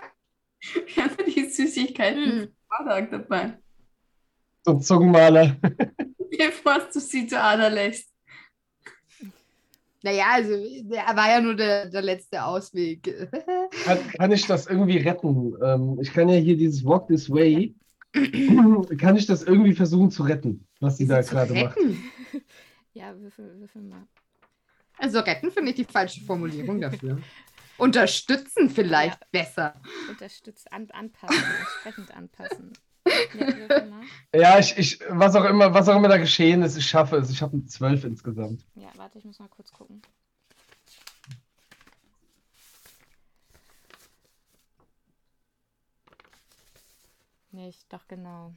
[0.95, 2.41] Wir haben nur die Süßigkeiten Hm.
[2.69, 3.59] vom Vortag dabei.
[4.65, 5.57] So ein Zungenmaler.
[6.39, 8.11] Bevor du sie zu Ada lässt.
[10.03, 10.53] Naja, also
[10.83, 13.03] der war ja nur der, der letzte Ausweg.
[13.85, 15.55] Kann, kann ich das irgendwie retten?
[15.65, 17.75] Ähm, ich kann ja hier dieses Walk This Way.
[18.99, 21.77] Kann ich das irgendwie versuchen zu retten, was sie da gerade macht?
[21.77, 21.99] retten.
[22.97, 24.07] Ja, würfel, würfel mal.
[24.99, 27.19] Also retten finde ich die falsche Formulierung dafür.
[27.77, 29.81] Unterstützen vielleicht besser.
[30.09, 32.73] Unterstützt, an, anpassen, entsprechend anpassen.
[33.37, 34.01] Ja.
[34.33, 37.31] Ja, ich, ich, was auch immer, was auch immer da geschehen ist, ich schaffe es.
[37.31, 38.65] Ich habe eine 12 insgesamt.
[38.77, 40.01] Ja, warte, ich muss mal kurz gucken.
[47.55, 48.53] Nicht, doch genau.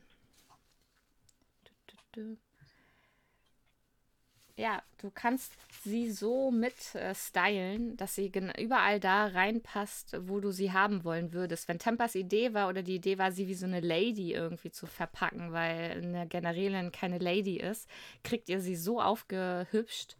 [4.58, 5.54] Ja, du kannst
[5.84, 11.32] sie so mit äh, stylen, dass sie überall da reinpasst, wo du sie haben wollen
[11.32, 11.68] würdest.
[11.68, 14.88] Wenn Tempas Idee war oder die Idee war, sie wie so eine Lady irgendwie zu
[14.88, 17.88] verpacken, weil eine Generälin keine Lady ist,
[18.24, 20.18] kriegt ihr sie so aufgehübscht,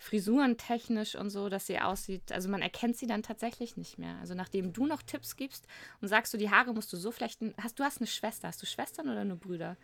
[0.00, 2.32] frisurentechnisch und so, dass sie aussieht.
[2.32, 4.16] Also man erkennt sie dann tatsächlich nicht mehr.
[4.20, 5.66] Also nachdem du noch Tipps gibst
[6.00, 7.52] und sagst du, die Haare musst du so flechten.
[7.62, 8.48] Hast du hast eine Schwester?
[8.48, 9.76] Hast du Schwestern oder nur Brüder?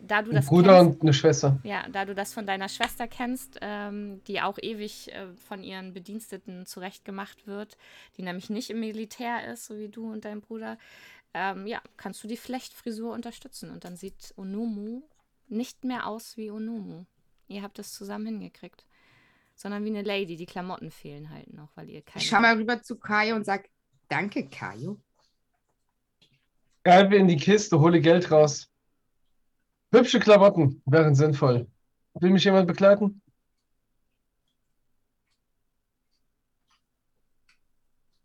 [0.00, 1.60] Da du das Bruder kennst, und eine Schwester.
[1.62, 5.94] ja, da du das von deiner Schwester kennst, ähm, die auch ewig äh, von ihren
[5.94, 7.78] Bediensteten zurechtgemacht wird,
[8.16, 10.78] die nämlich nicht im Militär ist, so wie du und dein Bruder,
[11.32, 15.02] ähm, ja, kannst du die Flechtfrisur unterstützen und dann sieht Onomu
[15.46, 17.04] nicht mehr aus wie Onomu.
[17.46, 18.84] Ihr habt es zusammen hingekriegt.
[19.54, 22.22] Sondern wie eine Lady, die Klamotten fehlen halt noch, weil ihr keine.
[22.22, 23.68] Ich schau mal rüber zu Kajo und sag,
[24.08, 25.00] danke, Kajo.
[26.82, 28.70] Greife in die Kiste, hole Geld raus.
[29.92, 31.66] Hübsche Klamotten wären sinnvoll.
[32.14, 33.22] Will mich jemand begleiten?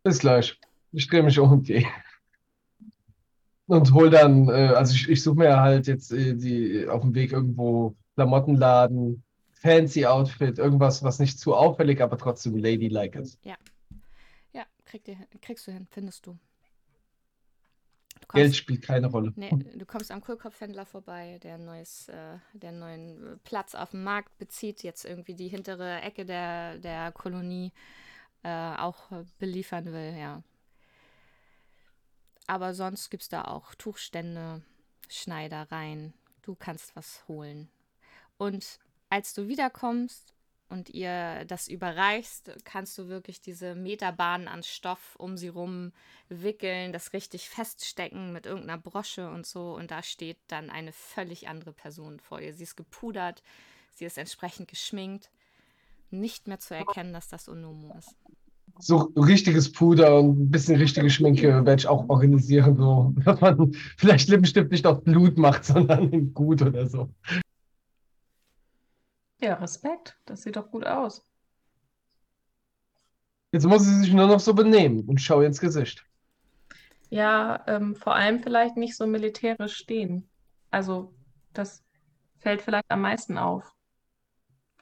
[0.04, 0.60] Bis gleich.
[0.92, 1.88] Ich drehe mich um und gehe.
[3.68, 7.14] Und hol dann, äh, also ich, ich suche mir halt jetzt äh, die auf dem
[7.14, 9.24] Weg irgendwo Klamottenladen,
[9.60, 13.38] fancy Outfit, irgendwas, was nicht zu auffällig, aber trotzdem ladylike ist.
[13.44, 13.56] Ja,
[14.86, 16.32] krieg dir, kriegst du hin, findest du.
[16.32, 19.32] Du kommst- Geld spielt keine Rolle.
[19.36, 24.04] Nee, du kommst am Kohlkopfhändler vorbei, der neues, äh, der einen neuen Platz auf dem
[24.04, 27.72] Markt bezieht, jetzt irgendwie die hintere Ecke der, der Kolonie
[28.44, 30.42] äh, auch beliefern will, ja.
[32.48, 34.64] Aber sonst gibt es da auch Tuchstände,
[35.08, 36.14] Schneidereien.
[36.42, 37.70] Du kannst was holen.
[38.40, 38.80] Und
[39.10, 40.34] als du wiederkommst
[40.70, 45.92] und ihr das überreichst, kannst du wirklich diese Meterbahnen an Stoff um sie rum
[46.30, 49.76] wickeln, das richtig feststecken mit irgendeiner Brosche und so.
[49.76, 52.54] Und da steht dann eine völlig andere Person vor ihr.
[52.54, 53.42] Sie ist gepudert,
[53.96, 55.32] sie ist entsprechend geschminkt.
[56.12, 58.16] Nicht mehr zu erkennen, dass das Onomo ist.
[58.80, 63.74] so richtiges Puder und ein bisschen richtige Schminke werde ich auch organisieren, so, dass man
[63.98, 67.10] vielleicht Lippenstift nicht auf Blut macht, sondern in gut oder so.
[69.42, 70.18] Ja, Respekt.
[70.26, 71.26] Das sieht doch gut aus.
[73.52, 76.06] Jetzt muss sie sich nur noch so benehmen und schau ins Gesicht.
[77.10, 80.30] Ja, ähm, vor allem vielleicht nicht so militärisch stehen.
[80.72, 81.14] Also,
[81.54, 81.84] das
[82.40, 83.74] fällt vielleicht am meisten auf.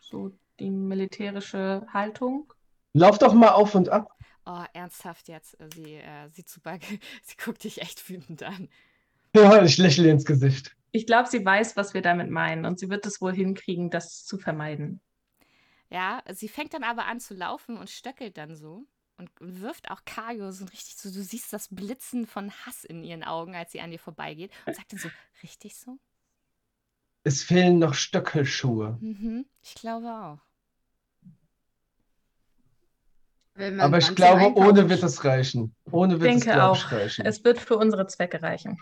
[0.01, 2.53] So die militärische Haltung.
[2.93, 4.09] Lauf doch mal auf und ab.
[4.45, 5.57] Oh, ernsthaft jetzt.
[5.75, 6.77] Sie, äh, sieht super,
[7.23, 8.69] sie guckt dich echt wütend an.
[9.35, 10.76] Ja, ich lächle ins Gesicht.
[10.91, 14.25] Ich glaube, sie weiß, was wir damit meinen und sie wird es wohl hinkriegen, das
[14.25, 15.01] zu vermeiden.
[15.89, 18.85] Ja, sie fängt dann aber an zu laufen und stöckelt dann so
[19.17, 23.23] und wirft auch Kajo so richtig so, du siehst das Blitzen von Hass in ihren
[23.23, 25.09] Augen, als sie an dir vorbeigeht und sagt dann so,
[25.43, 25.97] richtig so?
[27.23, 28.97] Es fehlen noch Stöckelschuhe.
[29.01, 30.39] Mhm, ich glaube auch.
[33.79, 35.75] Aber ich glaube, ohne wird es reichen.
[35.91, 37.25] Ohne Ich wird es, denke glaube ich, auch, reichen.
[37.25, 38.77] es wird für unsere Zwecke reichen.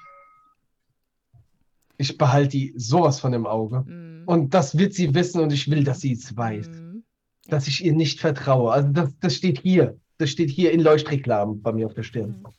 [1.98, 3.84] Ich behalte die sowas von im Auge.
[3.86, 4.24] Mhm.
[4.26, 6.68] Und das wird sie wissen und ich will, dass sie es weiß.
[6.68, 7.04] Mhm.
[7.48, 8.72] Dass ich ihr nicht vertraue.
[8.72, 10.00] Also das, das steht hier.
[10.18, 12.42] Das steht hier in Leuchtreklamen bei mir auf der Stirn.
[12.42, 12.54] Mhm.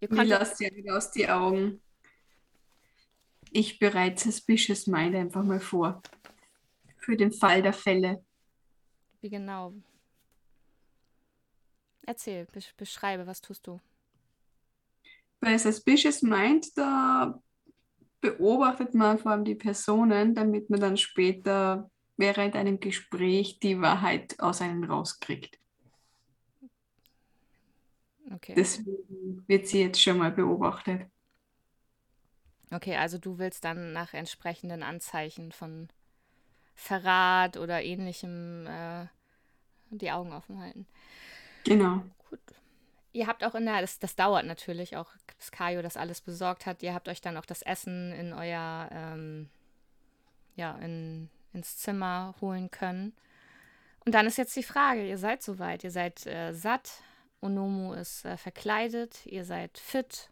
[0.00, 1.80] Ihr Wie konntet, ihr wieder aus die Augen?
[3.50, 6.02] Ich bereite Suspicious Mind einfach mal vor.
[6.98, 8.24] Für den Fall der Fälle.
[9.20, 9.72] wie genau?
[12.04, 13.80] Erzähl, besch beschreibe, was tust du?
[15.40, 17.40] Bei Suspicious Mind, da
[18.26, 24.40] beobachtet man vor allem die Personen, damit man dann später während einem Gespräch die Wahrheit
[24.40, 25.58] aus einem rauskriegt.
[28.34, 28.54] Okay.
[28.56, 31.02] Deswegen wird sie jetzt schon mal beobachtet.
[32.72, 35.88] Okay, also du willst dann nach entsprechenden Anzeichen von
[36.74, 39.06] Verrat oder ähnlichem äh,
[39.90, 40.86] die Augen offen halten.
[41.64, 42.02] Genau.
[42.28, 42.40] Gut.
[43.16, 46.66] Ihr habt auch in der, das, das dauert natürlich auch, bis Kajo das alles besorgt
[46.66, 46.82] hat.
[46.82, 49.48] Ihr habt euch dann auch das Essen in euer, ähm,
[50.54, 53.14] ja, in, ins Zimmer holen können.
[54.04, 57.02] Und dann ist jetzt die Frage, ihr seid soweit, ihr seid äh, satt,
[57.40, 60.28] Onomo ist äh, verkleidet, ihr seid fit.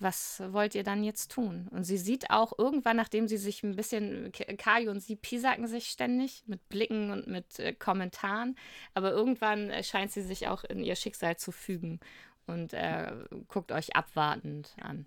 [0.00, 1.68] Was wollt ihr dann jetzt tun?
[1.72, 5.66] Und sie sieht auch irgendwann, nachdem sie sich ein bisschen, K- Kajo und sie piesacken
[5.66, 8.56] sich ständig mit Blicken und mit äh, Kommentaren,
[8.94, 11.98] aber irgendwann äh, scheint sie sich auch in ihr Schicksal zu fügen
[12.46, 13.12] und äh,
[13.48, 15.06] guckt euch abwartend an.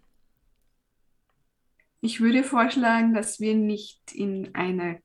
[2.02, 4.98] Ich würde vorschlagen, dass wir nicht in einer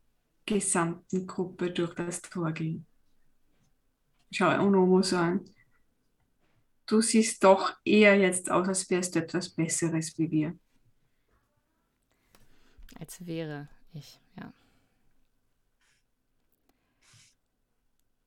[0.46, 2.86] gesamten Gruppe durch das Tor gehen.
[4.30, 5.44] Schau Onomo an.
[6.86, 10.58] Du siehst doch eher jetzt aus, als wärst du etwas Besseres wie wir.
[12.98, 14.52] Als wäre ich, ja.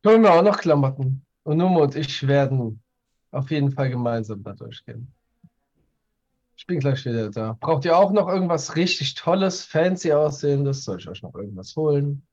[0.01, 1.25] Ich hole mir auch noch Klamotten.
[1.43, 2.81] Und Numo und ich werden
[3.31, 5.11] auf jeden Fall gemeinsam da durchgehen.
[6.57, 7.57] Ich bin gleich wieder da.
[7.59, 10.83] Braucht ihr auch noch irgendwas richtig Tolles, fancy aussehendes?
[10.83, 12.27] Soll ich euch noch irgendwas holen?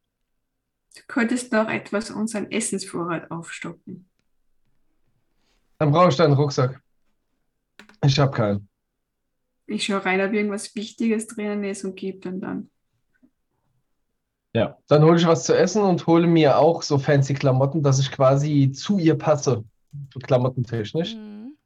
[0.96, 4.08] Du könntest noch etwas unseren Essensvorrat aufstocken.
[5.78, 6.80] Dann brauche ich deinen Rucksack.
[8.04, 8.68] Ich habe keinen.
[9.66, 12.70] Ich schaue rein, ob irgendwas Wichtiges drinnen ist und gebe dann dann.
[14.54, 14.78] Ja.
[14.86, 18.10] Dann hole ich was zu essen und hole mir auch so fancy Klamotten, dass ich
[18.10, 19.64] quasi zu ihr passe,
[20.22, 21.14] klamottentechnisch.
[21.14, 21.56] Mhm.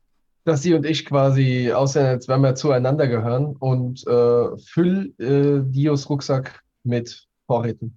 [0.45, 5.62] Dass sie und ich quasi aussehen, als wenn wir zueinander gehören und äh, füll äh,
[5.70, 7.97] Dios Rucksack mit Vorräten.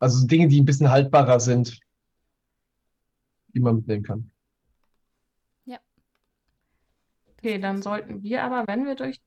[0.00, 1.78] Also Dinge, die ein bisschen haltbarer sind,
[3.54, 4.32] die man mitnehmen kann.
[7.42, 9.20] Okay, dann sollten wir aber, wenn wir durch,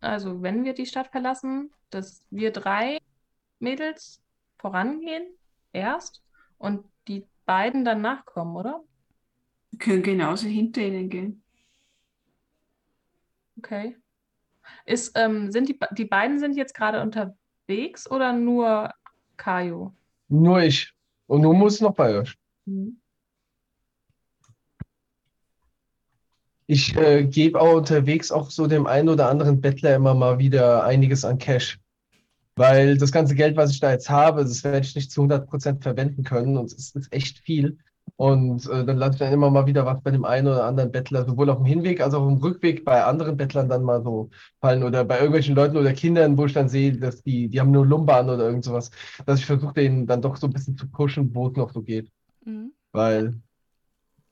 [0.00, 2.98] also wenn wir die Stadt verlassen, dass wir drei
[3.58, 4.22] Mädels
[4.56, 5.26] vorangehen
[5.74, 6.22] erst
[6.56, 8.82] und die beiden dann nachkommen, oder?
[9.70, 11.42] Wir können genauso hinter ihnen gehen.
[13.58, 13.98] Okay.
[14.86, 18.94] Ist, ähm, sind die, die beiden sind jetzt gerade unterwegs oder nur
[19.36, 19.92] Kajo?
[20.28, 20.90] Nur ich.
[21.26, 22.34] Und nun muss noch bei euch.
[22.64, 22.98] Mhm.
[26.66, 30.84] Ich äh, gebe auch unterwegs auch so dem einen oder anderen Bettler immer mal wieder
[30.84, 31.78] einiges an Cash.
[32.56, 35.82] Weil das ganze Geld, was ich da jetzt habe, das werde ich nicht zu 100%
[35.82, 37.78] verwenden können und es ist echt viel.
[38.16, 40.90] Und äh, dann lasse ich dann immer mal wieder was bei dem einen oder anderen
[40.90, 44.02] Bettler, sowohl auf dem Hinweg als auch auf dem Rückweg bei anderen Bettlern dann mal
[44.02, 44.30] so
[44.60, 47.72] fallen oder bei irgendwelchen Leuten oder Kindern, wo ich dann sehe, dass die, die haben
[47.72, 48.90] nur Lumber an oder irgend sowas,
[49.26, 51.82] dass ich versuche, denen dann doch so ein bisschen zu pushen, wo es noch so
[51.82, 52.10] geht.
[52.44, 52.72] Mhm.
[52.92, 53.34] Weil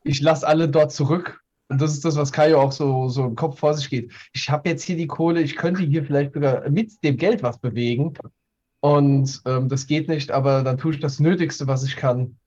[0.02, 1.43] ich lasse alle dort zurück.
[1.74, 4.12] Und das ist das, was Kajo auch so, so im Kopf vor sich geht.
[4.32, 7.58] Ich habe jetzt hier die Kohle, ich könnte hier vielleicht sogar mit dem Geld was
[7.58, 8.14] bewegen.
[8.78, 12.38] Und ähm, das geht nicht, aber dann tue ich das Nötigste, was ich kann,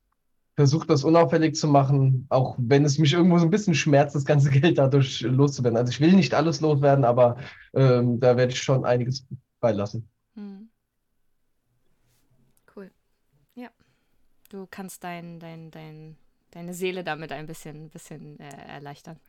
[0.56, 4.24] versuche das unauffällig zu machen, auch wenn es mich irgendwo so ein bisschen schmerzt, das
[4.24, 5.76] ganze Geld dadurch loszuwerden.
[5.76, 7.36] Also ich will nicht alles loswerden, aber
[7.74, 9.28] ähm, da werde ich schon einiges
[9.60, 10.08] beilassen.
[10.36, 10.70] Hm.
[12.74, 12.92] Cool.
[13.56, 13.72] Ja.
[14.48, 16.16] Du kannst dein, dein, dein,
[16.58, 19.20] deine Seele damit ein bisschen, bisschen äh, erleichtern.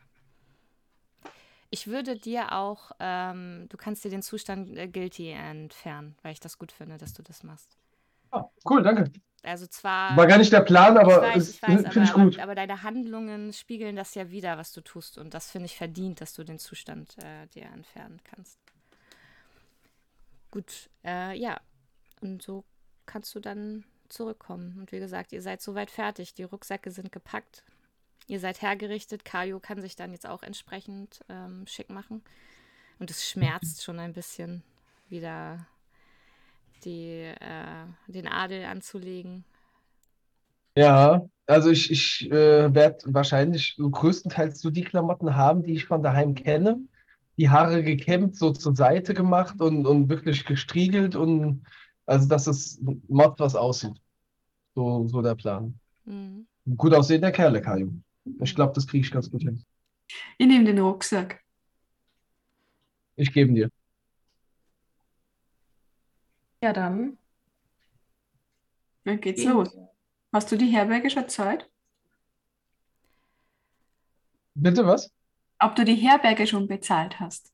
[1.71, 6.41] Ich würde dir auch, ähm, du kannst dir den Zustand äh, Guilty entfernen, weil ich
[6.41, 7.77] das gut finde, dass du das machst.
[8.31, 9.13] Ah, cool, danke.
[9.43, 10.17] Also zwar.
[10.17, 12.39] War gar nicht der Plan, aber finde ich gut.
[12.39, 15.19] aber, aber deine Handlungen spiegeln das ja wieder, was du tust.
[15.19, 18.59] Und das finde ich verdient, dass du den Zustand äh, dir entfernen kannst.
[20.51, 21.61] Gut, äh, ja.
[22.23, 22.65] Und so
[23.05, 24.77] kannst du dann zurückkommen.
[24.79, 26.35] Und wie gesagt, ihr seid soweit fertig.
[26.35, 27.65] Die Rucksäcke sind gepackt.
[28.27, 29.25] Ihr seid hergerichtet.
[29.25, 32.23] Kajo kann sich dann jetzt auch entsprechend ähm, schick machen.
[32.99, 34.63] Und es schmerzt schon ein bisschen,
[35.09, 35.67] wieder
[36.85, 39.45] die, äh, den Adel anzulegen.
[40.77, 45.87] Ja, also ich, ich äh, werde wahrscheinlich so größtenteils so die Klamotten haben, die ich
[45.87, 46.79] von daheim kenne.
[47.37, 51.65] Die Haare gekämmt, so zur Seite gemacht und, und wirklich gestriegelt und
[52.09, 54.01] also dass es macht was aussieht.
[54.75, 55.79] So, so der Plan.
[56.05, 56.47] Mhm.
[56.77, 57.93] Gut aussehender Kerle, Kajo.
[58.41, 59.65] Ich glaube, das kriege ich ganz gut hin.
[60.39, 61.43] Ich nehme den Rucksack.
[63.17, 63.71] Ich gebe ihn dir.
[66.63, 67.19] Ja, dann.
[69.05, 69.77] Dann geht's gehen los.
[70.33, 71.69] Hast du die Herberge schon Zeit?
[74.55, 75.11] Bitte was?
[75.61, 77.53] Ob du die Herberge schon bezahlt hast?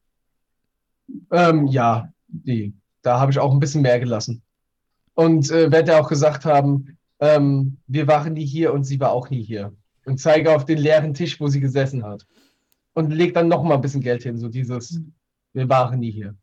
[1.30, 2.74] Ähm, ja, die.
[3.02, 4.43] Da habe ich auch ein bisschen mehr gelassen.
[5.14, 9.30] Und äh, werde auch gesagt haben, ähm, wir waren nie hier und sie war auch
[9.30, 9.72] nie hier.
[10.04, 12.26] Und zeige auf den leeren Tisch, wo sie gesessen hat.
[12.94, 15.00] Und leg dann noch mal ein bisschen Geld hin, so dieses,
[15.52, 16.36] wir waren nie hier.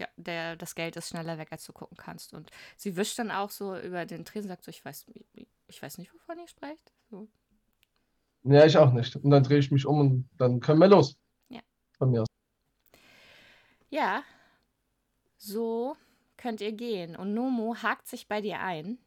[0.00, 2.32] Ja, der, das Geld ist schneller weg, als du gucken kannst.
[2.32, 5.04] Und sie wischt dann auch so über den Tresen, sagt so, ich weiß,
[5.66, 6.90] ich weiß nicht, wovon ihr sprecht.
[7.10, 7.28] So.
[8.44, 9.16] Ja, ich auch nicht.
[9.16, 11.18] Und dann drehe ich mich um und dann können wir los.
[11.50, 11.60] Ja.
[11.98, 12.28] Von mir aus.
[13.90, 14.22] Ja,
[15.36, 15.96] so
[16.40, 17.16] könnt ihr gehen.
[17.16, 18.98] Und Nomo hakt sich bei dir ein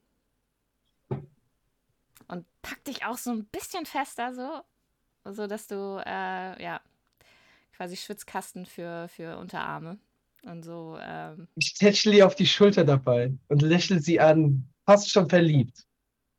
[2.28, 6.80] und packt dich auch so ein bisschen fester, so, so dass du, äh, ja,
[7.76, 9.98] quasi Schwitzkasten für, für Unterarme.
[10.44, 15.10] Und so, ähm, Ich tätschle ihr auf die Schulter dabei und lächle sie an, fast
[15.10, 15.86] schon verliebt.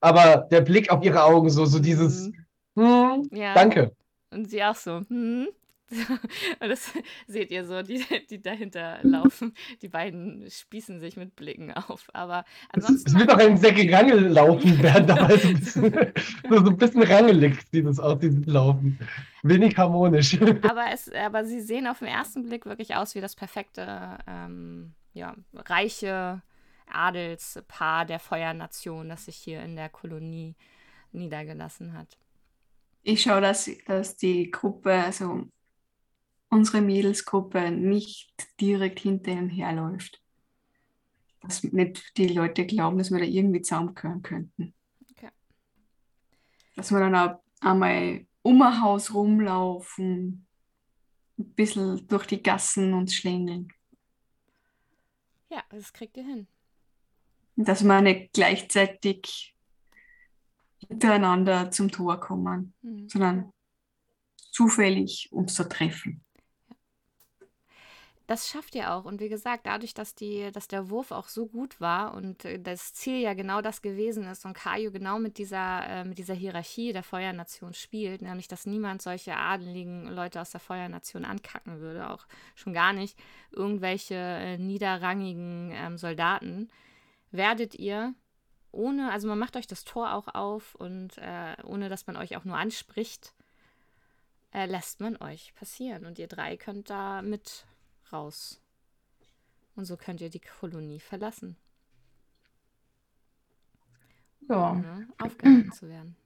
[0.00, 2.30] Aber der Blick auf ihre Augen, so, so dieses,
[2.76, 3.54] hm, ja.
[3.54, 3.96] danke.
[4.30, 5.48] Und sie auch so, hm.
[6.60, 6.92] Und das
[7.26, 9.54] seht ihr so, die, die dahinter laufen.
[9.82, 12.08] Die beiden spießen sich mit Blicken auf.
[12.12, 13.10] Aber Es, ansonsten.
[13.10, 16.12] es wird auch ein sehr gerangel laufen, während dabei so ein bisschen,
[16.48, 18.98] so, so ein bisschen rangelig sieht es aus, dieses Laufen.
[19.42, 20.40] Wenig harmonisch.
[20.62, 24.94] aber, es, aber sie sehen auf den ersten Blick wirklich aus wie das perfekte, ähm,
[25.12, 26.42] ja, reiche
[26.86, 30.54] Adelspaar der Feuernation, das sich hier in der Kolonie
[31.12, 32.18] niedergelassen hat.
[33.02, 35.46] Ich schaue, dass, dass die Gruppe, also
[36.54, 40.22] unsere Mädelsgruppe, nicht direkt hinter ihnen herläuft.
[41.40, 44.74] Dass nicht die Leute glauben, dass wir da irgendwie zusammengehören könnten.
[45.10, 45.30] Okay.
[46.76, 50.46] Dass wir dann auch einmal um ein Haus rumlaufen,
[51.38, 53.72] ein bisschen durch die Gassen uns schlängeln.
[55.50, 56.46] Ja, das kriegt ihr hin.
[57.56, 59.56] Dass wir nicht gleichzeitig
[60.88, 63.08] hintereinander zum Tor kommen, Mhm.
[63.08, 63.52] sondern
[64.50, 66.23] zufällig uns da treffen.
[68.26, 69.04] Das schafft ihr auch.
[69.04, 72.58] Und wie gesagt, dadurch, dass, die, dass der Wurf auch so gut war und äh,
[72.58, 76.32] das Ziel ja genau das gewesen ist und Kaio genau mit dieser, äh, mit dieser
[76.32, 82.08] Hierarchie der Feuernation spielt, nämlich dass niemand solche adeligen Leute aus der Feuernation ankacken würde,
[82.08, 83.18] auch schon gar nicht
[83.50, 86.70] irgendwelche äh, niederrangigen ähm, Soldaten,
[87.30, 88.14] werdet ihr
[88.72, 92.36] ohne, also man macht euch das Tor auch auf und äh, ohne dass man euch
[92.36, 93.34] auch nur anspricht,
[94.52, 96.06] äh, lässt man euch passieren.
[96.06, 97.66] Und ihr drei könnt da mit
[98.12, 98.60] raus.
[99.76, 101.56] Und so könnt ihr die Kolonie verlassen,
[104.48, 106.16] Ja, ohne aufgehalten zu werden.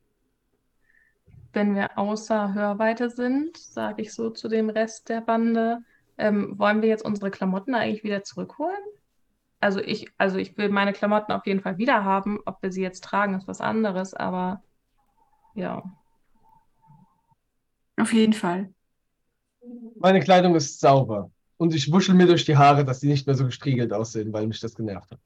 [1.52, 5.82] wenn wir außer Hörweite sind, sage ich so zu dem Rest der Bande,
[6.18, 8.78] ähm, wollen wir jetzt unsere Klamotten eigentlich wieder zurückholen?
[9.60, 12.40] Also ich, also ich will meine Klamotten auf jeden Fall wieder haben.
[12.46, 14.62] Ob wir sie jetzt tragen, ist was anderes, aber
[15.54, 15.82] ja.
[17.96, 18.72] Auf jeden Fall.
[19.96, 21.30] Meine Kleidung ist sauber.
[21.58, 24.46] Und ich wuschel mir durch die Haare, dass sie nicht mehr so gestriegelt aussehen, weil
[24.46, 25.20] mich das genervt hat.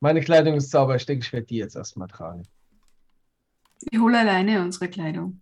[0.00, 0.96] Meine Kleidung ist sauber.
[0.96, 2.42] Ich denke, ich werde die jetzt erstmal tragen.
[3.90, 5.40] Ich hole alleine unsere Kleidung.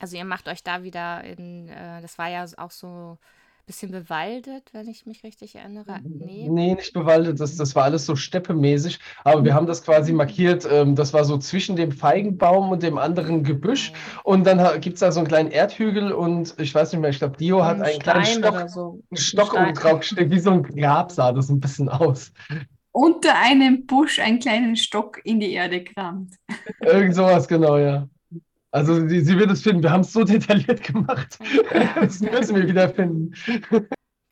[0.00, 3.18] Also ihr macht euch da wieder in, äh, das war ja auch so
[3.66, 5.98] Bisschen bewaldet, wenn ich mich richtig erinnere.
[6.04, 6.48] Nee.
[6.50, 10.68] Nee, nicht bewaldet, das, das war alles so steppemäßig, aber wir haben das quasi markiert,
[10.70, 13.92] ähm, das war so zwischen dem Feigenbaum und dem anderen Gebüsch
[14.22, 17.18] und dann gibt es da so einen kleinen Erdhügel und ich weiß nicht mehr, ich
[17.18, 18.90] glaube, Dio hat Ein einen kleinen Stein Stock, oder so.
[18.90, 22.32] einen Ein Stock oben drauf gestellt, wie so ein Grab sah das ein bisschen aus.
[22.92, 26.34] Unter einem Busch einen kleinen Stock in die Erde kramt.
[26.80, 28.08] Irgend sowas, genau, ja.
[28.74, 31.38] Also sie, sie wird es finden, wir haben es so detailliert gemacht.
[31.94, 33.32] Das müssen wir wieder finden.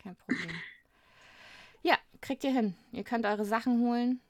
[0.03, 0.51] Kein Problem.
[1.83, 2.75] Ja, kriegt ihr hin.
[2.91, 4.21] Ihr könnt eure Sachen holen.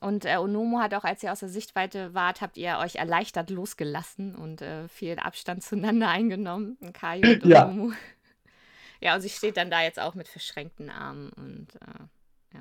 [0.00, 3.50] Und äh, Onomo hat auch, als ihr aus der Sichtweite wart, habt ihr euch erleichtert
[3.50, 6.78] losgelassen und äh, viel Abstand zueinander eingenommen.
[6.94, 7.66] Kaio und Ja.
[7.68, 7.92] Onomo.
[9.00, 12.58] Ja, und sie steht dann da jetzt auch mit verschränkten Armen und äh,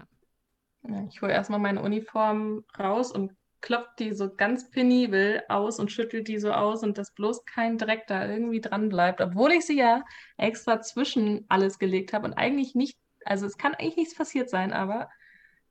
[0.87, 3.31] Ja, Ich hole erstmal meine Uniform raus und
[3.61, 7.77] klopfe die so ganz penibel aus und schüttel die so aus und dass bloß kein
[7.77, 10.03] Dreck da irgendwie dran bleibt, obwohl ich sie ja
[10.38, 14.73] extra zwischen alles gelegt habe und eigentlich nicht, also es kann eigentlich nichts passiert sein,
[14.73, 15.09] aber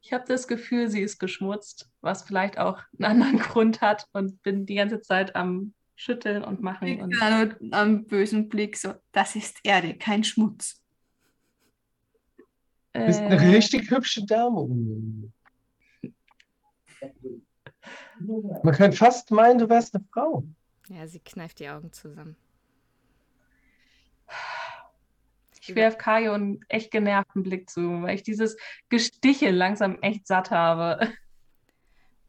[0.03, 4.43] ich habe das Gefühl, sie ist beschmutzt, was vielleicht auch einen anderen Grund hat und
[4.43, 9.35] bin die ganze Zeit am Schütteln und Machen und Dann am bösen Blick so, das
[9.35, 10.83] ist Erde, kein Schmutz.
[12.93, 15.33] Du bist eine äh, richtig hübsche Dame.
[18.19, 20.45] Man könnte fast meinen, du wärst eine Frau.
[20.89, 22.37] ja, sie kneift die Augen zusammen.
[25.61, 28.57] Ich werfe Kajo einen echt genervten Blick zu, weil ich dieses
[28.89, 31.13] Gestichel langsam echt satt habe.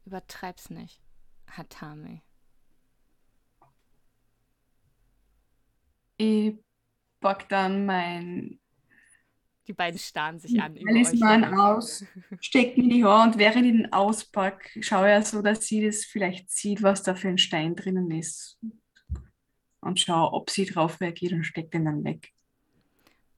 [0.05, 0.99] Übertreib's nicht,
[1.47, 2.21] Hatame.
[6.17, 6.55] Ich
[7.19, 8.59] pack dann mein
[9.67, 10.75] Die beiden starren sich an.
[10.75, 12.05] über Talisman aus,
[12.39, 16.05] stecke in die Hand und während ich den auspack, schaue ja so, dass sie das
[16.05, 18.57] vielleicht sieht, was da für ein Stein drinnen ist.
[19.81, 22.31] Und schaue, ob sie drauf reagiert und steckt den dann weg.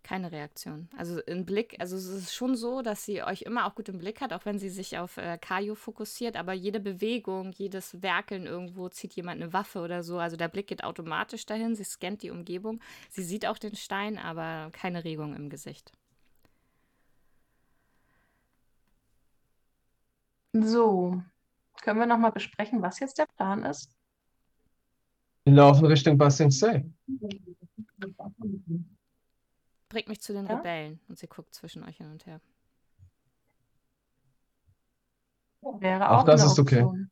[0.04, 0.90] Keine Reaktion.
[0.98, 4.00] Also im Blick, also es ist schon so, dass sie euch immer auch gut im
[4.00, 8.48] Blick hat, auch wenn sie sich auf äh, Kaio fokussiert, aber jede Bewegung, jedes Werkeln
[8.48, 10.18] irgendwo zieht jemand eine Waffe oder so.
[10.18, 12.80] Also der Blick geht automatisch dahin, sie scannt die Umgebung.
[13.10, 15.92] Sie sieht auch den Stein, aber keine Regung im Gesicht.
[20.54, 21.22] So,
[21.82, 23.96] können wir nochmal besprechen, was jetzt der Plan ist?
[25.46, 26.86] Wir laufen Richtung Basing Say.
[29.90, 30.58] Bringt mich zu den Ja?
[30.58, 32.42] Rebellen und sie guckt zwischen euch hin und her.
[35.80, 36.82] Wäre Auch auch das eine ist okay.
[36.84, 37.12] Option.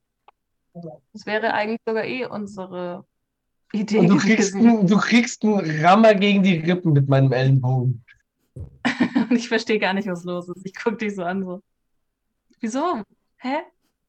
[1.13, 3.05] Das wäre eigentlich sogar eh unsere
[3.73, 8.03] Idee Und du kriegst, einen- du kriegst einen Rammer gegen die Rippen mit meinem Ellenbogen.
[9.29, 10.65] Und ich verstehe gar nicht, was los ist.
[10.65, 11.61] Ich gucke dich so an, so.
[12.59, 13.03] Wieso?
[13.37, 13.57] Hä?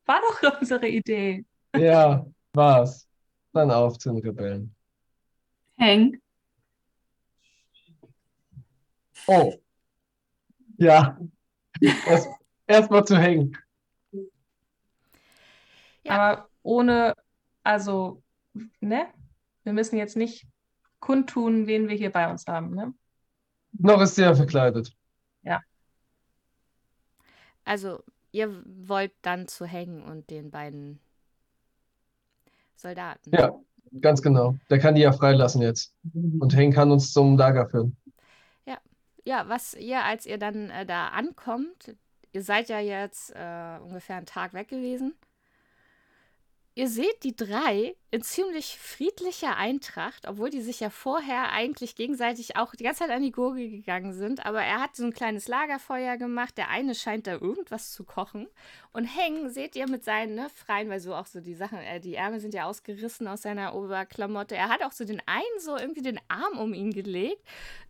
[0.06, 1.44] War doch unsere Idee.
[1.76, 3.08] Ja, war's.
[3.52, 4.74] Dann auf zu den Rebellen.
[5.76, 6.20] Häng,
[9.26, 9.52] Oh.
[10.78, 11.18] Ja.
[11.80, 12.28] Erst,
[12.66, 13.56] erst zu hängen.
[16.02, 16.12] Ja.
[16.12, 17.14] Aber ohne,
[17.62, 18.22] also,
[18.80, 19.08] ne?
[19.64, 20.46] Wir müssen jetzt nicht
[20.98, 22.94] kundtun, wen wir hier bei uns haben, ne?
[23.72, 24.96] Noch ist sie ja verkleidet.
[27.64, 28.02] Also,
[28.32, 31.00] ihr wollt dann zu hängen und den beiden
[32.76, 33.30] Soldaten.
[33.34, 33.54] Ja,
[34.00, 34.56] ganz genau.
[34.70, 35.94] Der kann die ja freilassen jetzt.
[36.12, 37.96] Und Heng kann uns zum Lager führen.
[39.28, 41.94] Ja, was ihr, als ihr dann äh, da ankommt,
[42.32, 45.14] ihr seid ja jetzt äh, ungefähr einen Tag weg gewesen.
[46.78, 52.56] Ihr seht die drei in ziemlich friedlicher Eintracht, obwohl die sich ja vorher eigentlich gegenseitig
[52.56, 54.46] auch die ganze Zeit an die Gurgel gegangen sind.
[54.46, 56.56] Aber er hat so ein kleines Lagerfeuer gemacht.
[56.56, 58.46] Der eine scheint da irgendwas zu kochen.
[58.98, 62.00] Und Heng seht ihr mit seinen ne, freien, weil so auch so die Sachen, äh,
[62.00, 64.56] die Ärmel sind ja ausgerissen aus seiner Oberklamotte.
[64.56, 67.40] Er hat auch so den einen so irgendwie den Arm um ihn gelegt.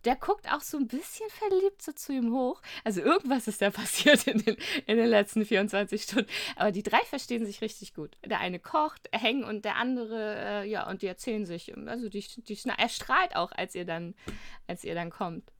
[0.05, 2.61] Der guckt auch so ein bisschen verliebt so zu ihm hoch.
[2.83, 4.55] Also irgendwas ist da passiert in den,
[4.85, 6.29] in den letzten 24 Stunden.
[6.55, 8.15] Aber die drei verstehen sich richtig gut.
[8.23, 11.75] Der eine kocht, Heng und der andere, äh, ja, und die erzählen sich.
[11.87, 14.13] Also die, die, er strahlt auch, als ihr dann,
[14.67, 15.51] als ihr dann kommt.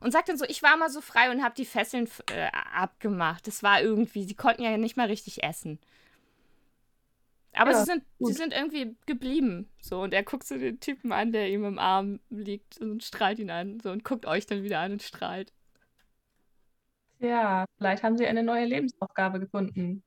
[0.00, 3.46] Und sagt dann so, ich war mal so frei und habe die Fesseln äh, abgemacht.
[3.46, 5.78] Das war irgendwie, die konnten ja nicht mal richtig essen.
[7.52, 9.68] Aber Ja, sie, sind, sie sind irgendwie geblieben.
[9.80, 13.38] So, und er guckt so den Typen an, der ihm im Arm liegt und strahlt
[13.38, 13.80] ihn an.
[13.80, 15.52] So, und guckt euch dann wieder an und strahlt.
[17.18, 20.02] Ja, vielleicht haben sie eine neue Lebensaufgabe gefunden.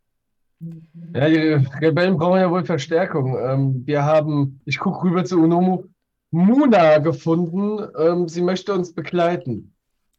[1.13, 1.37] Ja, die
[1.81, 3.37] Rebellen brauchen ja wohl Verstärkung.
[3.37, 5.85] Ähm, wir haben, ich gucke rüber zu Unomu,
[6.31, 7.79] Muna gefunden.
[7.97, 9.72] Ähm, sie möchte uns begleiten.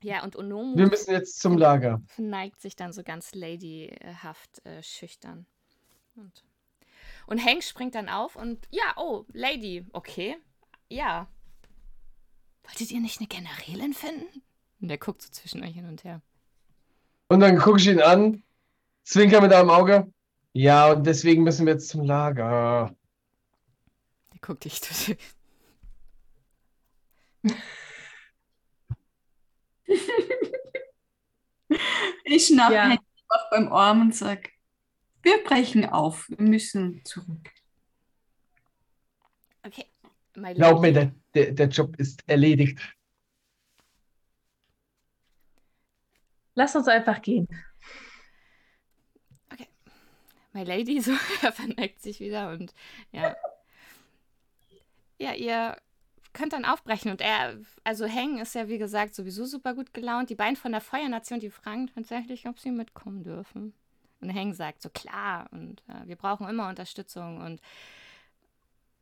[0.05, 2.03] Ja, und Onomu Wir müssen jetzt zum Lager.
[2.09, 5.47] verneigt sich dann so ganz ladyhaft äh, schüchtern.
[6.15, 6.45] Und,
[7.27, 10.37] und Hank springt dann auf und ja, oh, Lady, okay.
[10.91, 11.27] Ja.
[12.65, 14.43] wolltet ihr nicht eine Generälin finden?
[14.79, 16.21] Und der guckt so zwischen euch hin und her.
[17.29, 18.43] Und dann gucke ich ihn an,
[19.05, 20.13] zwinker mit einem Auge.
[20.53, 22.95] Ja, und deswegen müssen wir jetzt zum Lager.
[24.35, 25.17] Der guckt dich durch.
[32.25, 32.83] Ich schnapp Ja.
[32.85, 32.99] Henry
[33.29, 34.51] auch beim Arm und sag,
[35.23, 37.51] wir brechen auf, wir müssen zurück.
[39.63, 39.87] Okay.
[40.37, 42.79] My Glaub mir, der, der, der Job ist erledigt.
[46.55, 47.49] Lass uns einfach gehen.
[50.53, 51.13] My Lady, so,
[51.43, 52.73] er verneigt sich wieder und
[53.11, 53.37] ja.
[55.19, 55.77] Ja, ihr
[56.35, 60.29] könnt dann aufbrechen und er, also Heng ist ja wie gesagt sowieso super gut gelaunt.
[60.29, 63.73] Die beiden von der Feuernation, die fragen tatsächlich, ob sie mitkommen dürfen.
[64.21, 67.61] Und Heng sagt so, klar, und äh, wir brauchen immer Unterstützung und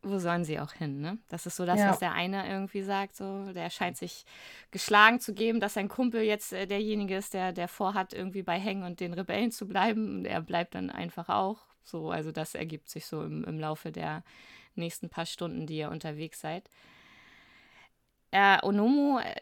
[0.05, 1.19] wo sollen sie auch hin, ne?
[1.29, 1.91] Das ist so das, Ja.
[1.91, 4.25] was der eine irgendwie sagt, so, der scheint sich
[4.73, 8.59] geschlagen zu geben, dass sein Kumpel jetzt äh, derjenige ist, der, der vorhat, irgendwie bei
[8.59, 10.19] Heng und den Rebellen zu bleiben.
[10.19, 12.11] Und er bleibt dann einfach auch so.
[12.11, 14.25] Also das ergibt sich so im, im Laufe der
[14.75, 16.69] nächsten paar Stunden, die ihr unterwegs seid.
[18.33, 19.37] Äh, Onomo, äh,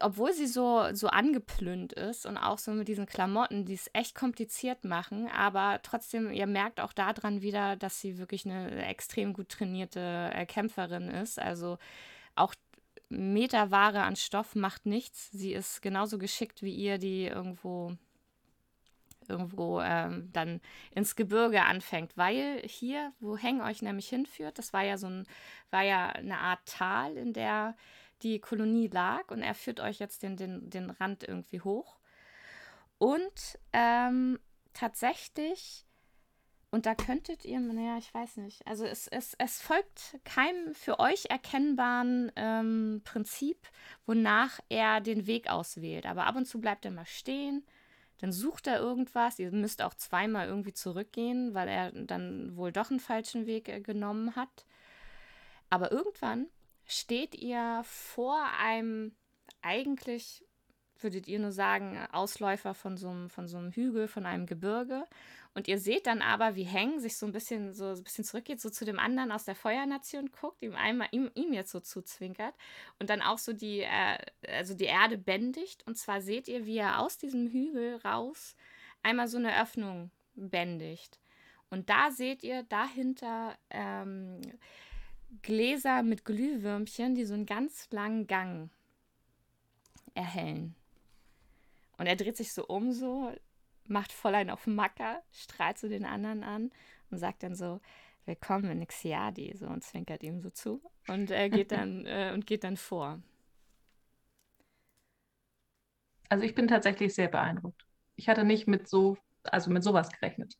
[0.00, 4.14] obwohl sie so, so angeplünt ist und auch so mit diesen Klamotten, die es echt
[4.14, 9.50] kompliziert machen, aber trotzdem, ihr merkt auch daran wieder, dass sie wirklich eine extrem gut
[9.50, 11.38] trainierte äh, Kämpferin ist.
[11.38, 11.78] Also
[12.34, 12.54] auch
[13.10, 15.30] Meterware an Stoff macht nichts.
[15.30, 17.96] Sie ist genauso geschickt wie ihr, die irgendwo
[19.28, 24.82] irgendwo ähm, dann ins Gebirge anfängt, weil hier, wo Heng euch nämlich hinführt, das war
[24.82, 25.26] ja so ein,
[25.70, 27.76] war ja eine Art Tal, in der
[28.22, 31.98] die Kolonie lag und er führt euch jetzt den, den, den Rand irgendwie hoch.
[32.98, 34.38] Und ähm,
[34.72, 35.84] tatsächlich,
[36.70, 41.00] und da könntet ihr, naja, ich weiß nicht, also es, es, es folgt keinem für
[41.00, 43.58] euch erkennbaren ähm, Prinzip,
[44.06, 46.06] wonach er den Weg auswählt.
[46.06, 47.66] Aber ab und zu bleibt er mal stehen,
[48.22, 49.40] dann sucht er irgendwas.
[49.40, 53.80] Ihr müsst auch zweimal irgendwie zurückgehen, weil er dann wohl doch einen falschen Weg äh,
[53.80, 54.64] genommen hat.
[55.70, 56.46] Aber irgendwann
[56.86, 59.16] steht ihr vor einem
[59.60, 60.44] eigentlich,
[61.00, 65.04] würdet ihr nur sagen, Ausläufer von so einem, von so einem Hügel, von einem Gebirge.
[65.54, 68.60] Und ihr seht dann aber, wie Heng sich so ein bisschen so ein bisschen zurückgeht,
[68.60, 72.54] so zu dem anderen aus der Feuernation guckt, ihm einmal ihm, ihm jetzt so zuzwinkert
[72.98, 74.18] und dann auch so die, äh,
[74.48, 75.86] also die Erde bändigt.
[75.86, 78.56] Und zwar seht ihr, wie er aus diesem Hügel raus
[79.02, 81.18] einmal so eine Öffnung bändigt.
[81.68, 84.40] Und da seht ihr dahinter ähm,
[85.42, 88.70] Gläser mit Glühwürmchen, die so einen ganz langen Gang
[90.14, 90.74] erhellen.
[91.98, 93.32] Und er dreht sich so um, so,
[93.86, 96.70] macht voll einen auf Macker, strahlt so den anderen an
[97.10, 97.80] und sagt dann so,
[98.24, 102.46] willkommen in Xiadi, so und zwinkert ihm so zu und äh, geht dann äh, und
[102.46, 103.20] geht dann vor.
[106.28, 107.84] Also ich bin tatsächlich sehr beeindruckt.
[108.16, 110.56] Ich hatte nicht mit so, also mit sowas gerechnet.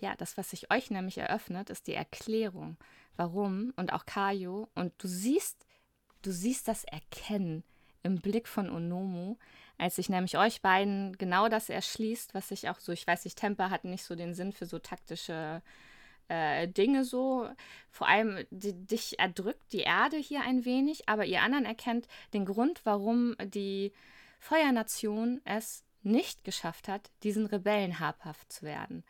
[0.00, 2.76] Ja, das, was sich euch nämlich eröffnet, ist die Erklärung,
[3.16, 4.68] warum und auch Kayo.
[4.74, 5.64] Und du siehst,
[6.22, 7.62] du siehst das Erkennen
[8.02, 9.36] im Blick von Onomu,
[9.78, 13.38] als sich nämlich euch beiden genau das erschließt, was sich auch so, ich weiß nicht,
[13.38, 15.62] Temper hat nicht so den Sinn für so taktische
[16.28, 17.48] äh, Dinge so.
[17.90, 22.44] Vor allem die, dich erdrückt die Erde hier ein wenig, aber ihr anderen erkennt den
[22.44, 23.92] Grund, warum die
[24.38, 29.04] Feuernation es nicht geschafft hat, diesen Rebellen habhaft zu werden.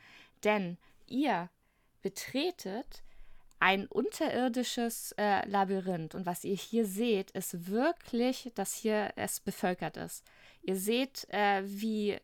[0.45, 1.51] Denn ihr
[2.03, 3.03] betretet
[3.59, 9.97] ein unterirdisches äh, Labyrinth und was ihr hier seht, ist wirklich, dass hier es bevölkert
[9.97, 10.25] ist.
[10.65, 12.19] Ihr seht, äh, wie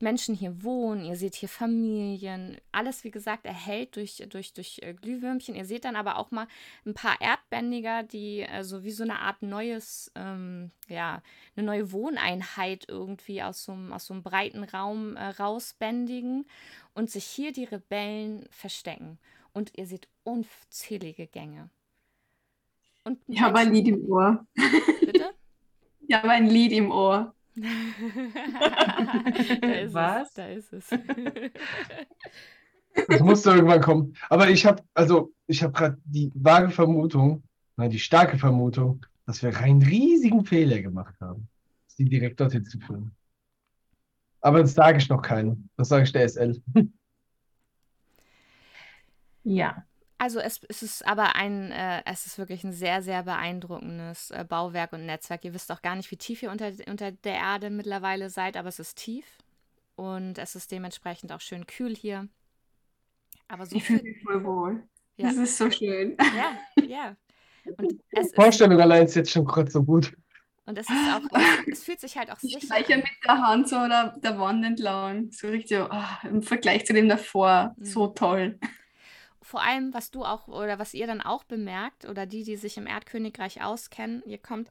[0.00, 4.94] Menschen hier wohnen, ihr seht hier Familien, alles wie gesagt erhellt durch, durch, durch äh,
[4.94, 5.54] Glühwürmchen.
[5.54, 6.46] Ihr seht dann aber auch mal
[6.86, 11.22] ein paar Erdbändiger, die äh, so wie so eine Art neues, ähm, ja,
[11.54, 16.46] eine neue Wohneinheit irgendwie aus so einem, aus so einem breiten Raum äh, rausbändigen
[16.94, 19.18] und sich hier die Rebellen verstecken.
[19.52, 21.68] Und ihr seht unzählige Gänge.
[23.04, 24.46] Und Ich habe ein Lied im Ohr.
[25.00, 25.30] Bitte?
[26.08, 27.32] Ich habe ein Lied im Ohr.
[29.60, 30.28] Da ist Was?
[30.28, 30.90] es, da ist es.
[33.08, 34.16] Das musste irgendwann kommen.
[34.28, 37.44] Aber ich habe, also, ich habe gerade die vage Vermutung,
[37.76, 41.48] nein, die starke Vermutung, dass wir einen riesigen Fehler gemacht haben,
[41.86, 43.14] sie direkt dorthin zu führen.
[44.40, 45.68] Aber das sage ich noch keinem.
[45.76, 46.60] Das sage ich der SL.
[49.44, 49.84] Ja.
[50.20, 54.44] Also es, es ist aber ein, äh, es ist wirklich ein sehr, sehr beeindruckendes äh,
[54.46, 55.46] Bauwerk und Netzwerk.
[55.46, 58.68] Ihr wisst auch gar nicht, wie tief ihr unter, unter der Erde mittlerweile seid, aber
[58.68, 59.24] es ist tief
[59.96, 62.28] und es ist dementsprechend auch schön kühl hier.
[63.48, 64.82] Aber so Ich fühle mich voll wohl.
[65.16, 65.28] Ja.
[65.28, 66.18] Das ist so schön.
[66.36, 67.16] ja, ja.
[67.78, 70.14] Und es ist, Vorstellung allein ist jetzt schon gerade so gut.
[70.66, 71.22] und es ist auch,
[71.72, 73.00] es fühlt sich halt auch Ich sicher streiche an.
[73.00, 75.32] mit der Hand so der, der Wand entlang.
[75.32, 77.74] So richtig so, ah, im Vergleich zu dem davor.
[77.78, 77.84] Mhm.
[77.86, 78.58] So toll.
[79.50, 82.76] Vor allem, was du auch oder was ihr dann auch bemerkt oder die, die sich
[82.76, 84.70] im Erdkönigreich auskennen, ihr kommt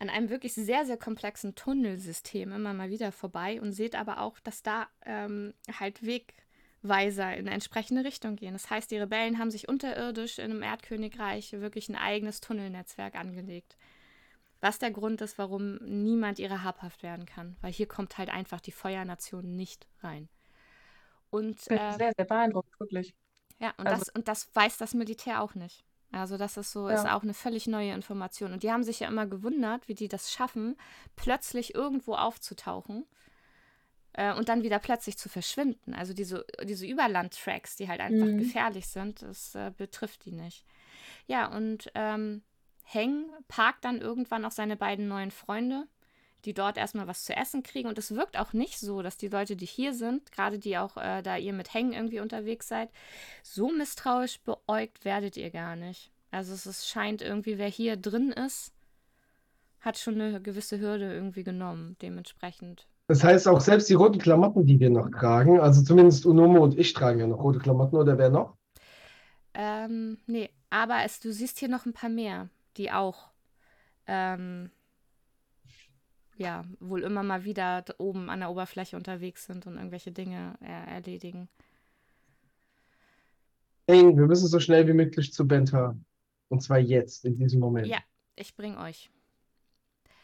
[0.00, 4.40] an einem wirklich sehr, sehr komplexen Tunnelsystem immer mal wieder vorbei und seht aber auch,
[4.40, 8.54] dass da ähm, halt Wegweiser in eine entsprechende Richtung gehen.
[8.54, 13.76] Das heißt, die Rebellen haben sich unterirdisch in einem Erdkönigreich wirklich ein eigenes Tunnelnetzwerk angelegt.
[14.60, 17.54] Was der Grund ist, warum niemand ihrer habhaft werden kann.
[17.60, 20.28] Weil hier kommt halt einfach die Feuernation nicht rein.
[21.30, 23.14] Und äh, sehr, sehr beeindruckt, wirklich.
[23.58, 25.84] Ja, und, Also- das, und das weiß das Militär auch nicht.
[26.12, 27.16] Also das ist so, ist Ja.
[27.16, 28.52] auch eine völlig neue Information.
[28.52, 30.76] Und die haben sich ja immer gewundert, wie die das schaffen,
[31.16, 33.04] plötzlich irgendwo aufzutauchen
[34.12, 35.94] äh, und dann wieder plötzlich zu verschwinden.
[35.94, 38.38] Also diese, diese Überland-Tracks, die halt einfach Mhm.
[38.38, 40.64] gefährlich sind, das äh, betrifft die nicht.
[41.26, 42.42] Ja, und ähm,
[42.84, 45.86] Heng parkt dann irgendwann auch seine beiden neuen Freunde,
[46.44, 47.88] die dort erstmal was zu essen kriegen.
[47.88, 50.96] Und es wirkt auch nicht so, dass die Leute, die hier sind, gerade die auch,
[50.96, 52.90] äh, da ihr mit Heng irgendwie unterwegs seid,
[53.42, 56.12] so misstrauisch beäugt werdet ihr gar nicht.
[56.30, 58.72] Also es ist, scheint irgendwie, wer hier drin ist,
[59.80, 62.86] hat schon eine gewisse Hürde irgendwie genommen, dementsprechend.
[63.08, 66.76] Das heißt auch selbst die roten Klamotten, die wir noch tragen, also zumindest Unomo und
[66.76, 68.56] ich tragen ja noch rote Klamotten, oder wer noch?
[69.54, 73.30] Ähm, nee, aber es, du siehst hier noch ein paar mehr, die auch,
[74.06, 74.70] ähm,
[76.36, 80.94] ja, wohl immer mal wieder oben an der Oberfläche unterwegs sind und irgendwelche Dinge äh,
[80.94, 81.48] erledigen.
[83.86, 85.96] Eng, wir müssen so schnell wie möglich zu Benta.
[86.48, 87.86] Und zwar jetzt, in diesem Moment.
[87.86, 87.98] Ja,
[88.34, 89.10] ich bring euch.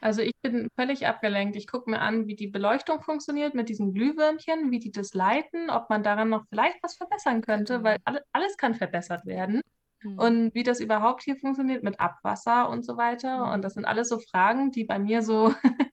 [0.00, 1.54] Also ich bin völlig abgelenkt.
[1.56, 5.70] Ich gucke mir an, wie die Beleuchtung funktioniert mit diesen Glühwürmchen, wie die das leiten,
[5.70, 7.84] ob man daran noch vielleicht was verbessern könnte, Genau.
[7.84, 9.62] weil alle, alles kann verbessert werden.
[10.02, 10.18] Hm.
[10.18, 13.46] Und wie das überhaupt hier funktioniert mit Abwasser und so weiter.
[13.46, 13.52] Mhm.
[13.52, 15.54] Und das sind alles so Fragen, die bei mir so,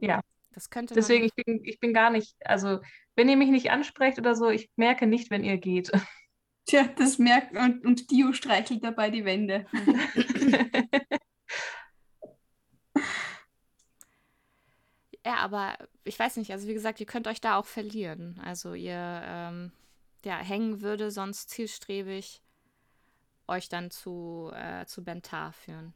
[0.00, 0.20] ja,
[0.52, 2.80] das könnte deswegen, ich bin, ich bin gar nicht, also
[3.16, 5.90] wenn ihr mich nicht ansprecht oder so, ich merke nicht, wenn ihr geht.
[6.66, 9.66] Tja, das merkt und, und Dio streichelt dabei die Wände.
[15.24, 18.40] Ja, aber ich weiß nicht, also wie gesagt, ihr könnt euch da auch verlieren.
[18.44, 19.70] Also ihr, ähm,
[20.24, 22.41] ja, hängen würde sonst zielstrebig
[23.48, 25.94] euch dann zu, äh, zu Bentar führen.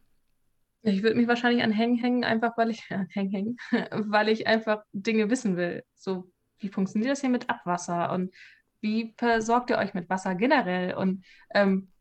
[0.82, 3.56] Ich würde mich wahrscheinlich an Hängen hängen, einfach weil ich, an Hängen hängen,
[4.10, 5.84] weil ich einfach Dinge wissen will.
[5.94, 8.34] So, wie funktioniert das hier mit Abwasser und
[8.80, 10.94] wie versorgt ihr euch mit Wasser generell?
[10.94, 11.24] Und
[11.54, 11.92] ähm,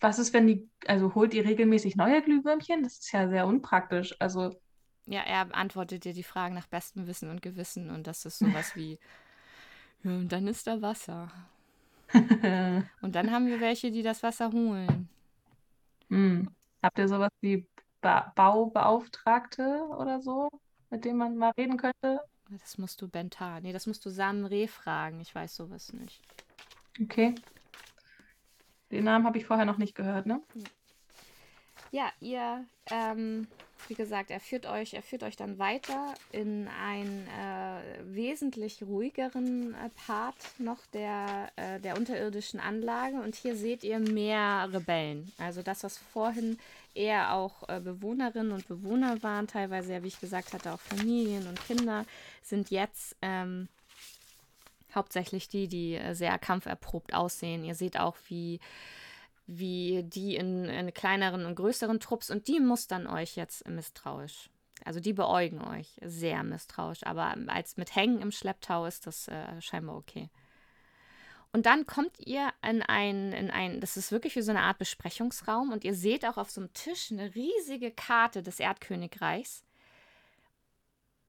[0.00, 2.82] was ist, wenn die, also holt ihr regelmäßig neue Glühwürmchen?
[2.82, 4.14] Das ist ja sehr unpraktisch.
[4.20, 4.60] Also,
[5.06, 8.74] Ja, er beantwortet dir die Fragen nach bestem Wissen und Gewissen und das ist sowas
[8.76, 8.98] wie,
[10.02, 11.30] ja, und dann ist da Wasser.
[13.02, 15.08] Und dann haben wir welche, die das Wasser holen.
[16.08, 16.48] hm.
[16.82, 17.66] Habt ihr sowas wie
[18.00, 20.48] ba Baubeauftragte oder so,
[20.88, 22.20] mit dem man mal reden könnte?
[22.48, 23.60] Das musst du Bentar.
[23.60, 25.20] Nee, das musst du Sam Reh fragen.
[25.20, 26.20] Ich weiß sowas nicht.
[27.00, 27.34] Okay.
[28.90, 30.40] Den Namen habe ich vorher noch nicht gehört, ne?
[31.92, 33.46] Ja, ihr, ähm,
[33.88, 39.74] wie gesagt, er führt euch, er führt euch dann weiter in einen äh, wesentlich ruhigeren
[39.74, 43.16] äh, Part noch der, äh, der unterirdischen Anlage.
[43.16, 45.32] Und hier seht ihr mehr Rebellen.
[45.38, 46.58] Also das, was vorhin
[46.94, 51.46] eher auch äh, Bewohnerinnen und Bewohner waren, teilweise ja, wie ich gesagt hatte, auch Familien
[51.46, 52.04] und Kinder,
[52.42, 53.68] sind jetzt ähm,
[54.94, 57.64] hauptsächlich die, die äh, sehr kampferprobt aussehen.
[57.64, 58.60] Ihr seht auch, wie
[59.50, 64.48] wie die in, in kleineren und größeren Trupps und die mustern euch jetzt misstrauisch.
[64.84, 69.60] Also die beäugen euch sehr misstrauisch, aber als mit Hängen im Schlepptau ist das äh,
[69.60, 70.30] scheinbar okay.
[71.52, 74.78] Und dann kommt ihr in ein, in ein, das ist wirklich wie so eine Art
[74.78, 79.64] Besprechungsraum und ihr seht auch auf so einem Tisch eine riesige Karte des Erdkönigreichs.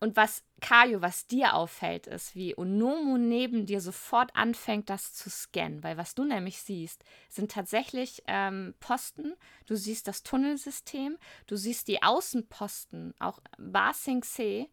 [0.01, 5.29] Und was, Kajo, was dir auffällt, ist, wie Onomu neben dir sofort anfängt, das zu
[5.29, 5.83] scannen.
[5.83, 9.35] Weil was du nämlich siehst, sind tatsächlich ähm, Posten.
[9.67, 14.67] Du siehst das Tunnelsystem, du siehst die Außenposten, auch Ba Sing Se.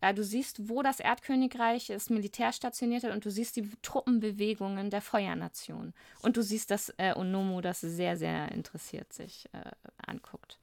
[0.00, 4.88] Äh, du siehst, wo das Erdkönigreich das Militär stationiert hat und du siehst die Truppenbewegungen
[4.88, 5.94] der Feuernation.
[6.22, 9.72] Und du siehst, dass äh, Onomu das sehr, sehr interessiert sich äh,
[10.06, 10.60] anguckt.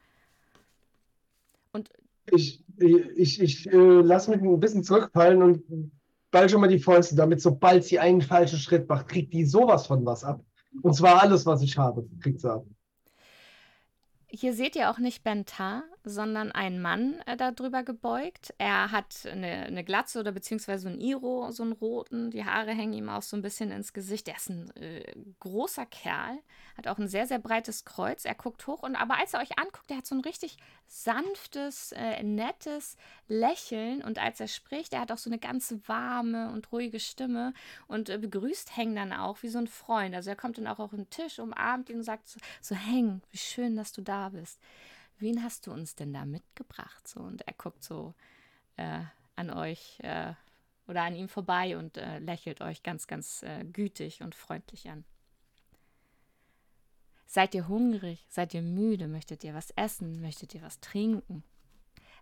[1.73, 1.91] Und
[2.31, 5.63] Ich, ich, ich äh, lasse mich ein bisschen zurückfallen und
[6.31, 9.87] ball schon mal die Fäuste, damit sobald sie einen falschen Schritt macht, kriegt die sowas
[9.87, 10.43] von was ab.
[10.81, 12.65] Und zwar alles, was ich habe, kriegt sie ab.
[14.27, 18.53] Hier seht ihr auch nicht Bentar, sondern ein Mann äh, darüber gebeugt.
[18.57, 22.31] Er hat eine, eine Glatze oder beziehungsweise ein Iro, so einen roten.
[22.31, 24.27] Die Haare hängen ihm auch so ein bisschen ins Gesicht.
[24.27, 25.03] Er ist ein äh,
[25.39, 26.39] großer Kerl,
[26.77, 28.25] hat auch ein sehr, sehr breites Kreuz.
[28.25, 30.57] Er guckt hoch und aber als er euch anguckt, er hat so ein richtig
[30.88, 32.97] sanftes, äh, nettes
[33.27, 37.53] Lächeln und als er spricht, er hat auch so eine ganz warme und ruhige Stimme
[37.88, 40.15] und äh, begrüßt Heng dann auch wie so ein Freund.
[40.15, 43.21] Also er kommt dann auch auf den Tisch, umarmt ihn und sagt so, so Heng,
[43.31, 44.59] wie schön, dass du da bist
[45.19, 47.07] wen hast du uns denn da mitgebracht?
[47.07, 48.14] So, und er guckt so
[48.77, 49.02] äh,
[49.35, 50.34] an euch äh,
[50.88, 55.06] oder an ihm vorbei und äh, lächelt euch ganz, ganz äh, gütig und freundlich an.
[57.26, 58.26] Seid ihr hungrig?
[58.30, 59.07] Seid ihr müde?
[59.07, 60.22] Möchtet ihr was essen?
[60.22, 61.44] Möchtet ihr was trinken?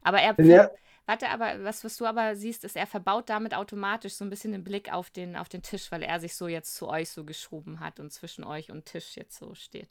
[0.02, 0.40] Aber er.
[0.44, 0.72] Ja.
[1.08, 4.54] Warte, aber was, was du aber siehst, ist, er verbaut damit automatisch so ein bisschen
[4.54, 7.24] den Blick auf den, auf den Tisch, weil er sich so jetzt zu euch so
[7.24, 9.90] geschoben hat und zwischen euch und Tisch jetzt so steht.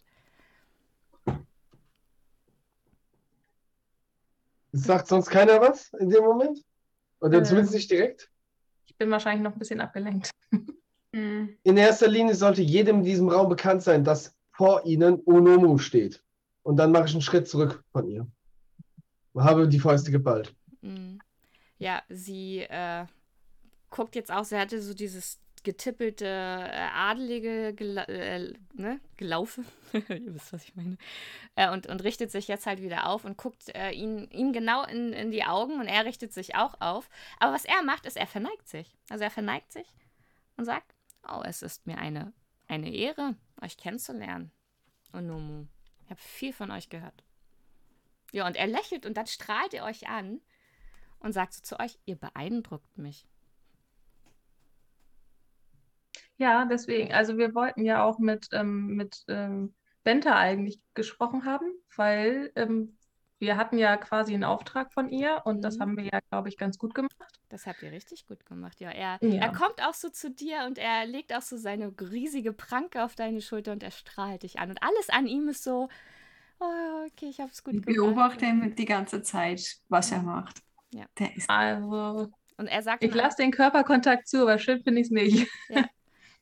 [4.76, 6.60] Sagt sonst keiner was in dem Moment?
[7.20, 8.28] Oder äh, zumindest nicht direkt?
[8.86, 10.30] Ich bin wahrscheinlich noch ein bisschen abgelenkt.
[11.14, 11.56] Hm.
[11.62, 16.24] in erster Linie sollte jedem in diesem Raum bekannt sein, dass vor ihnen Onomu steht.
[16.64, 18.26] Und dann mache ich einen Schritt zurück von ihr.
[19.36, 20.52] Habe die Fäuste geballt.
[20.82, 21.20] Hm.
[21.78, 23.06] Ja, sie äh,
[23.90, 29.00] guckt jetzt auch, sie hatte so dieses getippelte, äh, adelige Gela äh, ne?
[29.16, 29.64] Gelaufe.
[29.92, 30.96] Ihr wisst, was ich meine.
[31.56, 34.84] Äh, und, und richtet sich jetzt halt wieder auf und guckt äh, ihn, ihm genau
[34.84, 37.08] in, in die Augen und er richtet sich auch auf.
[37.40, 38.94] Aber was er macht, ist, er verneigt sich.
[39.08, 39.86] Also er verneigt sich
[40.56, 40.94] und sagt,
[41.28, 42.32] oh, es ist mir eine,
[42.68, 44.52] eine Ehre, euch kennenzulernen.
[45.12, 45.66] Onomu.
[46.04, 47.24] Ich habe viel von euch gehört.
[48.32, 50.40] Ja, und er lächelt und dann strahlt er euch an
[51.20, 53.26] und sagt so zu euch, ihr beeindruckt mich.
[56.36, 61.72] Ja, deswegen, also wir wollten ja auch mit, ähm, mit ähm, Benta eigentlich gesprochen haben,
[61.96, 62.96] weil ähm,
[63.38, 65.80] wir hatten ja quasi einen Auftrag von ihr und das mhm.
[65.80, 67.40] haben wir ja, glaube ich, ganz gut gemacht.
[67.48, 68.90] Das habt ihr richtig gut gemacht, ja.
[68.90, 69.42] Er, ja.
[69.42, 73.14] er kommt auch so zu dir und er legt auch so seine riesige Pranke auf
[73.14, 74.70] deine Schulter und er strahlt dich an.
[74.70, 75.88] Und alles an ihm ist so,
[76.58, 77.96] oh, okay, ich habe es gut ich gemacht.
[77.96, 80.62] Ich beobachte ihn die ganze Zeit, was er macht.
[80.92, 81.06] Ja.
[81.18, 82.30] Der ist also.
[82.56, 83.02] Und er sagt.
[83.02, 85.48] Ich lasse den Körperkontakt zu, aber schön finde ich es nicht.
[85.68, 85.84] Ja.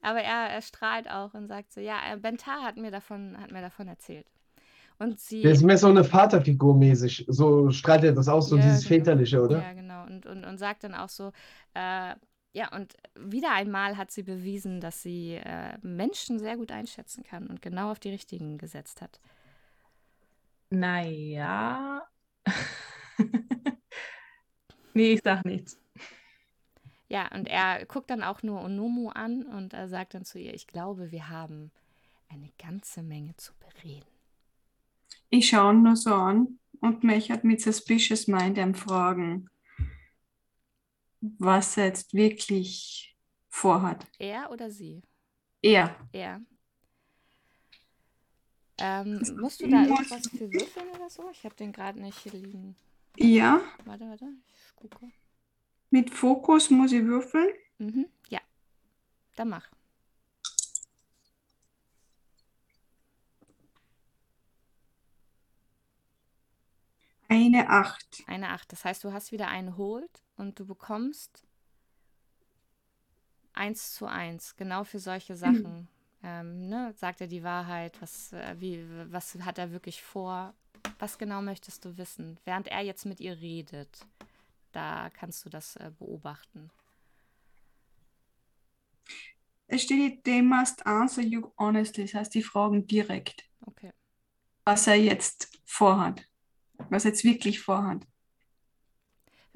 [0.02, 3.52] Aber er, er, strahlt auch und sagt so, ja, äh, Bentar hat mir davon, hat
[3.52, 4.26] mir davon erzählt.
[4.98, 5.42] Und sie.
[5.42, 7.24] Der ist mehr so eine Vaterfigur mäßig.
[7.28, 8.88] So strahlt er das aus, so ja, dieses genau.
[8.88, 9.62] Väterliche, oder?
[9.62, 10.04] Ja, genau.
[10.04, 11.32] Und, und, und sagt dann auch so,
[11.74, 12.14] äh,
[12.54, 17.46] ja, und wieder einmal hat sie bewiesen, dass sie äh, Menschen sehr gut einschätzen kann
[17.46, 19.20] und genau auf die richtigen gesetzt hat.
[20.70, 22.02] Naja.
[24.94, 25.81] nee, ich sag nichts.
[27.12, 30.54] Ja, und er guckt dann auch nur Onomu an und er sagt dann zu ihr,
[30.54, 31.70] ich glaube, wir haben
[32.30, 34.06] eine ganze Menge zu bereden.
[35.28, 39.50] Ich schaue ihn nur so an und mich hat mit Suspicious Mind am Fragen,
[41.20, 43.14] was er jetzt wirklich
[43.50, 44.06] vorhat.
[44.18, 45.02] Er oder sie?
[45.60, 45.94] Er.
[46.12, 46.40] Er.
[48.78, 51.28] Ähm, musst du da irgendwas für würfeln oder so?
[51.30, 52.74] Ich habe den gerade nicht hier liegen.
[53.18, 53.60] Ja.
[53.84, 55.12] Warte, warte, ich gucke.
[55.92, 57.50] Mit Fokus muss ich würfeln?
[57.76, 58.40] Mhm, ja.
[59.36, 59.68] Dann mach.
[67.28, 68.24] Eine Acht.
[68.26, 68.72] Eine Acht.
[68.72, 71.44] Das heißt, du hast wieder einen Hold und du bekommst
[73.52, 75.80] eins zu eins, genau für solche Sachen.
[75.82, 75.88] Mhm.
[76.22, 76.94] Ähm, ne?
[76.96, 78.00] Sagt er die Wahrheit?
[78.00, 80.54] Was, äh, wie, was hat er wirklich vor?
[80.98, 82.40] Was genau möchtest du wissen?
[82.46, 84.06] Während er jetzt mit ihr redet.
[84.72, 86.70] Da kannst du das äh, beobachten.
[89.66, 92.04] Es steht, they must answer you honestly.
[92.04, 93.44] Das heißt, die fragen direkt.
[93.64, 93.92] Okay.
[94.64, 96.28] Was er jetzt vorhat.
[96.90, 98.06] Was er jetzt wirklich vorhat.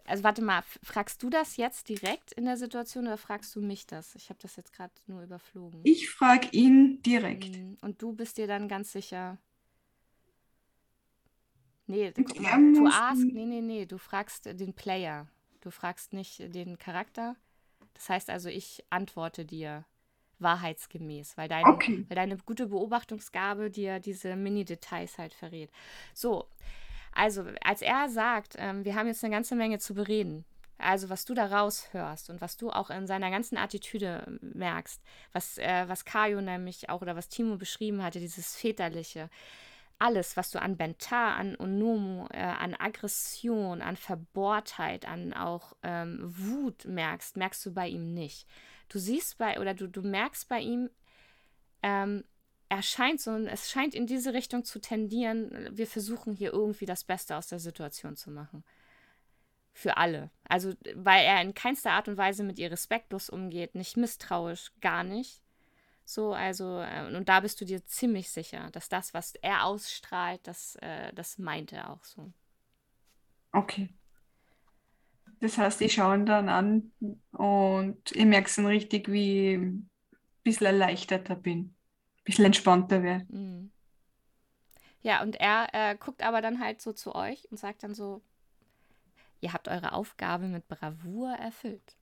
[0.06, 3.86] Also warte mal, fragst du das jetzt direkt in der Situation oder fragst du mich
[3.86, 4.14] das?
[4.14, 5.80] Ich habe das jetzt gerade nur überflogen.
[5.82, 7.56] Ich frage ihn direkt.
[7.56, 9.38] Hm, und du bist dir dann ganz sicher,
[11.86, 15.26] Nee, guck mal, du ask, nee, nee, nee, du fragst den Player.
[15.60, 17.36] Du fragst nicht den Charakter.
[17.94, 19.84] Das heißt also, ich antworte dir
[20.38, 22.04] wahrheitsgemäß, weil deine, okay.
[22.08, 25.70] weil deine gute Beobachtungsgabe dir diese Mini-Details halt verrät.
[26.12, 26.46] So,
[27.12, 30.44] also als er sagt, ähm, wir haben jetzt eine ganze Menge zu bereden,
[30.78, 35.02] also was du da raushörst und was du auch in seiner ganzen Attitüde merkst,
[35.32, 39.30] was, äh, was Kajo nämlich auch oder was Timo beschrieben hatte, dieses Väterliche,
[39.98, 46.18] alles, was du an Bentar, an Onomu, äh, an Aggression, an Verbohrtheit, an auch ähm,
[46.22, 48.46] Wut merkst, merkst du bei ihm nicht.
[48.88, 50.90] Du siehst bei, oder du, du merkst bei ihm,
[51.82, 52.24] ähm,
[52.68, 55.68] er scheint so, es scheint in diese Richtung zu tendieren.
[55.70, 58.64] Wir versuchen hier irgendwie das Beste aus der Situation zu machen.
[59.72, 60.30] Für alle.
[60.48, 65.04] Also, weil er in keinster Art und Weise mit ihr respektlos umgeht, nicht misstrauisch, gar
[65.04, 65.42] nicht.
[66.08, 70.40] So, also, äh, und da bist du dir ziemlich sicher, dass das, was er ausstrahlt,
[70.44, 72.32] das, äh, das meint er auch so.
[73.52, 73.88] Okay.
[75.40, 76.92] Das heißt, die schauen dann an
[77.32, 79.90] und ich merke es dann richtig, wie ich ein
[80.44, 83.26] bisschen erleichterter bin, ein bisschen entspannter werde.
[83.28, 83.72] Mhm.
[85.02, 88.22] Ja, und er äh, guckt aber dann halt so zu euch und sagt dann so,
[89.40, 91.96] ihr habt eure Aufgabe mit Bravour erfüllt.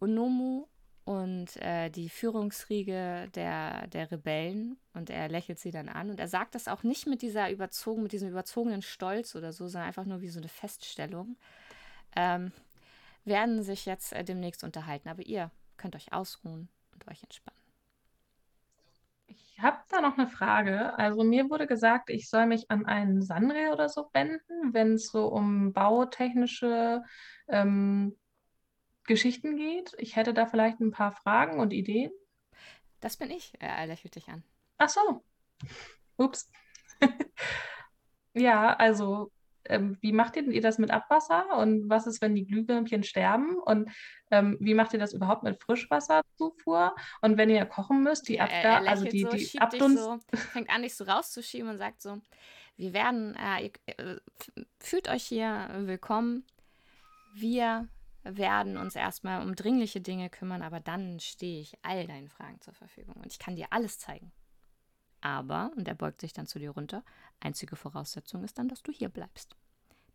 [0.00, 0.66] Onomu
[1.04, 6.28] und äh, die Führungsriege der, der Rebellen und er lächelt sie dann an und er
[6.28, 10.06] sagt das auch nicht mit dieser überzogen, mit diesem überzogenen Stolz oder so, sondern einfach
[10.06, 11.36] nur wie so eine Feststellung,
[12.16, 12.52] ähm,
[13.24, 15.08] werden sich jetzt äh, demnächst unterhalten.
[15.08, 17.60] Aber ihr könnt euch ausruhen und euch entspannen.
[19.26, 20.98] Ich habe da noch eine Frage.
[20.98, 25.10] Also mir wurde gesagt, ich soll mich an einen Sanre oder so wenden, wenn es
[25.10, 27.02] so um bautechnische
[27.48, 28.16] ähm,
[29.04, 29.94] Geschichten geht.
[29.98, 32.12] Ich hätte da vielleicht ein paar Fragen und Ideen.
[33.00, 34.42] Das bin ich, er lächelt dich an.
[34.78, 35.22] Ach so.
[36.16, 36.50] Ups.
[38.34, 39.30] ja, also
[39.66, 43.58] ähm, wie macht ihr, ihr das mit Abwasser und was ist, wenn die Glühwürmchen sterben
[43.58, 43.90] und
[44.30, 48.88] ähm, wie macht ihr das überhaupt mit Frischwasserzufuhr und wenn ihr kochen müsst, die Abgabe,
[48.88, 50.02] also die, so, die Abdunst.
[50.02, 50.18] So,
[50.52, 52.20] fängt an, dich so rauszuschieben und sagt so,
[52.76, 54.16] wir werden, äh, ihr, äh,
[54.80, 56.44] fühlt euch hier willkommen.
[57.34, 57.88] Wir
[58.24, 62.74] werden uns erstmal um dringliche Dinge kümmern, aber dann stehe ich all deinen Fragen zur
[62.74, 64.32] Verfügung und ich kann dir alles zeigen.
[65.20, 67.02] Aber, und er beugt sich dann zu dir runter,
[67.40, 69.56] einzige Voraussetzung ist dann, dass du hier bleibst.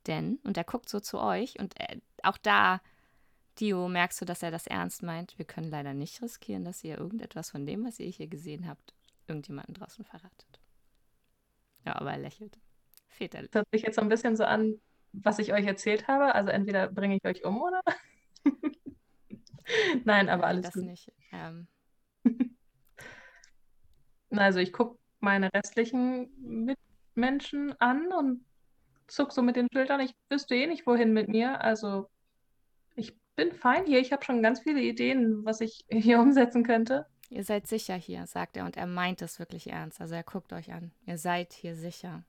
[0.07, 2.81] Denn, und er guckt so zu euch, und äh, auch da,
[3.59, 5.37] Dio, merkst du, dass er das ernst meint.
[5.37, 8.93] Wir können leider nicht riskieren, dass ihr irgendetwas von dem, was ihr hier gesehen habt,
[9.27, 10.61] irgendjemanden draußen verratet.
[11.85, 12.57] Ja, aber er lächelt.
[13.07, 13.51] Väterlich.
[13.51, 14.79] Das hört sich jetzt so ein bisschen so an,
[15.13, 16.35] was ich euch erzählt habe.
[16.35, 17.81] Also entweder bringe ich euch um, oder?
[20.05, 20.85] Nein, aber alles das gut.
[20.85, 21.11] nicht.
[21.31, 21.67] Ähm,
[24.31, 26.29] Also ich gucke meine restlichen
[27.15, 28.45] Mitmenschen an und
[29.07, 29.99] zuck so mit den Schultern.
[30.01, 31.61] Ich wüsste eh nicht, wohin mit mir.
[31.61, 32.09] Also
[32.95, 33.99] ich bin fein hier.
[33.99, 37.07] Ich habe schon ganz viele Ideen, was ich hier umsetzen könnte.
[37.29, 39.99] ihr seid sicher hier, sagt er, und er meint es wirklich ernst.
[39.99, 40.91] Also er guckt euch an.
[41.05, 42.23] Ihr seid hier sicher.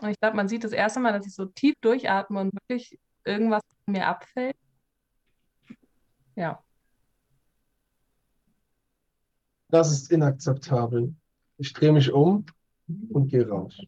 [0.00, 2.98] Und ich glaube, man sieht das erste Mal, dass ich so tief durchatme und wirklich
[3.24, 4.56] irgendwas mir abfällt.
[6.36, 6.62] Ja.
[9.68, 11.14] Das ist inakzeptabel.
[11.58, 12.46] Ich drehe mich um
[13.10, 13.78] und gehe raus.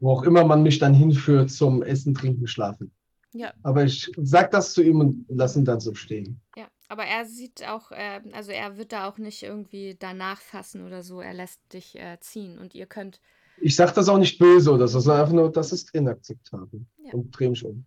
[0.00, 2.92] Wo auch immer man mich dann hinführt zum Essen, Trinken, Schlafen.
[3.32, 3.52] Ja.
[3.62, 6.40] Aber ich sag das zu ihm und lass ihn dann so stehen.
[6.56, 10.86] Ja, aber er sieht auch, äh, also er wird da auch nicht irgendwie danach fassen
[10.86, 11.20] oder so.
[11.20, 13.20] Er lässt dich äh, ziehen und ihr könnt,
[13.60, 16.84] Ich sag das auch nicht böse oder so, sondern einfach nur, das ist inakzeptabel.
[16.98, 17.12] Ja.
[17.12, 17.84] Und drehe mich um.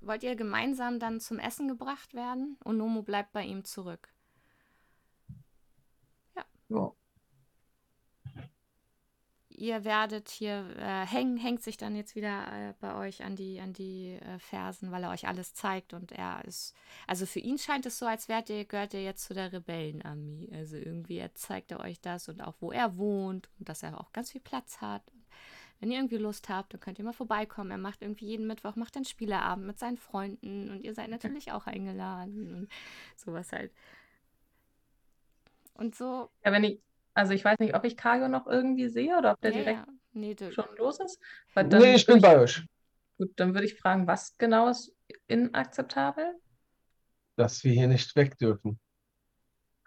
[0.00, 2.56] wollt ihr gemeinsam dann zum Essen gebracht werden?
[2.64, 4.08] Und Nomo bleibt bei ihm zurück.
[6.68, 6.92] Ja.
[9.60, 13.60] Ihr werdet hier äh, hängen, hängt sich dann jetzt wieder äh, bei euch an die,
[13.60, 16.74] an die äh, Fersen, weil er euch alles zeigt und er ist,
[17.06, 20.48] also für ihn scheint es so, als wärt ihr, gehört ihr jetzt zu der Rebellenarmee.
[20.54, 24.00] Also irgendwie er zeigt er euch das und auch wo er wohnt und dass er
[24.00, 25.02] auch ganz viel Platz hat.
[25.78, 27.70] Wenn ihr irgendwie Lust habt, dann könnt ihr mal vorbeikommen.
[27.70, 31.52] Er macht irgendwie jeden Mittwoch macht einen Spieleabend mit seinen Freunden und ihr seid natürlich
[31.52, 32.68] auch eingeladen und
[33.14, 33.72] sowas halt.
[35.74, 36.80] Und so, Ja, wenn ich,
[37.20, 39.78] also ich weiß nicht, ob ich Kajo noch irgendwie sehe oder ob der ja, direkt
[39.78, 39.86] ja.
[40.12, 41.20] Nee, schon los ist.
[41.54, 42.64] Aber dann Nee, ich bin würde bei euch.
[43.18, 44.92] Gut, dann würde ich fragen, was genau ist
[45.28, 46.34] inakzeptabel?
[47.36, 48.80] Dass wir hier nicht weg dürfen.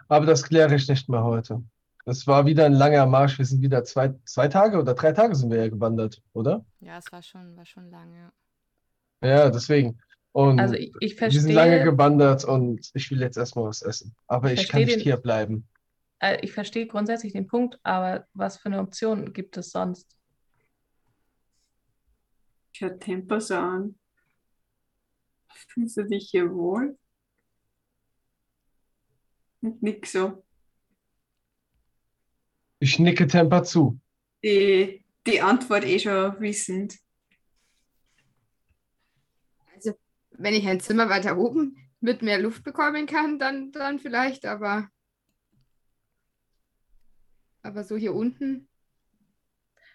[0.07, 1.63] Aber das kläre ich nicht mehr heute.
[2.05, 3.37] Es war wieder ein langer Marsch.
[3.37, 6.65] Wir sind wieder zwei, zwei Tage oder drei Tage sind wir ja gewandert, oder?
[6.81, 8.31] ja, es war schon, war schon lange.
[9.21, 9.49] ja.
[9.49, 9.99] Deswegen.
[10.33, 13.81] Und Also ich, ich wir sind lange verstehe, gewandert und ich will jetzt erstmal was
[13.83, 14.15] essen.
[14.27, 15.67] Aber Ich ich kann verstehe nicht den- hier bleiben.
[16.23, 20.17] Äh, ich verstehe grundsätzlich den Punkt, aber was für eine Option gibt es sonst?
[22.71, 23.99] Schau Tempo so an.
[25.67, 26.97] Fühlst du dich hier wohl?
[29.61, 30.43] Und nix so.
[32.79, 33.99] Ich nicke Temper zu.
[34.43, 36.99] Die, die Antwort eh schon wissend.
[39.73, 39.93] Also,
[40.31, 44.89] wenn ich ein Zimmer weiter oben mit mehr Luft bekommen kann, dann, dann vielleicht, aber,
[47.63, 48.67] aber so hier unten,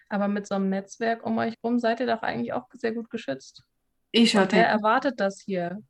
[0.09, 3.11] Aber mit so einem Netzwerk um euch rum seid ihr doch eigentlich auch sehr gut
[3.11, 3.65] geschützt.
[4.11, 5.83] Ich Und wer erwartet das hier?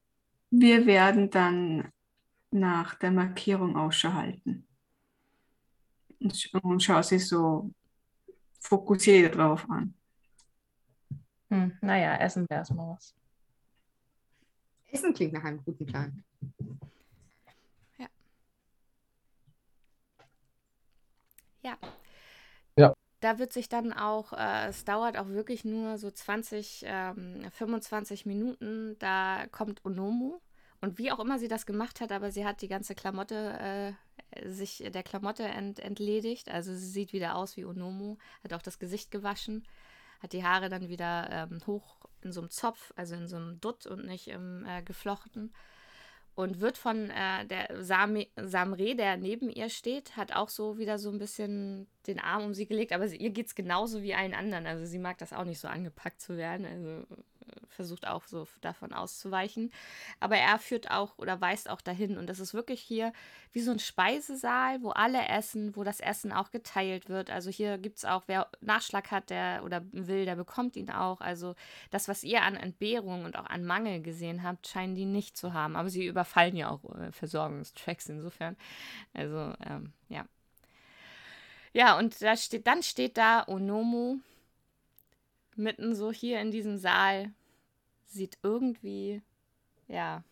[0.51, 1.93] Wir werden dann
[2.51, 4.67] nach der Markierung Ausschau halten.
[6.21, 7.71] Und, sch- und schau sie so
[8.61, 9.95] fokussiert drauf an.
[11.51, 13.15] Hm, naja, essen wir erstmal was.
[14.91, 16.25] Essen klingt nach einem guten Plan.
[21.69, 21.77] Ja.
[22.77, 22.95] Ja.
[23.21, 28.27] Da wird sich dann auch, äh, es dauert auch wirklich nur so 20, ähm, 25
[28.27, 28.97] Minuten.
[29.01, 30.39] Da kommt Onomu.
[30.81, 33.97] Und wie auch immer sie das gemacht hat, aber sie hat die ganze Klamotte,
[34.33, 36.49] äh, sich der Klamotte ent, entledigt.
[36.51, 39.67] Also sie sieht wieder aus wie Onomu, hat auch das Gesicht gewaschen,
[40.21, 43.61] hat die Haare dann wieder ähm, hoch in so einem Zopf, also in so einem
[43.61, 45.53] Dutt und nicht im äh, geflochten
[46.39, 51.11] und wird von äh, der Samre, der neben ihr steht, hat auch so wieder so
[51.11, 54.65] ein bisschen den Arm um sie gelegt, aber sie, ihr es genauso wie allen anderen.
[54.65, 57.17] Also sie mag das auch nicht so angepackt zu werden, also
[57.69, 59.71] versucht auch so davon auszuweichen.
[60.21, 63.13] Aber er führt auch oder weist auch dahin und das ist wirklich hier
[63.53, 67.31] wie so ein Speisesaal, wo alle essen, wo das Essen auch geteilt wird.
[67.31, 71.21] Also hier gibt es auch, wer Nachschlag hat, der oder will, der bekommt ihn auch.
[71.21, 71.55] Also
[71.91, 75.53] das, was ihr an Entbehrung und auch an Mangel gesehen habt, scheinen die nicht zu
[75.53, 75.77] haben.
[75.77, 78.57] Aber sie überfallen ja auch äh, Versorgungstracks insofern.
[79.15, 80.25] Also, ähm, ja.
[81.73, 84.19] Ja, und da steht, dann steht da Onomu
[85.57, 87.33] mitten so hier in diesem Saal.
[88.09, 89.23] Sieht irgendwie,
[89.87, 90.25] ja,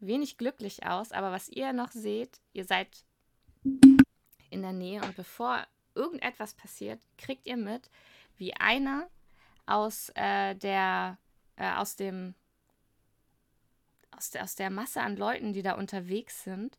[0.00, 1.12] wenig glücklich aus.
[1.12, 2.88] Aber was ihr noch seht, ihr seid
[4.50, 7.90] in der Nähe und bevor irgendetwas passiert, kriegt ihr mit,
[8.36, 9.08] wie einer
[9.66, 11.18] aus äh, der,
[11.56, 12.34] äh, aus dem,
[14.10, 16.78] aus der, aus der Masse an Leuten, die da unterwegs sind,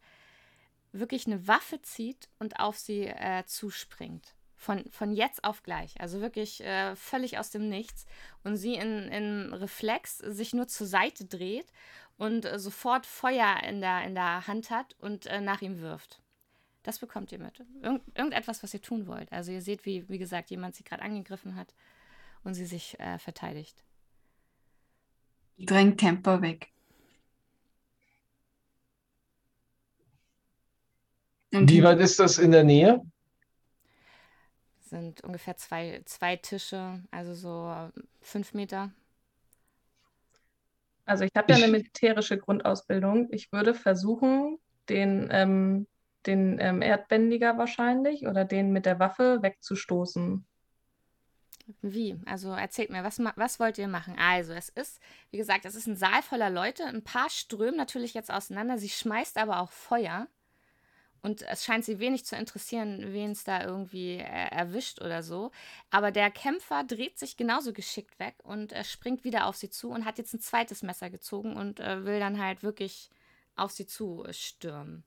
[0.91, 4.34] wirklich eine Waffe zieht und auf sie äh, zuspringt.
[4.61, 5.99] Von, von jetzt auf gleich.
[6.02, 8.06] Also wirklich äh, völlig aus dem Nichts.
[8.44, 11.72] Und sie in, in Reflex sich nur zur Seite dreht
[12.18, 16.22] und äh, sofort Feuer in der, in der Hand hat und äh, nach ihm wirft.
[16.84, 17.64] Das bekommt ihr mit.
[17.81, 19.31] Irgend, irgendetwas, was ihr tun wollt.
[19.31, 21.73] Also ihr seht, wie, wie gesagt, jemand sie gerade angegriffen hat
[22.44, 23.81] und sie sich äh, verteidigt.
[25.57, 26.69] Drängt Tempo weg.
[31.53, 33.02] Und Wie weit ist das in der Nähe?
[34.89, 37.91] Sind ungefähr zwei, zwei Tische, also so
[38.21, 38.91] fünf Meter.
[41.05, 43.29] Also ich habe ja eine militärische Grundausbildung.
[43.31, 44.57] Ich würde versuchen,
[44.89, 45.87] den, ähm,
[46.25, 50.45] den ähm, Erdbändiger wahrscheinlich oder den mit der Waffe wegzustoßen.
[51.81, 52.19] Wie?
[52.25, 54.15] Also erzählt mir, was, was wollt ihr machen?
[54.17, 54.99] Also, es ist,
[55.29, 56.83] wie gesagt, es ist ein Saal voller Leute.
[56.85, 58.77] Ein paar strömen natürlich jetzt auseinander.
[58.77, 60.27] Sie schmeißt aber auch Feuer.
[61.21, 65.51] Und es scheint sie wenig zu interessieren, wen es da irgendwie äh, erwischt oder so.
[65.89, 69.89] Aber der Kämpfer dreht sich genauso geschickt weg und äh, springt wieder auf sie zu
[69.89, 73.09] und hat jetzt ein zweites Messer gezogen und äh, will dann halt wirklich
[73.55, 75.03] auf sie zu äh, stürmen.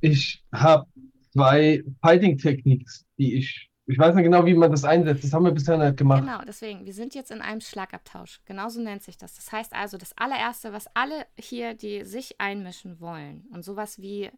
[0.00, 0.86] Ich habe
[1.32, 5.24] zwei Fighting Techniques, die ich, ich weiß nicht genau, wie man das einsetzt.
[5.24, 6.22] Das haben wir bisher nicht gemacht.
[6.22, 8.40] Genau, deswegen, wir sind jetzt in einem Schlagabtausch.
[8.44, 9.34] Genauso nennt sich das.
[9.34, 14.30] Das heißt also, das allererste, was alle hier, die sich einmischen wollen und sowas wie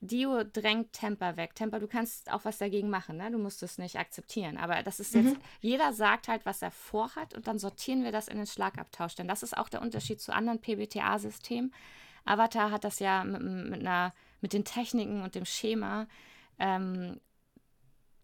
[0.00, 1.54] Dio drängt Temper weg.
[1.54, 3.30] Temper, du kannst auch was dagegen machen, ne?
[3.30, 4.56] Du musst es nicht akzeptieren.
[4.56, 8.28] Aber das ist jetzt, jeder sagt halt, was er vorhat und dann sortieren wir das
[8.28, 9.14] in den Schlagabtausch.
[9.14, 11.74] Denn das ist auch der Unterschied zu anderen PBTA-Systemen.
[12.24, 16.06] Avatar hat das ja mit, mit, einer, mit den Techniken und dem Schema
[16.58, 17.20] ähm,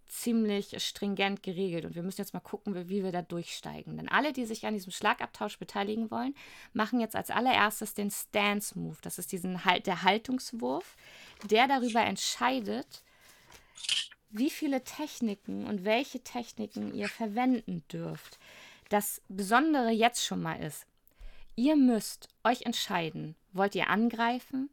[0.09, 1.85] ziemlich stringent geregelt.
[1.85, 3.97] Und wir müssen jetzt mal gucken, wie, wir da durchsteigen.
[3.97, 6.35] Denn alle, die sich an diesem Schlagabtausch beteiligen wollen,
[6.73, 8.97] machen jetzt als allererstes den Stance Move.
[9.03, 10.97] Das ist diesen der Haltungswurf,
[11.45, 13.03] der darüber entscheidet,
[14.31, 18.39] wie viele Techniken und welche Techniken ihr verwenden dürft.
[18.89, 20.87] Das Besondere jetzt schon mal ist,
[21.57, 24.71] ihr müsst euch entscheiden, wollt ihr angreifen,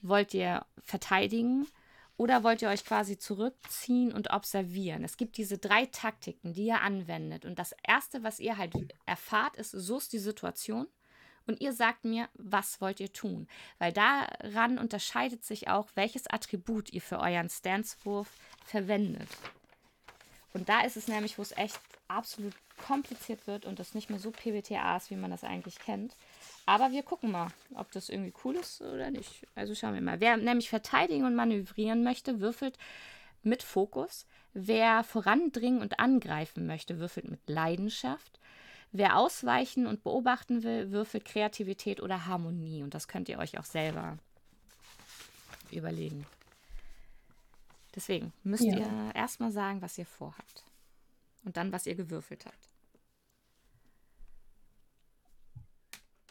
[0.00, 1.66] wollt ihr verteidigen
[2.22, 5.02] oder wollt ihr euch quasi zurückziehen und observieren?
[5.02, 7.44] Es gibt diese drei Taktiken, die ihr anwendet.
[7.44, 8.74] Und das Erste, was ihr halt
[9.06, 10.86] erfahrt, ist, so ist die Situation.
[11.48, 13.48] Und ihr sagt mir, was wollt ihr tun?
[13.80, 18.28] Weil daran unterscheidet sich auch, welches Attribut ihr für euren Stanzwurf
[18.64, 19.28] verwendet.
[20.52, 24.18] Und da ist es nämlich, wo es echt absolut kompliziert wird und das nicht mehr
[24.18, 26.14] so PBTA ist, wie man das eigentlich kennt.
[26.66, 29.46] Aber wir gucken mal, ob das irgendwie cool ist oder nicht.
[29.54, 30.20] Also schauen wir mal.
[30.20, 32.76] Wer nämlich verteidigen und manövrieren möchte, würfelt
[33.42, 34.26] mit Fokus.
[34.52, 38.38] Wer vorandringen und angreifen möchte, würfelt mit Leidenschaft.
[38.92, 42.82] Wer ausweichen und beobachten will, würfelt Kreativität oder Harmonie.
[42.82, 44.18] Und das könnt ihr euch auch selber
[45.70, 46.26] überlegen.
[47.94, 48.76] Deswegen müsst Ja.
[48.76, 50.64] ihr erstmal sagen, was ihr vorhabt.
[51.44, 52.68] Und dann, was ihr gewürfelt habt.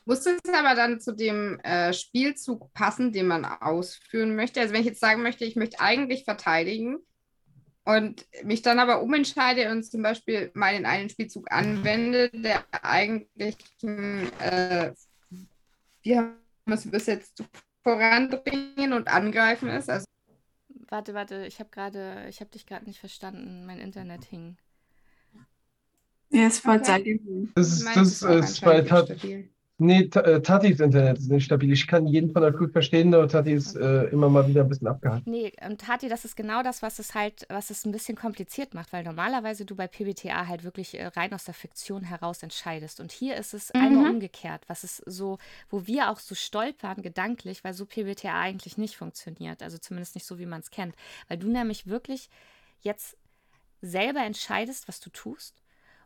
[0.06, 4.60] Muss es aber dann zu dem äh, Spielzug passen, den man ausführen möchte?
[4.60, 6.98] Also wenn ich jetzt sagen möchte, ich möchte eigentlich verteidigen
[7.86, 13.58] und mich dann aber umentscheide und zum Beispiel mal den einen Spielzug anwende, der eigentlich,
[13.84, 14.92] äh,
[16.04, 17.44] wie haben wir es übersetzt,
[17.84, 19.90] voranbringen und angreifen ist.
[19.90, 20.06] Also
[20.90, 23.66] Warte, warte, ich habe gerade, ich habe dich gerade nicht verstanden.
[23.66, 24.58] Mein Internet hing.
[26.32, 26.84] Ja, es war Okay.
[26.84, 27.06] Zeit.
[27.56, 29.61] Das ist, meins das ist auch ist.
[29.82, 31.72] Nee, äh, Tatis Internet ist nicht stabil.
[31.72, 34.70] Ich kann jeden von euch gut verstehen, nur Tati ist äh, immer mal wieder ein
[34.70, 35.28] bisschen abgehakt.
[35.28, 38.74] Nee, und Tati, das ist genau das, was es halt, was es ein bisschen kompliziert
[38.74, 43.00] macht, weil normalerweise du bei PBTA halt wirklich äh, rein aus der Fiktion heraus entscheidest.
[43.00, 45.38] Und hier ist es einmal umgekehrt, was es so,
[45.70, 49.64] wo wir auch so stolpern gedanklich, weil so PBTA eigentlich nicht funktioniert.
[49.64, 50.96] Also zumindest nicht so, wie man es kennt.
[51.28, 52.30] Weil du nämlich wirklich
[52.82, 53.18] jetzt
[53.82, 55.61] selber entscheidest, was du tust.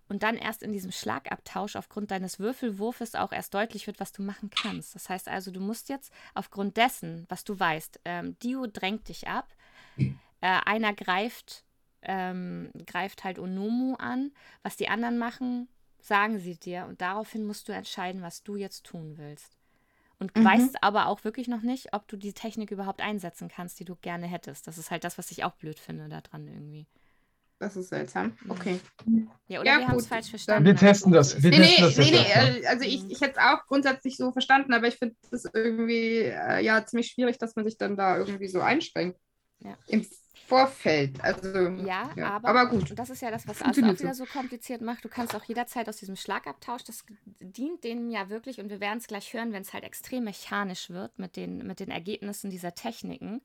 [0.07, 4.21] Und dann erst in diesem Schlagabtausch aufgrund deines Würfelwurfes auch erst deutlich wird, was du
[4.21, 4.93] machen kannst.
[4.93, 9.27] Das heißt also, du musst jetzt aufgrund dessen, was du weißt, ähm, Dio drängt dich
[9.27, 9.55] ab,
[10.41, 11.63] äh, einer greift,
[12.03, 15.67] ähm, greift halt Onomu an, was die anderen machen,
[16.01, 19.57] sagen sie dir und daraufhin musst du entscheiden, was du jetzt tun willst.
[20.19, 20.45] Und Mhm.
[20.45, 23.95] weißt aber auch wirklich noch nicht, ob du die Technik überhaupt einsetzen kannst, die du
[23.95, 24.67] gerne hättest.
[24.67, 26.85] Das ist halt das, was ich auch blöd finde daran irgendwie.
[27.57, 28.37] Das ist seltsam.
[28.49, 28.79] Okay.
[29.47, 30.65] Ja, oder Ja, wir haben es falsch verstanden.
[30.65, 31.41] Wir testen so- das.
[31.41, 31.51] Wir.
[31.51, 32.29] Nee, testen nee, das nee, jetzt nee.
[32.29, 32.63] erstmal.
[32.63, 36.17] äh, Also ich, ich hätte es auch grundsätzlich so verstanden, aber ich finde es irgendwie
[36.23, 39.17] äh, ja ziemlich schwierig, dass man sich dann da irgendwie so einschränkt.
[39.59, 39.77] Ja.
[39.87, 40.05] Im
[40.47, 41.23] Vorfeld.
[41.23, 42.29] Also Ja, ja.
[42.35, 42.91] aber, aber gut.
[42.91, 45.03] und das ist ja das, was alles auch wieder so kompliziert macht.
[45.03, 47.03] Du kannst auch jederzeit aus diesem Schlagabtausch, das
[47.39, 50.89] dient denen ja wirklich, und wir werden es gleich hören, wenn es halt extrem mechanisch
[50.89, 53.41] wird mit den, mit den Ergebnissen dieser Techniken.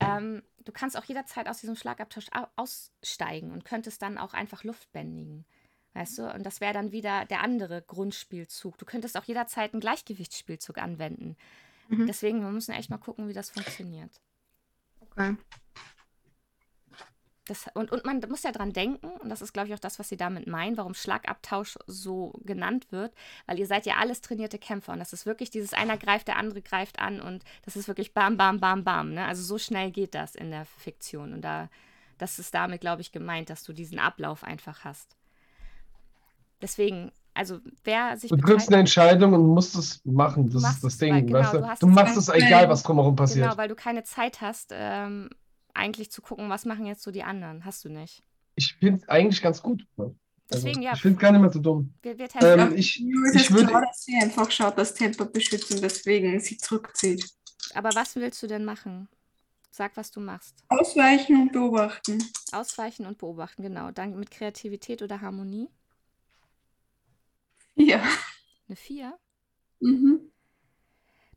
[0.00, 4.64] Ähm, du kannst auch jederzeit aus diesem Schlagabtausch au- aussteigen und könntest dann auch einfach
[4.64, 5.44] Luft bändigen.
[5.94, 6.32] Weißt du?
[6.34, 8.76] Und das wäre dann wieder der andere Grundspielzug.
[8.78, 11.36] Du könntest auch jederzeit einen Gleichgewichtsspielzug anwenden.
[11.88, 12.06] Mhm.
[12.06, 14.20] Deswegen, wir müssen echt mal gucken, wie das funktioniert.
[15.00, 15.36] Okay.
[17.46, 19.98] Das, und, und man muss ja dran denken, und das ist, glaube ich, auch das,
[19.98, 23.12] was sie damit meinen, warum Schlagabtausch so genannt wird,
[23.46, 26.38] weil ihr seid ja alles trainierte Kämpfer und das ist wirklich dieses einer greift, der
[26.38, 29.12] andere greift an und das ist wirklich bam, bam, bam, bam.
[29.12, 29.26] Ne?
[29.26, 31.68] Also so schnell geht das in der Fiktion und da,
[32.16, 35.14] das ist damit, glaube ich, gemeint, dass du diesen Ablauf einfach hast.
[36.62, 40.48] Deswegen, also wer sich Du triffst eine Entscheidung und musst es machen.
[40.50, 41.58] Das ist das es, Ding, weil- genau, weißt du?
[41.58, 43.44] du Du es machst es weil- egal, was drumherum passiert.
[43.44, 45.28] Genau, weil du keine Zeit hast, ähm,
[45.74, 47.64] eigentlich zu gucken, was machen jetzt so die anderen.
[47.64, 48.22] Hast du nicht.
[48.56, 49.86] Ich finde es eigentlich ganz gut.
[49.96, 50.14] Also,
[50.52, 51.94] Deswegen, ja, Ich finde es gar nicht mehr so dumm.
[52.02, 52.60] wir, wir testen.
[52.60, 53.00] Ähm, ich,
[53.34, 53.66] ich würde.
[53.66, 57.28] klar, dass sie einfach schaut, dass Tempo beschützt und deswegen sie zurückzieht.
[57.74, 59.08] Aber was willst du denn machen?
[59.70, 60.62] Sag, was du machst.
[60.68, 62.22] Ausweichen und beobachten.
[62.52, 63.90] Ausweichen und beobachten, genau.
[63.90, 65.68] Dann mit Kreativität oder Harmonie.
[67.74, 68.00] Ja.
[68.68, 69.18] Eine 4.
[69.80, 70.30] Mhm.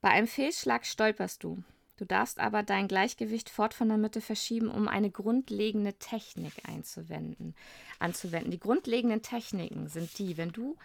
[0.01, 1.64] Bei einem Fehlschlag stolperst du.
[1.98, 7.56] Du darfst aber dein Gleichgewicht fort von der Mitte verschieben, um eine grundlegende Technik einzuwenden,
[7.99, 8.52] anzuwenden.
[8.52, 10.78] Die grundlegenden Techniken sind die, wenn du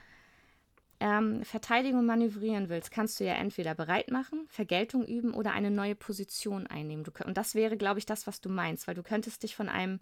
[1.01, 5.95] ähm, Verteidigung manövrieren willst, kannst du ja entweder bereit machen, Vergeltung üben oder eine neue
[5.95, 7.05] Position einnehmen.
[7.05, 9.69] Du, und das wäre, glaube ich, das, was du meinst, weil du könntest dich von
[9.69, 10.01] einem,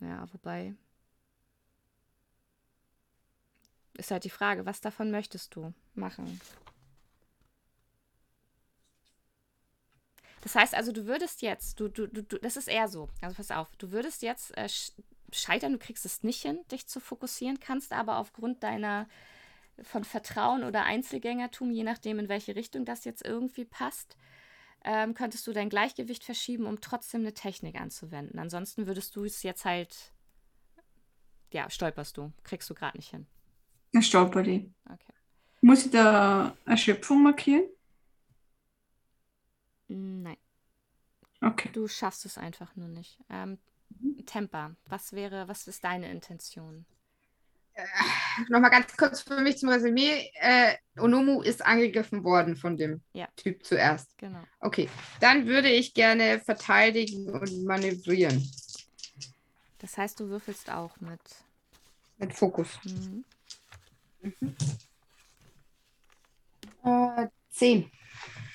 [0.00, 0.74] ja, wobei,
[3.94, 6.40] ist halt die Frage, was davon möchtest du machen?
[10.42, 13.36] Das heißt also, du würdest jetzt, du, du, du, du- das ist eher so, also
[13.36, 14.92] pass auf, du würdest jetzt äh, sch-
[15.32, 19.08] scheitern, du kriegst es nicht hin, dich zu fokussieren, kannst aber aufgrund deiner
[19.82, 24.16] von Vertrauen oder Einzelgängertum, je nachdem, in welche Richtung das jetzt irgendwie passt,
[24.84, 28.38] ähm, könntest du dein Gleichgewicht verschieben, um trotzdem eine Technik anzuwenden.
[28.38, 30.12] Ansonsten würdest du es jetzt halt,
[31.52, 33.26] ja, stolperst du, kriegst du gerade nicht hin.
[33.92, 34.72] Dann stolpert die.
[34.86, 35.12] Okay.
[35.60, 37.64] Muss ich da Erschöpfung markieren?
[39.88, 40.36] Nein.
[41.40, 41.70] Okay.
[41.72, 43.18] Du schaffst es einfach nur nicht.
[43.30, 43.58] Ähm,
[44.26, 46.84] Temper, was wäre, was ist deine Intention?
[48.48, 50.30] Nochmal ganz kurz für mich zum Resümee.
[50.34, 53.28] Äh, Onomu ist angegriffen worden von dem Ja.
[53.36, 54.16] Typ zuerst.
[54.18, 54.42] Genau.
[54.60, 54.88] Okay,
[55.20, 58.50] dann würde ich gerne verteidigen und manövrieren.
[59.78, 61.20] Das heißt, du würfelst auch mit.
[62.18, 62.78] Mit Fokus.
[62.84, 63.24] Mhm.
[66.82, 67.90] Äh, zehn.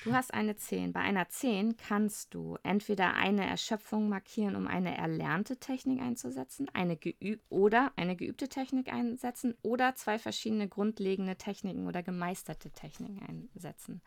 [0.04, 0.92] Du hast eine 10.
[0.92, 6.96] Bei einer 10 kannst du entweder eine Erschöpfung markieren, um eine erlernte Technik einzusetzen, eine
[6.96, 13.22] geüb oder eine geübte Technik einsetzen oder zwei verschiedene grundlegende Techniken oder gemeisterte Techniken
[13.54, 14.02] einsetzen.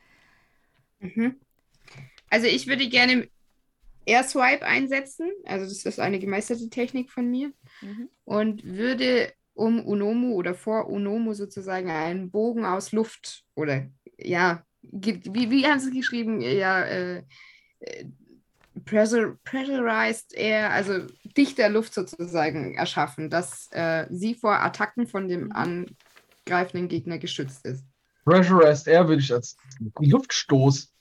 [0.99, 1.39] Mhm.
[2.29, 3.27] Also ich würde gerne
[4.05, 5.31] Air Swipe einsetzen.
[5.45, 7.51] Also das ist eine gemeisterte Technik von mir.
[7.81, 8.09] Mhm.
[8.23, 15.49] Und würde um Unomu oder vor Unomu sozusagen einen Bogen aus Luft oder ja, wie,
[15.51, 16.41] wie haben sie geschrieben?
[16.41, 17.23] Ja, äh,
[17.79, 18.05] äh,
[19.43, 21.07] pressurized air, also
[21.37, 27.83] dichter Luft sozusagen erschaffen, dass äh, sie vor Attacken von dem angreifenden Gegner geschützt ist.
[28.25, 29.55] Pressurized Air würde ich als
[29.99, 30.91] Luftstoß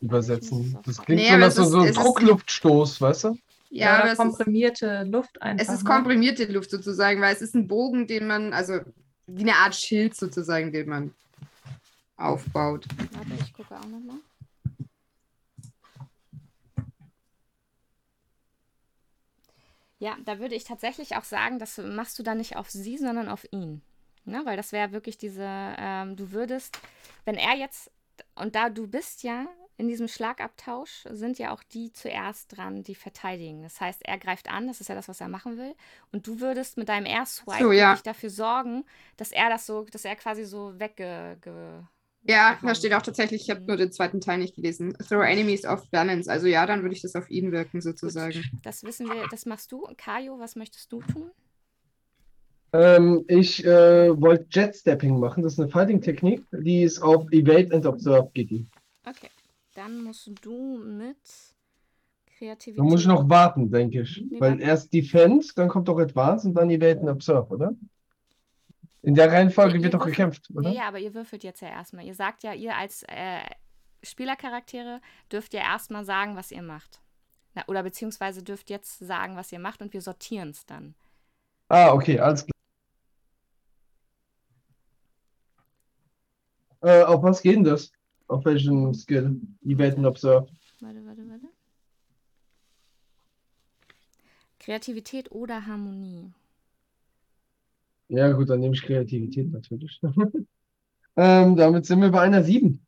[0.00, 0.78] übersetzen.
[0.84, 3.28] Das klingt Nee, so nach es so, ist- so es ein ist- Druckluftstoß, weißt du?
[3.70, 5.64] Ja, Ja, es ist, komprimierte Luft einfach.
[5.64, 5.90] es ist ne?
[5.90, 8.80] komprimierte Luft sozusagen, weil es ist ein Bogen, den man, also
[9.26, 11.14] wie eine Art Schild sozusagen, den man
[12.16, 12.86] aufbaut.
[13.12, 14.18] Warte, ich gucke auch nochmal.
[19.98, 23.28] Ja, da würde ich tatsächlich auch sagen, das machst du dann nicht auf sie, sondern
[23.28, 23.82] auf ihn.
[24.24, 24.42] Ne?
[24.44, 26.78] Weil das wäre wirklich diese, ähm, du würdest,
[27.24, 27.90] wenn er jetzt,
[28.34, 29.46] und da du bist ja
[29.78, 33.62] in diesem Schlagabtausch, sind ja auch die zuerst dran, die verteidigen.
[33.62, 35.74] Das heißt, er greift an, das ist ja das, was er machen will.
[36.12, 37.90] Und du würdest mit deinem Air-Swipe So, ja.
[37.90, 38.84] wirklich dafür sorgen,
[39.16, 41.38] dass er das so, dass er quasi so wegge...
[42.28, 43.66] Ja, da steht auch tatsächlich, ich habe Mhm.
[43.66, 44.96] nur den zweiten Teil nicht gelesen.
[45.08, 46.30] Throw enemies off balance.
[46.30, 48.42] Also ja, dann würde ich das auf ihn wirken sozusagen.
[48.62, 49.86] Das wissen wir, das machst du.
[49.96, 51.30] Kajo, was möchtest du tun?
[52.72, 55.42] Ähm, ich äh, wollte Jet-Stepping machen.
[55.42, 56.44] Das ist eine Fighting-Technik.
[56.52, 58.66] Die ist auf Evade and Observe die.
[59.04, 59.30] Okay,
[59.74, 61.16] dann musst du mit
[62.36, 62.78] Kreativität.
[62.78, 64.22] Da muss ich noch warten, denke ich.
[64.28, 64.64] Nee, Weil warte.
[64.64, 67.74] erst Defend, dann kommt doch Advance und dann Evade and Observe, oder?
[69.06, 70.68] In der Reihenfolge Ihr- wird ihr doch würfelt- gekämpft, oder?
[70.70, 72.04] Ja, ja, aber ihr würfelt jetzt ja erstmal.
[72.04, 73.38] Ihr sagt ja, ihr als äh,
[74.02, 75.00] Spielercharaktere
[75.30, 77.00] dürft ihr erstmal sagen, was ihr macht.
[77.54, 80.94] Na, oder beziehungsweise dürft jetzt sagen, was ihr macht und wir sortieren es dann.
[81.68, 82.52] Ah, okay, alles klar.
[86.82, 87.92] Äh, auf was geht denn das?
[88.26, 89.40] Auf welchen Skill?
[89.64, 90.48] Evade and Observe.
[90.80, 91.46] Warte, warte, warte.
[94.58, 96.32] Kreativität oder Harmonie.
[98.08, 100.00] Ja, gut, dann nehme ich Kreativität natürlich.
[101.16, 102.80] ähm, damit sind wir bei einer 7.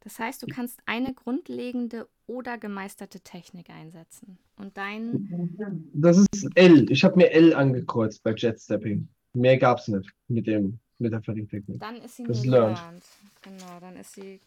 [0.00, 4.36] Das heißt, du kannst eine grundlegende oder gemeisterte Technik einsetzen.
[4.56, 5.56] Und dein
[5.94, 6.90] Das ist L.
[6.90, 9.08] Ich habe mir L angekreuzt bei Jet Stepping.
[9.32, 11.80] Mehr gab's nicht mit dem mit der Verringtechnik.
[11.80, 12.78] Dann ist sie Das learned.
[12.78, 13.04] learned.
[13.42, 14.40] Genau, dann ist sie.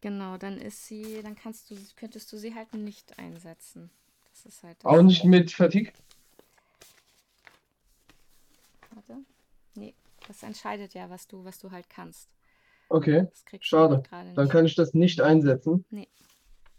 [0.00, 3.90] Genau, dann ist sie, dann kannst du, könntest du sie halt nicht einsetzen.
[4.32, 4.86] Das ist halt das.
[4.86, 5.92] Auch nicht mit Fatigue?
[8.94, 9.18] Warte.
[9.74, 9.94] Nee,
[10.30, 12.28] das entscheidet ja, was du, was du halt kannst.
[12.88, 13.26] Okay,
[13.58, 14.02] Schade.
[14.12, 15.84] halt dann kann ich das nicht einsetzen.
[15.90, 16.06] Nee.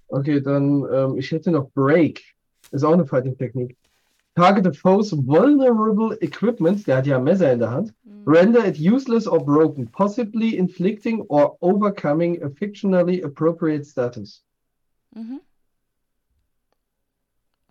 [0.07, 2.23] Okay, dann ähm, ich hätte noch Break.
[2.71, 3.77] Ist auch eine Fighting-Technik.
[4.35, 7.93] Target the foe's vulnerable equipment, der hat ja ein Messer in der Hand.
[8.05, 8.23] Mhm.
[8.25, 14.43] Render it useless or broken, possibly inflicting or overcoming a fictionally appropriate status.
[15.13, 15.41] Mhm.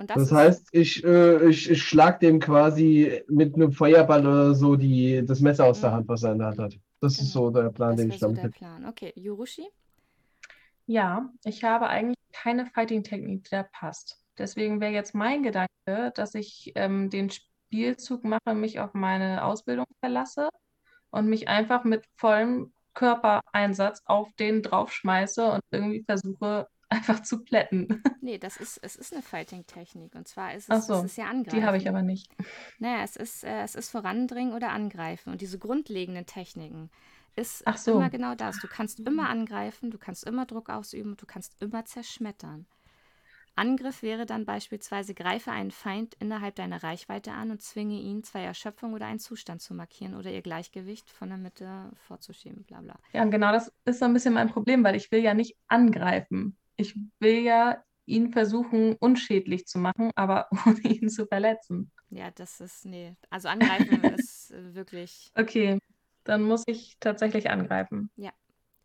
[0.01, 4.27] Und das, Das ist, heißt, ich, äh, ich, ich schlag dem quasi mit einem Feuerball
[4.27, 5.95] oder so die, das Messer aus der Mhm.
[5.95, 6.79] Hand, was er in der Hand hat.
[7.01, 7.33] Das ist Genau.
[7.33, 8.55] so der Plan, das den ich so damit der hätte.
[8.59, 8.87] Plan.
[8.87, 9.69] Okay, Yurushi?
[10.87, 14.19] Ja, ich habe eigentlich keine Fighting-Technik, die da passt.
[14.39, 19.87] Deswegen wäre jetzt mein Gedanke, dass ich ähm, den Spielzug mache, mich auf meine Ausbildung
[20.01, 20.49] verlasse
[21.11, 28.03] und mich einfach mit vollem Körpereinsatz auf den draufschmeiße und irgendwie versuche, einfach zu plätten.
[28.21, 30.15] Nee, das ist, es ist eine Fighting-Technik.
[30.15, 31.59] Und zwar ist es, so, es ist ja Angreifen.
[31.59, 32.31] Die habe ich aber nicht.
[32.79, 35.31] Naja, es ist, äh, es ist Vorandringen oder Angreifen.
[35.33, 36.91] Und diese grundlegenden Techniken
[37.37, 37.93] ist Ach so.
[37.95, 38.59] immer genau das.
[38.59, 42.67] Du kannst immer angreifen, du kannst immer Druck ausüben, du kannst immer zerschmettern.
[43.57, 48.43] Angriff wäre dann beispielsweise, greife einen Feind innerhalb deiner Reichweite an und zwinge ihn, zwei
[48.43, 52.99] Erschöpfung oder einen Zustand zu markieren oder ihr Gleichgewicht von der Mitte vorzuschieben, bla bla.
[53.13, 55.57] Ja, und genau das ist so ein bisschen mein Problem, weil ich will ja nicht
[55.69, 56.57] angreifen.
[56.81, 61.91] Ich will ja ihn versuchen, unschädlich zu machen, aber ohne ihn zu verletzen.
[62.11, 63.15] Ja, das ist, nee.
[63.31, 65.79] Also angreifen ist äh, wirklich, Okay,
[66.25, 68.11] dann muss ich tatsächlich angreifen.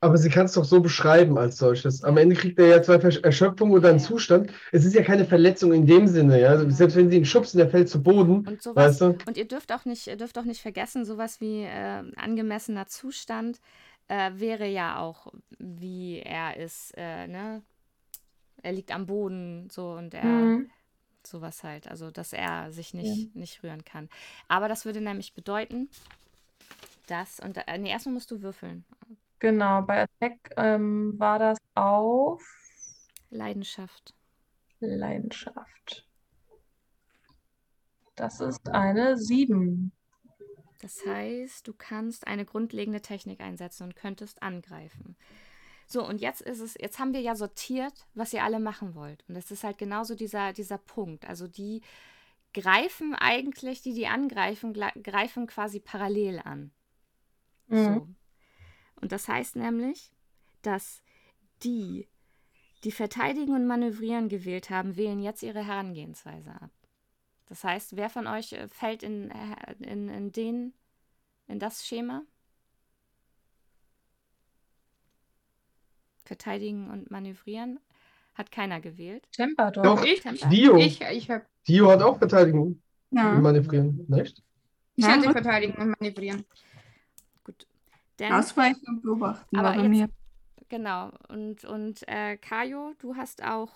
[0.02, 2.04] Aber sie kann es doch so beschreiben als solches.
[2.04, 4.06] Am Ende kriegt er ja zwei Erschöpfungen oder einen Ja.
[4.06, 4.52] Zustand.
[4.72, 6.50] Es ist ja keine Verletzung in dem Sinne, ja.
[6.50, 6.72] Also Ja.
[6.72, 9.18] Selbst wenn sie ihn schubsen, der fällt zu Boden, Und sowas, weißt du?
[9.26, 13.60] und ihr dürft auch nicht, ihr dürft auch nicht vergessen, sowas wie äh, angemessener Zustand
[14.08, 17.64] äh, wäre ja auch, wie er ist, äh, ne?
[18.66, 20.72] Er liegt am Boden, so und er Mhm.
[21.24, 24.10] sowas halt, also dass er sich nicht, nicht rühren kann.
[24.48, 25.88] Aber das würde nämlich bedeuten,
[27.08, 28.84] dass, und äh, nee, erstmal musst du würfeln.
[29.40, 32.42] Genau, bei Attack ähm, war das auf
[33.30, 34.16] Leidenschaft.
[34.80, 36.08] Leidenschaft.
[38.16, 39.92] Das ist eine 7.
[40.82, 45.16] Das heißt, du kannst eine grundlegende Technik einsetzen und könntest angreifen.
[45.88, 49.24] So, und jetzt ist es, jetzt haben wir ja sortiert, was ihr alle machen wollt.
[49.28, 51.26] Und das ist halt genauso dieser, dieser Punkt.
[51.26, 51.82] Also die
[52.53, 56.72] greifen eigentlich, die, die angreifen, greifen quasi parallel an.
[57.68, 57.84] Mhm.
[57.84, 58.07] So.
[59.02, 60.12] Und das heißt nämlich,
[60.62, 61.03] dass
[61.64, 62.07] die,
[62.84, 66.72] die verteidigen und manövrieren gewählt haben, wählen jetzt ihre Herangehensweise ab.
[67.48, 70.74] Das heißt, wer von euch äh, fällt in, äh, in, in den,
[71.48, 72.24] in das Schema?
[76.26, 77.80] Verteidigen und manövrieren?
[78.34, 79.26] Hat keiner gewählt.
[79.31, 79.84] Temper doch.
[79.84, 80.47] Doch, Ich, Temper.
[80.49, 80.76] Dio.
[80.77, 82.81] ich, ich, hab, Dio hat auch Verteidigung
[83.11, 83.31] Ja.
[83.35, 84.06] und Manövrieren.
[84.10, 84.43] Nicht?
[84.97, 85.31] ich Ja, hatte gut.
[85.31, 86.43] verteidigen und manövrieren.
[87.45, 87.65] Gut.
[88.19, 90.10] Denn, Ausweichen und beobachten Aber war bei jetzt- mir.
[90.68, 91.11] genau.
[91.30, 93.72] Und, und äh, Kajo, du hast auch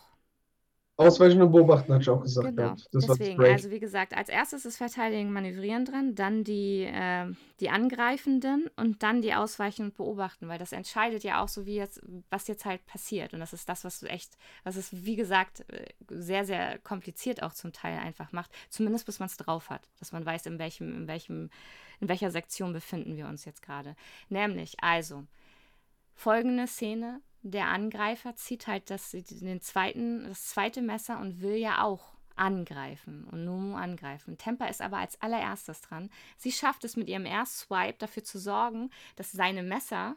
[1.00, 2.48] Ausweichen und Beobachten, hatte ich auch gesagt.
[2.48, 2.90] Genau, gehabt.
[2.92, 7.26] Das deswegen, also wie gesagt, als erstes ist Verteidigen, Manövrieren drin, dann die, äh,
[7.62, 11.76] die Angreifenden und dann die Ausweichen und Beobachten, weil das entscheidet ja auch so, wie
[11.76, 13.34] jetzt, was jetzt halt passiert.
[13.34, 17.54] Und das ist das, was echt, was es, wie gesagt, äh, sehr, sehr kompliziert auch
[17.54, 18.52] zum Teil einfach macht.
[18.70, 21.50] Zumindest bis man es drauf hat, dass man weiß, in welchem, in welchem,
[22.02, 23.96] in welcher Sektion befinden wir uns jetzt gerade.
[24.28, 25.24] Nämlich, also,
[26.14, 27.22] folgende Szene.
[27.42, 33.26] Der Angreifer zieht halt das, den zweiten, das zweite Messer und will ja auch angreifen
[33.32, 34.38] und Nomu angreifen.
[34.38, 36.10] Temper ist aber als allererstes dran.
[36.38, 40.16] Sie schafft es mit ihrem Air-Swipe dafür zu sorgen, dass seine Messer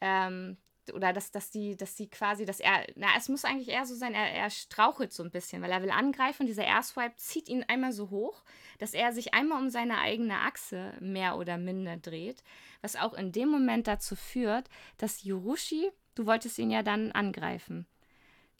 [0.00, 0.56] ähm,
[0.92, 3.94] oder dass, dass die, dass sie quasi, dass er, na, es muss eigentlich eher so
[3.94, 7.48] sein, er, er strauchelt so ein bisschen, weil er will angreifen und dieser Air-Swipe zieht
[7.48, 8.42] ihn einmal so hoch,
[8.78, 12.42] dass er sich einmal um seine eigene Achse mehr oder minder dreht,
[12.82, 15.90] was auch in dem Moment dazu führt, dass Yorushi,
[16.20, 17.86] du wolltest ihn ja dann angreifen.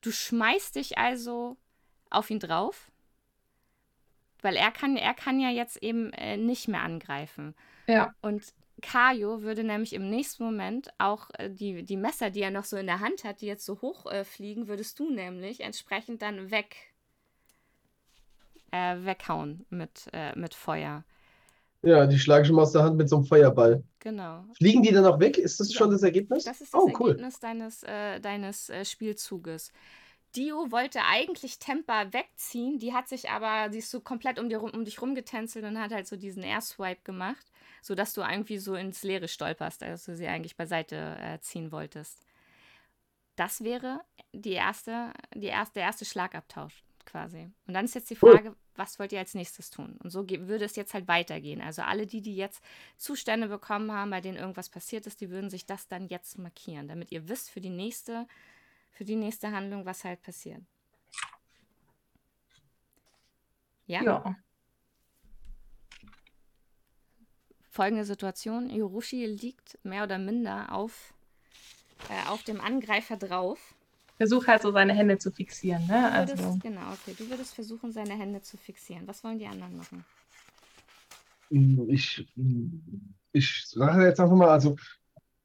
[0.00, 1.58] Du schmeißt dich also
[2.08, 2.90] auf ihn drauf,
[4.40, 7.54] weil er kann, er kann ja jetzt eben äh, nicht mehr angreifen.
[7.86, 8.14] Ja.
[8.22, 12.64] Und Kajo würde nämlich im nächsten Moment auch äh, die, die Messer, die er noch
[12.64, 16.22] so in der Hand hat, die jetzt so hoch äh, fliegen, würdest du nämlich entsprechend
[16.22, 16.76] dann weg
[18.70, 21.04] äh, weghauen mit, äh, mit Feuer.
[21.82, 23.82] Ja, die schlagen schon mal aus der Hand mit so einem Feuerball.
[24.00, 24.44] Genau.
[24.56, 25.38] Fliegen die dann auch weg?
[25.38, 25.78] Ist das Ja.
[25.78, 26.44] schon das Ergebnis?
[26.44, 27.10] Das ist das oh, cool.
[27.10, 29.72] Ergebnis deines, äh, deines äh, Spielzuges.
[30.36, 34.62] Dio wollte eigentlich Tempa wegziehen, die hat sich aber, sie ist so komplett um, dir
[34.62, 37.44] um dich rumgetänzelt und hat halt so diesen Air-Swipe gemacht,
[37.82, 42.20] sodass du irgendwie so ins Leere stolperst, als du sie eigentlich beiseite äh, ziehen wolltest.
[43.34, 44.00] Das wäre
[44.32, 47.50] die erste, die erste, der erste Schlagabtausch quasi.
[47.66, 48.54] Und dann ist jetzt die Cool.
[48.80, 49.98] Was wollt ihr als nächstes tun?
[50.02, 51.60] Und so würde es jetzt halt weitergehen.
[51.60, 52.64] Also alle die, die jetzt
[52.96, 56.88] Zustände bekommen haben, bei denen irgendwas passiert ist, die würden sich das dann jetzt markieren,
[56.88, 58.26] damit ihr wisst für die nächste,
[58.92, 60.62] für die nächste Handlung, was halt passiert.
[63.84, 64.02] Ja?
[64.02, 64.36] Ja.
[67.68, 71.12] Folgende Situation: Yorushi liegt mehr oder minder auf,
[72.08, 73.74] äh, auf dem Angreifer drauf.
[74.20, 75.94] Versuch halt so seine Hände zu fixieren, ne?
[75.94, 77.16] Du würdest, Also, genau, okay.
[77.18, 79.04] Du würdest versuchen, seine Hände zu fixieren.
[79.06, 80.04] Was wollen die anderen machen?
[81.88, 82.28] Ich,
[83.32, 84.76] ich sage jetzt einfach mal, also,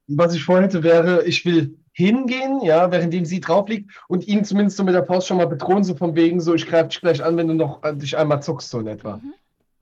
[0.08, 4.76] was ich vorhätte, wäre, ich will hingehen, ja, währenddem sie drauf liegt und ihn zumindest
[4.76, 7.24] so mit der Faust schon mal bedrohen, so von wegen, so, ich greife dich gleich
[7.24, 9.22] an, wenn du noch äh, dich einmal zuckst, so in etwa.
[9.24, 9.34] Mhm.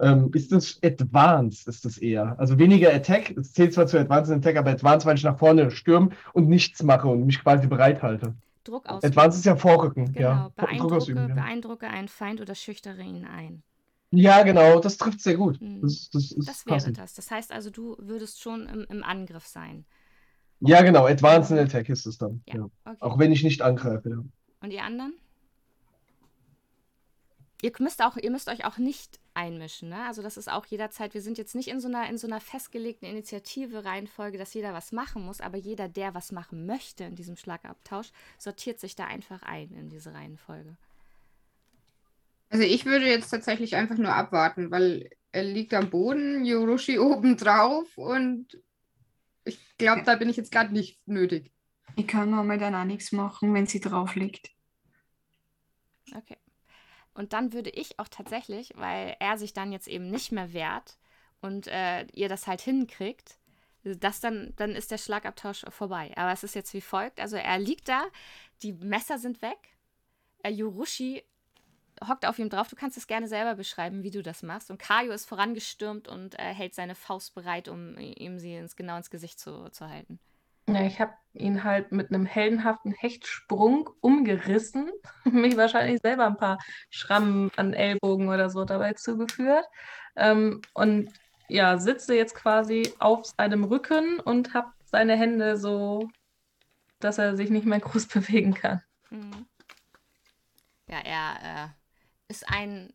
[0.02, 2.36] Ähm, ist das Advanced, ist das eher?
[2.38, 5.72] Also weniger Attack, es zählt zwar zu Advanced Attack, aber Advanced, weil ich nach vorne
[5.72, 8.36] stürme und nichts mache und mich quasi bereithalte.
[8.64, 9.04] Druck aus.
[9.04, 10.44] Advanced ist ja Vorrücken, Genau, ja.
[10.44, 11.36] Druck beeindrucke, ausüben, ja.
[11.36, 13.64] beeindrucke einen Feind oder schüchtere ihn ein.
[14.12, 15.60] Ja, genau, das trifft sehr gut.
[15.62, 15.82] Mhm.
[15.82, 16.98] Das, das ist Das wäre passend.
[17.00, 17.14] das.
[17.16, 19.86] Das heißt also, du würdest schon im, im Angriff sein.
[20.60, 22.42] Ja, genau, Advanced Attack ist es dann.
[22.48, 22.70] Ja, Ja.
[22.86, 22.98] okay.
[23.00, 24.18] Auch wenn ich nicht angreife, ja.
[24.62, 25.14] Und die anderen?
[27.64, 29.88] Ihr müsst, auch, ihr müsst euch auch nicht einmischen.
[29.88, 30.04] Ne?
[30.06, 32.42] Also das ist auch jederzeit, wir sind jetzt nicht in so einer, in so einer
[32.42, 37.38] festgelegten Initiative-Reihenfolge, dass jeder was machen muss, aber jeder, der was machen möchte in diesem
[37.38, 40.76] Schlagabtausch, sortiert sich da einfach ein in diese Reihenfolge.
[42.50, 47.38] Also ich würde jetzt tatsächlich einfach nur abwarten, weil er liegt am Boden, Yorushi oben
[47.38, 48.62] drauf und
[49.46, 51.50] ich glaube, da bin ich jetzt gerade nicht nötig.
[51.96, 54.50] Ich kann momentan auch nichts machen, wenn sie drauf liegt.
[56.14, 56.36] Okay.
[57.14, 60.98] Und dann würde ich auch tatsächlich, weil er sich dann jetzt eben nicht mehr wehrt
[61.42, 63.38] und äh, ihr das halt hinkriegt,
[63.84, 66.12] das dann, dann ist der Schlagabtausch vorbei.
[66.16, 68.04] Aber es ist jetzt wie folgt: Also er liegt da,
[68.62, 69.78] die Messer sind weg.
[70.42, 71.24] Äh, Yorushi
[72.08, 72.70] hockt auf ihm drauf.
[72.70, 74.72] Du kannst es gerne selber beschreiben, wie du das machst.
[74.72, 78.98] Und Kaio ist vorangestürmt und äh, hält seine Faust bereit, um ihm sie ins, genau
[78.98, 80.20] ins Gesicht zu, zu halten.
[80.68, 84.92] Ja, ich habe ihn halt mit einem heldenhaften Hechtsprung umgerissen,
[85.26, 86.60] mich wahrscheinlich selber ein paar
[86.90, 89.66] Schrammen an Ellbogen oder so dabei zugeführt.
[90.16, 91.12] Ähm, und
[91.50, 96.10] ja, sitze jetzt quasi auf seinem Rücken und habe seine Hände so,
[97.00, 98.82] dass er sich nicht mehr groß bewegen kann.
[99.10, 99.46] Mhm.
[100.88, 101.70] Ja, er äh,
[102.28, 102.94] ist ein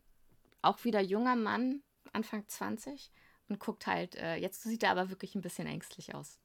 [0.61, 3.11] auch wieder junger Mann, Anfang 20,
[3.47, 6.39] und guckt halt, äh, jetzt sieht er aber wirklich ein bisschen ängstlich aus.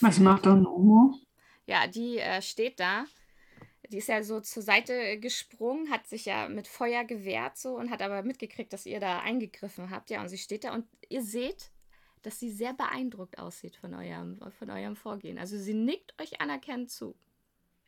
[0.00, 1.14] Was macht dann Omo?
[1.66, 3.04] ja, die äh, steht da.
[3.88, 7.90] Die ist ja so zur Seite gesprungen, hat sich ja mit Feuer gewehrt so und
[7.90, 10.10] hat aber mitgekriegt, dass ihr da eingegriffen habt.
[10.10, 11.70] Ja, und sie steht da und ihr seht,
[12.22, 15.38] dass sie sehr beeindruckt aussieht von eurem, von eurem Vorgehen.
[15.38, 17.14] Also sie nickt euch anerkennend zu.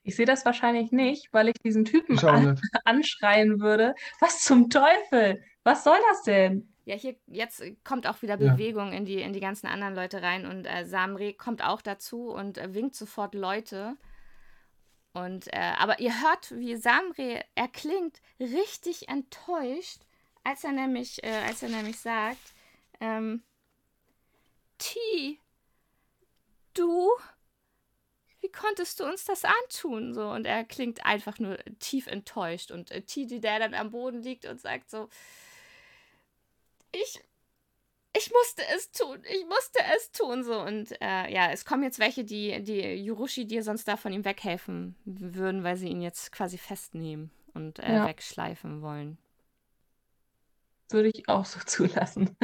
[0.05, 2.62] Ich sehe das wahrscheinlich nicht, weil ich diesen Typen Ich an, nicht.
[2.84, 3.94] anschreien würde.
[4.20, 5.42] Was zum Teufel?
[5.65, 6.68] Was soll das denn?
[6.84, 8.52] Ja, hier jetzt kommt auch wieder Ja.
[8.52, 12.28] Bewegung in die, in die ganzen anderen Leute rein und äh, Samre kommt auch dazu
[12.28, 13.97] und äh, winkt sofort Leute.
[15.15, 20.00] Und äh, aber ihr hört, wie Samre er klingt richtig enttäuscht,
[20.42, 22.52] als er nämlich, äh, als er nämlich sagt,
[23.00, 23.42] ähm,
[24.78, 25.39] T,
[26.74, 27.08] du,
[28.55, 30.15] konntest du uns das antun?
[30.15, 32.70] So, und er klingt einfach nur tief enttäuscht.
[32.70, 35.08] Und äh, T, die der dann am Boden liegt und sagt so,
[36.92, 37.20] ich,
[38.16, 40.60] ich musste es tun, ich musste es tun, so.
[40.60, 44.24] Und äh, ja, es kommen jetzt welche, die, die Yurushi dir sonst da von ihm
[44.24, 48.05] weghelfen würden, weil sie ihn jetzt quasi festnehmen und äh, Ja.
[48.05, 49.18] wegschleifen wollen.
[50.91, 52.36] Würde ich auch so zulassen.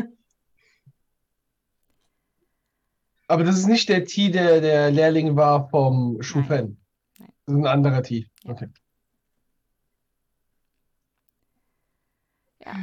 [3.31, 6.83] Aber das ist nicht der T, der der Lehrling war vom Schufen.
[7.19, 7.29] Nein.
[7.47, 8.27] Das ist ein anderer T.
[8.43, 8.51] Ja.
[8.51, 8.69] Okay.
[12.67, 12.75] Ja.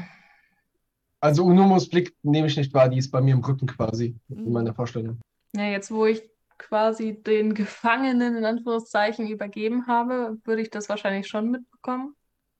[1.19, 4.45] Also Unomos Blick nehme ich nicht wahr, die ist bei mir im Rücken quasi, in
[4.45, 4.51] Mhm.
[4.53, 5.19] meiner Vorstellung.
[5.53, 6.23] Ja, jetzt wo ich
[6.57, 12.15] quasi den Gefangenen in Anführungszeichen übergeben habe, würde ich das wahrscheinlich schon mitbekommen,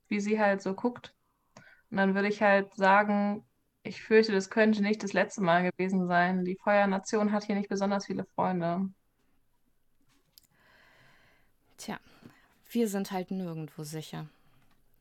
[0.10, 1.16] wie sie halt so guckt.
[1.90, 3.47] Und dann würde ich halt sagen,
[3.88, 6.46] ich fürchte, das könnte nicht das letzte Mal gewesen sein.
[6.46, 8.90] Die Feuernation hat hier nicht besonders viele Freunde.
[11.78, 12.00] Tja,
[12.70, 14.28] wir sind halt nirgendwo sicher.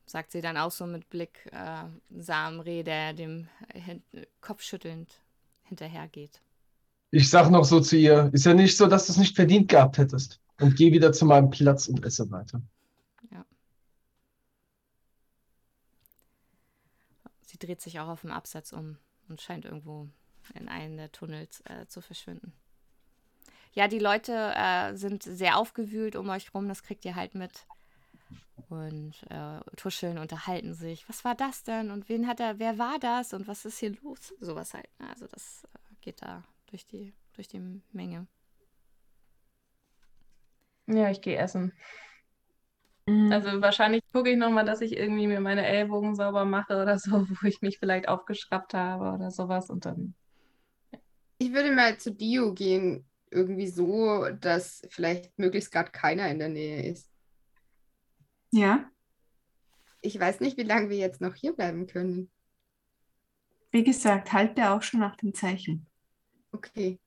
[0.05, 1.83] Sagt sie dann auch so mit Blick äh,
[2.17, 4.01] Samre, der dem hin
[4.41, 5.21] kopfschüttelnd
[5.63, 6.41] hinterhergeht.
[7.11, 9.69] Ich sag noch so zu ihr, ist ja nicht so, dass du es nicht verdient
[9.69, 10.39] gehabt hättest.
[10.59, 12.61] Und geh wieder zu meinem Platz und esse weiter.
[17.47, 18.97] Sie dreht sich auch auf dem Absatz um
[19.29, 20.09] und scheint irgendwo
[20.53, 22.53] in einen der Tunnels äh, zu verschwinden.
[23.73, 27.65] Ja, die Leute äh, sind sehr aufgewühlt um euch rum, das kriegt ihr halt mit.
[28.69, 31.07] Und äh, tuscheln, unterhalten sich.
[31.07, 31.89] Was war das denn?
[31.91, 33.33] Und wen hat er, wer war das?
[33.33, 34.33] Und was ist hier los?
[34.41, 34.89] Sowas halt.
[34.99, 35.09] ne?
[35.09, 38.27] Also das äh, geht da durch die, durch die Menge.
[40.87, 41.71] Ja, ich gehe essen.
[43.07, 43.31] Mhm.
[43.31, 47.11] Also wahrscheinlich gucke ich nochmal, dass ich irgendwie mir meine Ellbogen sauber mache oder so,
[47.41, 50.15] wo ich mich vielleicht aufgeschraubt habe oder sowas und dann.
[51.39, 56.49] Ich würde mal zu Dio gehen, irgendwie so, dass vielleicht möglichst gerade keiner in der
[56.49, 57.09] Nähe ist.
[58.51, 58.91] ja,
[60.01, 62.31] Ich weiß nicht, wie lange wir jetzt noch hier bleiben können.
[63.71, 65.87] wie gesagt, halte auch schon nach dem Zeichen.
[66.53, 66.99] Okay.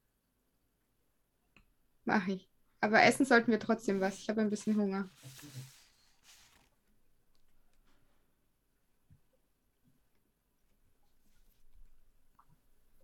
[2.05, 2.49] Mach ich.
[2.83, 4.19] Aber essen sollten wir trotzdem was.
[4.19, 5.09] Ich habe ein bisschen Hunger.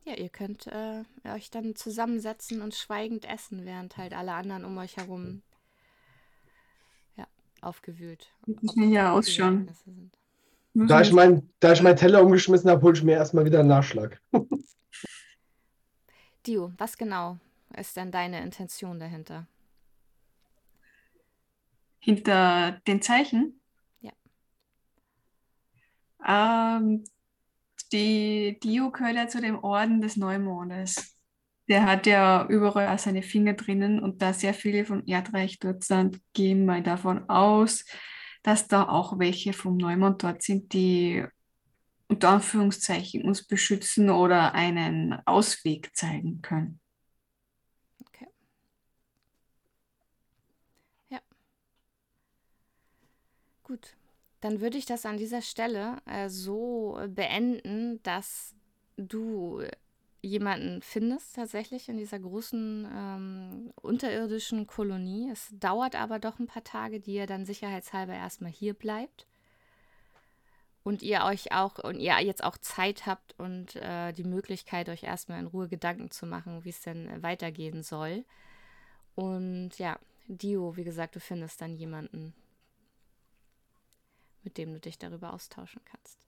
[0.06, 4.78] Ja, ihr könnt äh, euch dann zusammensetzen und schweigend essen, während halt alle anderen um
[4.78, 5.42] euch herum
[7.16, 7.26] ja,
[7.60, 8.32] aufgewühlt.
[8.46, 9.68] Mir ja ausschauen.
[10.74, 13.58] Muss Da ich, mein, da ich meinen Teller umgeschmissen habe, hole ich mir erstmal wieder
[13.58, 14.20] einen Nachschlag.
[16.46, 17.38] Dio, was genau
[17.76, 19.48] ist denn deine Intention dahinter?
[21.98, 23.60] Hinter den Zeichen?
[24.00, 24.12] Ja.
[26.24, 27.02] Ähm,
[27.92, 31.16] die Dio gehört ja zu dem Orden des Neumondes.
[31.68, 35.82] Der hat ja überall auch seine Finger drinnen und da sehr viele vom Erdreich dort
[35.84, 37.84] sind, gehen wir davon aus,
[38.42, 41.24] dass da auch welche vom Neumond dort sind, die
[42.08, 46.80] unter Anführungszeichen uns beschützen oder einen Ausweg zeigen können.
[48.00, 48.26] Okay.
[51.10, 51.20] Ja.
[53.64, 53.95] Gut.
[54.40, 58.54] Dann würde ich das an dieser Stelle äh, so beenden, dass
[58.96, 59.62] du
[60.26, 65.30] jemanden findest tatsächlich in dieser großen ähm, unterirdischen Kolonie.
[65.30, 69.26] Es dauert aber doch ein paar Tage, die ihr dann sicherheitshalber erstmal hier bleibt.
[70.82, 75.02] Und ihr euch auch und ihr jetzt auch Zeit habt und äh, die Möglichkeit, euch
[75.02, 78.24] erstmal in Ruhe Gedanken zu machen, wie es denn äh, weitergehen soll.
[79.16, 79.98] Und ja,
[80.28, 82.34] Dio, wie gesagt, du findest dann jemanden,
[84.46, 86.18] mit dem du dich darüber austauschen kannst.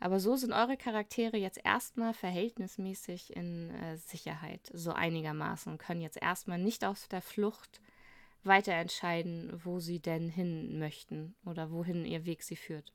[0.00, 6.00] Aber so sind eure Charaktere jetzt erstmal verhältnismäßig in äh, Sicherheit, so einigermaßen, und können
[6.00, 7.80] jetzt erstmal nicht auf der Flucht
[8.42, 12.92] weiter entscheiden, wo sie denn hin möchten oder wohin ihr Weg sie führt.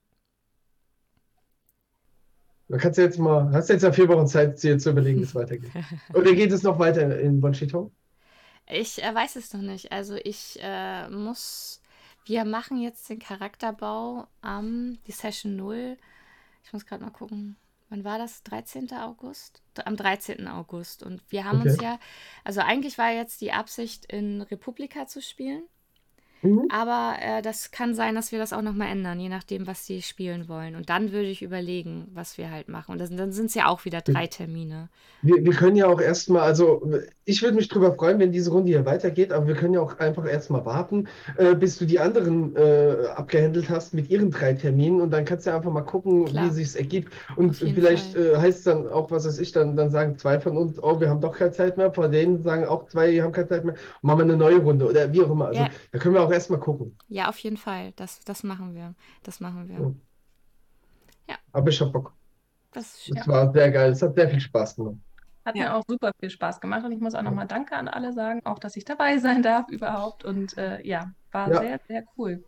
[2.67, 5.23] Da kannst du jetzt mal, hast jetzt ja vier Wochen Zeit, dir zu überlegen, wie
[5.23, 5.71] es weitergeht.
[6.13, 7.91] Oder geht es noch weiter in Bonchito?
[8.69, 9.91] Ich äh, weiß es noch nicht.
[9.91, 11.80] Also ich äh, muss,
[12.25, 15.97] wir machen jetzt den Charakterbau am, die Session 0.
[16.63, 17.57] Ich muss gerade mal gucken.
[17.89, 18.43] Wann war das?
[18.43, 18.93] 13.
[18.93, 19.61] August?
[19.83, 20.47] Am 13.
[20.47, 21.03] August.
[21.03, 21.83] Und wir haben uns Okay.
[21.83, 21.99] ja,
[22.45, 25.63] also eigentlich war jetzt die Absicht, in Republika zu spielen.
[26.41, 26.67] Mhm.
[26.71, 30.01] Aber äh, das kann sein, dass wir das auch nochmal ändern, je nachdem, was sie
[30.01, 30.75] spielen wollen.
[30.75, 32.93] Und dann würde ich überlegen, was wir halt machen.
[32.93, 34.89] Und das, dann sind es ja auch wieder drei Termine.
[35.21, 36.81] Wir, wir können ja auch erstmal, also
[37.25, 39.99] ich würde mich drüber freuen, wenn diese Runde hier weitergeht, aber wir können ja auch
[39.99, 44.99] einfach erstmal warten, äh, bis du die anderen äh, abgehandelt hast mit ihren drei Terminen
[45.01, 46.45] und dann kannst du ja einfach mal gucken, Klar.
[46.45, 47.13] wie es sich ergibt.
[47.35, 50.57] Und vielleicht äh, heißt es dann auch, was weiß ich, dann, dann sagen zwei von
[50.57, 53.31] uns, oh, wir haben doch keine Zeit mehr, von denen sagen auch zwei, die haben
[53.31, 55.47] keine Zeit mehr, machen wir eine neue Runde oder wie auch immer.
[55.47, 55.69] Also Ja.
[55.91, 56.97] da können wir auch erstmal gucken.
[57.07, 57.93] Ja, auf jeden Fall.
[57.95, 58.93] Das, das machen wir.
[59.23, 59.95] Das machen wir.
[61.29, 61.37] Ja.
[61.51, 62.13] Aber ich hab Bock.
[62.71, 63.17] Das ist schön.
[63.17, 64.95] Es war sehr geil, es hat sehr viel Spaß gemacht.
[65.45, 65.63] Hat Ja.
[65.63, 68.41] mir auch super viel Spaß gemacht und ich muss auch nochmal Danke an alle sagen,
[68.45, 70.23] auch dass ich dabei sein darf überhaupt.
[70.23, 71.59] Und äh, ja, war Ja.
[71.61, 72.43] sehr, sehr cool.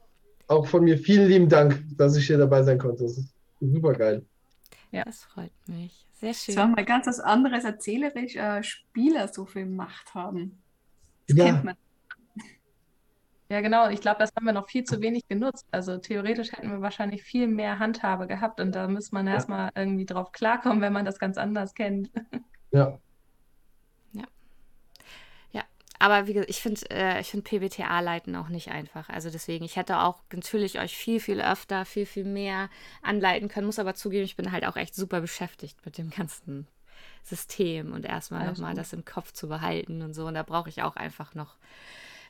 [0.47, 3.03] Auch von mir vielen lieben Dank, dass ich hier dabei sein konnte.
[3.03, 4.25] Das ist super geil.
[4.91, 6.05] Das freut mich.
[6.13, 6.71] Sehr Es war schön.
[6.75, 10.61] mal ganz was anderes, erzählerisch äh, Spieler so viel Macht haben.
[11.27, 11.45] Das Ja.
[11.45, 11.75] kennt man.
[13.53, 13.87] Ja, genau.
[13.89, 15.67] Ich glaube, das haben wir noch viel zu wenig genutzt.
[15.69, 19.33] Also theoretisch hätten wir wahrscheinlich viel mehr Handhabe gehabt und da muss man Ja.
[19.35, 22.09] erstmal irgendwie drauf klarkommen, wenn man das ganz anders kennt.
[22.71, 22.99] Ja.
[25.99, 29.07] Aber wie gesagt, ich finde äh, ich find PBTA-Leiten auch nicht einfach.
[29.07, 32.69] Also deswegen, ich hätte auch natürlich euch viel, viel öfter, viel, viel mehr
[33.01, 33.67] anleiten können.
[33.67, 36.67] Muss aber zugeben, ich bin halt auch echt super beschäftigt mit dem ganzen
[37.23, 40.25] System und erstmal Alles nochmal das im Kopf zu behalten und so.
[40.27, 41.55] Und da brauche ich auch einfach noch,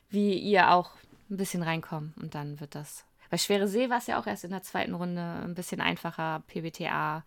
[0.08, 0.92] wie ihr auch,
[1.34, 2.14] ein bisschen reinkommen.
[2.20, 3.04] Und dann wird das.
[3.30, 6.42] Bei Schwere See war es ja auch erst in der zweiten Runde ein bisschen einfacher,
[6.46, 7.24] PBTA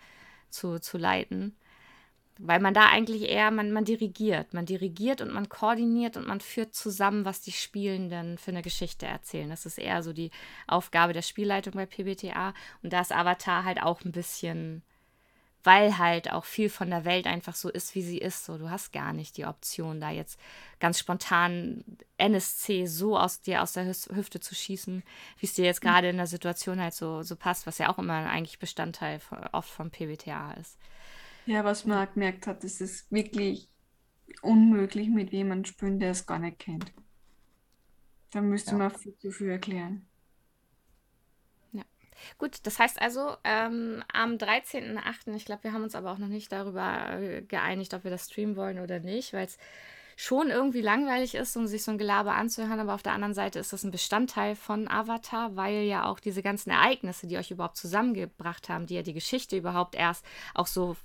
[0.50, 1.56] zu, zu leiten.
[2.40, 4.54] Weil man da eigentlich eher, man, man dirigiert.
[4.54, 9.08] Man dirigiert und man koordiniert und man führt zusammen, was die Spielenden für eine Geschichte
[9.08, 9.50] erzählen.
[9.50, 10.30] Das ist eher so die
[10.68, 12.54] Aufgabe der Spielleitung bei PBTA.
[12.84, 14.84] Und da ist Avatar halt auch ein bisschen,
[15.68, 18.46] weil halt auch viel von der Welt einfach so ist, wie sie ist.
[18.46, 20.40] So, du hast gar nicht die Option, da jetzt
[20.80, 21.84] ganz spontan
[22.18, 25.04] NSC so aus dir aus der Hüfte zu schießen,
[25.40, 27.98] wie es dir jetzt gerade in der Situation halt so, so passt, was ja auch
[28.00, 30.78] immer eigentlich Bestandteil von, oft von PBTA ist.
[31.46, 33.68] Ja, was man gemerkt hat, ist es wirklich
[34.42, 36.94] unmöglich, mit jemandem spielen, der es gar nicht kennt.
[38.32, 38.78] Da müsste Ja.
[38.78, 40.08] man viel zu viel erklären.
[42.38, 46.28] Gut, das heißt also, ähm, am 13.08., ich glaube, wir haben uns aber auch noch
[46.28, 49.58] nicht darüber äh, geeinigt, ob wir das streamen wollen oder nicht, weil es
[50.20, 53.60] schon irgendwie langweilig ist, um sich so ein Gelaber anzuhören, aber auf der anderen Seite
[53.60, 57.78] ist das ein Bestandteil von Avatar, weil ja auch diese ganzen Ereignisse, die euch überhaupt
[57.78, 60.98] zusammengebracht haben, die ja die Geschichte überhaupt erst auch so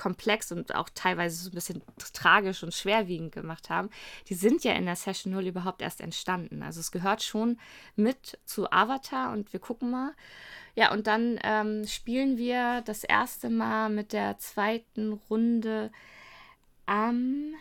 [0.00, 1.82] komplex und auch teilweise so ein bisschen
[2.14, 3.90] tragisch und schwerwiegend gemacht haben,
[4.28, 6.62] die sind ja in der Session 0 überhaupt erst entstanden.
[6.62, 7.58] Also es gehört schon
[7.96, 10.14] mit zu Avatar und wir gucken mal.
[10.74, 15.92] Ja, und dann ähm, spielen wir das erste Mal mit der zweiten Runde
[16.86, 17.54] am,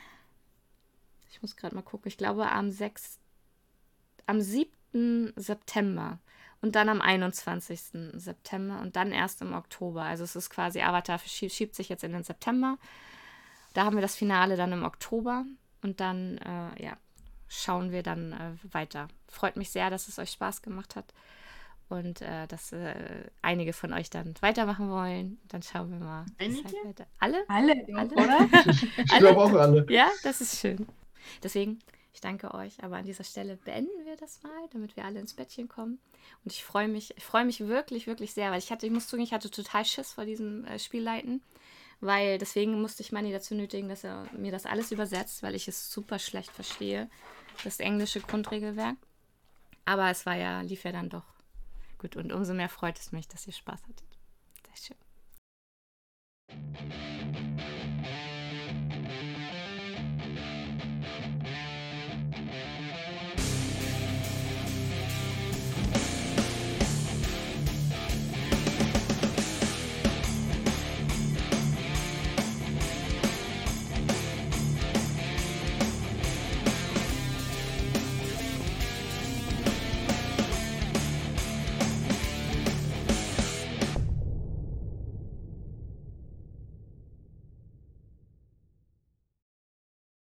[1.31, 3.19] ich muss gerade mal gucken, ich glaube am 6.,
[4.27, 5.33] am 7.
[5.35, 6.19] September
[6.61, 7.81] und dann am 21.
[8.13, 10.03] September und dann erst im Oktober.
[10.03, 12.77] Also es ist quasi Avatar verschie- schiebt sich jetzt in den September.
[13.73, 15.45] Da haben wir das Finale dann im Oktober
[15.83, 16.97] und dann, äh, ja,
[17.47, 19.07] schauen wir dann äh, weiter.
[19.27, 21.13] Freut mich sehr, dass es euch Spaß gemacht hat
[21.87, 22.93] und äh, dass äh,
[23.41, 25.39] einige von euch dann weitermachen wollen.
[25.47, 26.25] Dann schauen wir mal.
[26.37, 26.63] Einige?
[26.85, 27.43] halt Alle?
[27.47, 28.11] Alle, Alle?
[28.13, 28.49] oder?
[28.97, 29.85] Ich glaube auch alle.
[29.89, 30.85] Ja, das ist schön.
[31.43, 31.79] Deswegen,
[32.13, 35.33] ich danke euch, aber an dieser Stelle beenden wir das mal, damit wir alle ins
[35.33, 35.99] Bettchen kommen.
[36.43, 39.07] Und ich freue mich, ich freue mich wirklich, wirklich sehr, weil ich hatte, ich muss
[39.07, 41.41] zugeben, ich hatte total Schiss vor diesem äh, Spielleiten,
[42.01, 45.67] weil deswegen musste ich Manny dazu nötigen, dass er mir das alles übersetzt, weil ich
[45.67, 47.09] es super schlecht verstehe,
[47.63, 48.97] das englische Grundregelwerk.
[49.85, 51.25] Aber es war ja, lief ja dann doch
[51.97, 54.03] gut und umso mehr freut es mich, dass ihr Spaß hattet.
[54.75, 54.97] Sehr schön.